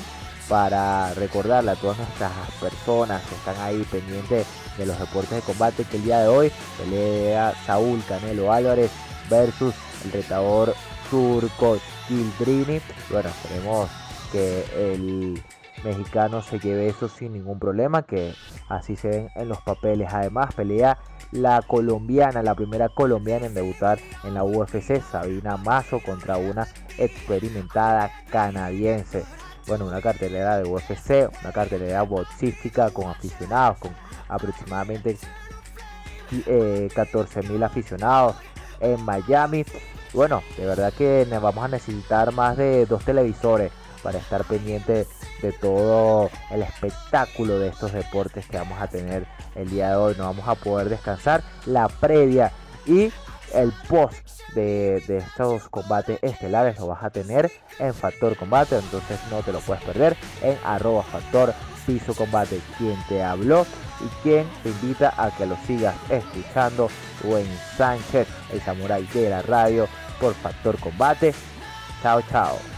para 0.49 1.15
recordarle 1.15 1.71
a 1.71 1.77
todas 1.77 1.99
nuestras 1.99 2.33
personas 2.61 3.23
que 3.23 3.35
están 3.37 3.57
ahí 3.61 3.87
pendientes 3.91 4.47
de 4.77 4.87
los 4.87 4.99
deportes 4.99 5.31
de 5.31 5.43
combate 5.43 5.85
que 5.85 5.99
el 5.99 6.05
día 6.05 6.21
de 6.21 6.29
hoy 6.29 6.53
pelea 6.79 7.55
Saúl 7.65 8.03
Canelo 8.09 8.53
Álvarez 8.53 8.91
versus 9.29 9.75
el 10.05 10.13
retador 10.13 10.75
turco 11.09 11.79
Gildrini. 12.09 12.81
Bueno, 13.11 13.29
esperemos 13.29 13.89
que 14.33 14.65
el 14.77 15.43
mexicano 15.85 16.43
se 16.43 16.59
lleve 16.59 16.89
eso 16.89 17.09
sin 17.09 17.33
ningún 17.33 17.59
problema, 17.59 18.03
que 18.03 18.35
así 18.69 18.97
se 18.97 19.09
ven 19.09 19.29
en 19.37 19.49
los 19.49 19.61
papeles. 19.63 20.09
Además, 20.13 20.55
pelea 20.55 20.99
la 21.33 21.63
colombiana, 21.63 22.43
la 22.43 22.55
primera 22.55 22.89
colombiana 22.89 23.47
en 23.47 23.55
debutar 23.55 23.99
en 24.25 24.35
la 24.35 24.45
UFC, 24.45 25.01
Sabina 25.01 25.57
Mazo, 25.57 26.01
contra 26.01 26.37
una 26.37 26.67
experimentada 26.99 28.11
canadiense. 28.31 29.25
Bueno, 29.67 29.87
una 29.87 30.01
cartelera 30.01 30.59
de 30.59 30.69
UFC, 30.69 31.31
una 31.43 31.53
cartelera 31.53 32.03
boxística 32.03 32.91
con 32.91 33.09
aficionados, 33.09 33.79
con 33.79 33.95
aproximadamente 34.29 35.17
eh, 36.47 36.89
14 36.95 37.43
mil 37.43 37.63
aficionados 37.63 38.37
en 38.81 39.03
Miami. 39.05 39.65
Bueno, 40.13 40.43
de 40.57 40.67
verdad 40.67 40.93
que 40.93 41.27
vamos 41.41 41.65
a 41.65 41.69
necesitar 41.69 42.33
más 42.33 42.57
de 42.57 42.87
dos 42.87 43.05
televisores 43.05 43.71
para 44.03 44.19
estar 44.19 44.45
pendiente 44.45 45.07
de 45.43 45.53
todo 45.53 46.31
el 46.51 46.63
espectáculo 46.63 47.59
de 47.59 47.69
estos 47.69 47.93
deportes 47.93 48.47
que 48.47 48.57
vamos 48.57 48.81
a 48.81 48.89
tener 48.89 49.27
el 49.55 49.71
día 49.71 49.91
de 49.91 49.97
hoy. 49.97 50.15
No 50.17 50.25
vamos 50.25 50.49
a 50.49 50.55
poder 50.55 50.89
descansar. 50.89 51.43
La 51.67 51.89
previa 51.89 52.53
y 52.87 53.13
el 53.55 53.73
post 53.89 54.17
de, 54.55 54.97
estos 55.09 55.69
combates 55.69 56.19
estelares 56.23 56.79
lo 56.79 56.89
vas 56.89 57.03
a 57.03 57.11
tener 57.11 57.51
en 57.79 57.95
Factor 57.95 58.37
Combate. 58.37 58.77
Entonces 58.79 59.19
no 59.31 59.43
te 59.43 59.53
lo 59.53 59.61
puedes 59.61 59.83
perder 59.85 60.17
en 60.43 60.57
arroba 60.65 61.03
Factor 61.03 61.55
Piso 61.87 62.15
Combate. 62.15 62.61
Quien 62.79 62.97
te 63.09 63.23
habló 63.23 63.67
y 64.01 64.23
quien 64.23 64.47
te 64.63 64.71
invita 64.71 65.15
a 65.17 65.31
que 65.31 65.47
lo 65.47 65.57
sigas 65.67 65.95
escuchando. 66.09 66.89
Buen 67.23 67.47
Sánchez, 67.77 68.29
el 68.53 68.61
samurái 68.63 69.07
de 69.13 69.31
la 69.31 69.43
radio 69.43 69.89
por 70.21 70.35
Factor 70.35 70.79
Combate. 70.79 71.35
Chao, 72.03 72.23
chao. 72.31 72.70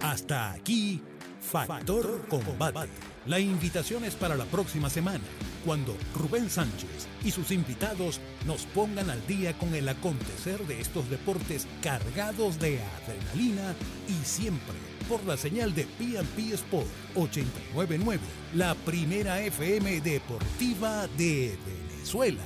Hasta 0.00 0.52
aquí, 0.52 1.02
Factor 1.40 2.26
Combate. 2.28 2.88
La 3.26 3.40
invitación 3.40 4.04
es 4.04 4.14
para 4.14 4.36
la 4.36 4.44
próxima 4.44 4.88
semana, 4.88 5.24
cuando 5.64 5.96
Rubén 6.14 6.48
Sánchez 6.48 7.08
y 7.24 7.30
sus 7.30 7.50
invitados 7.50 8.20
nos 8.46 8.66
pongan 8.66 9.10
al 9.10 9.26
día 9.26 9.56
con 9.58 9.74
el 9.74 9.88
acontecer 9.88 10.64
de 10.66 10.80
estos 10.80 11.10
deportes 11.10 11.66
cargados 11.82 12.60
de 12.60 12.80
adrenalina 12.82 13.74
y 14.08 14.24
siempre 14.24 14.76
por 15.08 15.24
la 15.24 15.36
señal 15.36 15.74
de 15.74 15.84
PNP 15.84 16.54
Sport 16.54 16.86
899, 17.14 18.20
la 18.54 18.74
primera 18.74 19.40
FM 19.40 20.00
deportiva 20.00 21.06
de 21.16 21.56
Venezuela. 21.66 22.42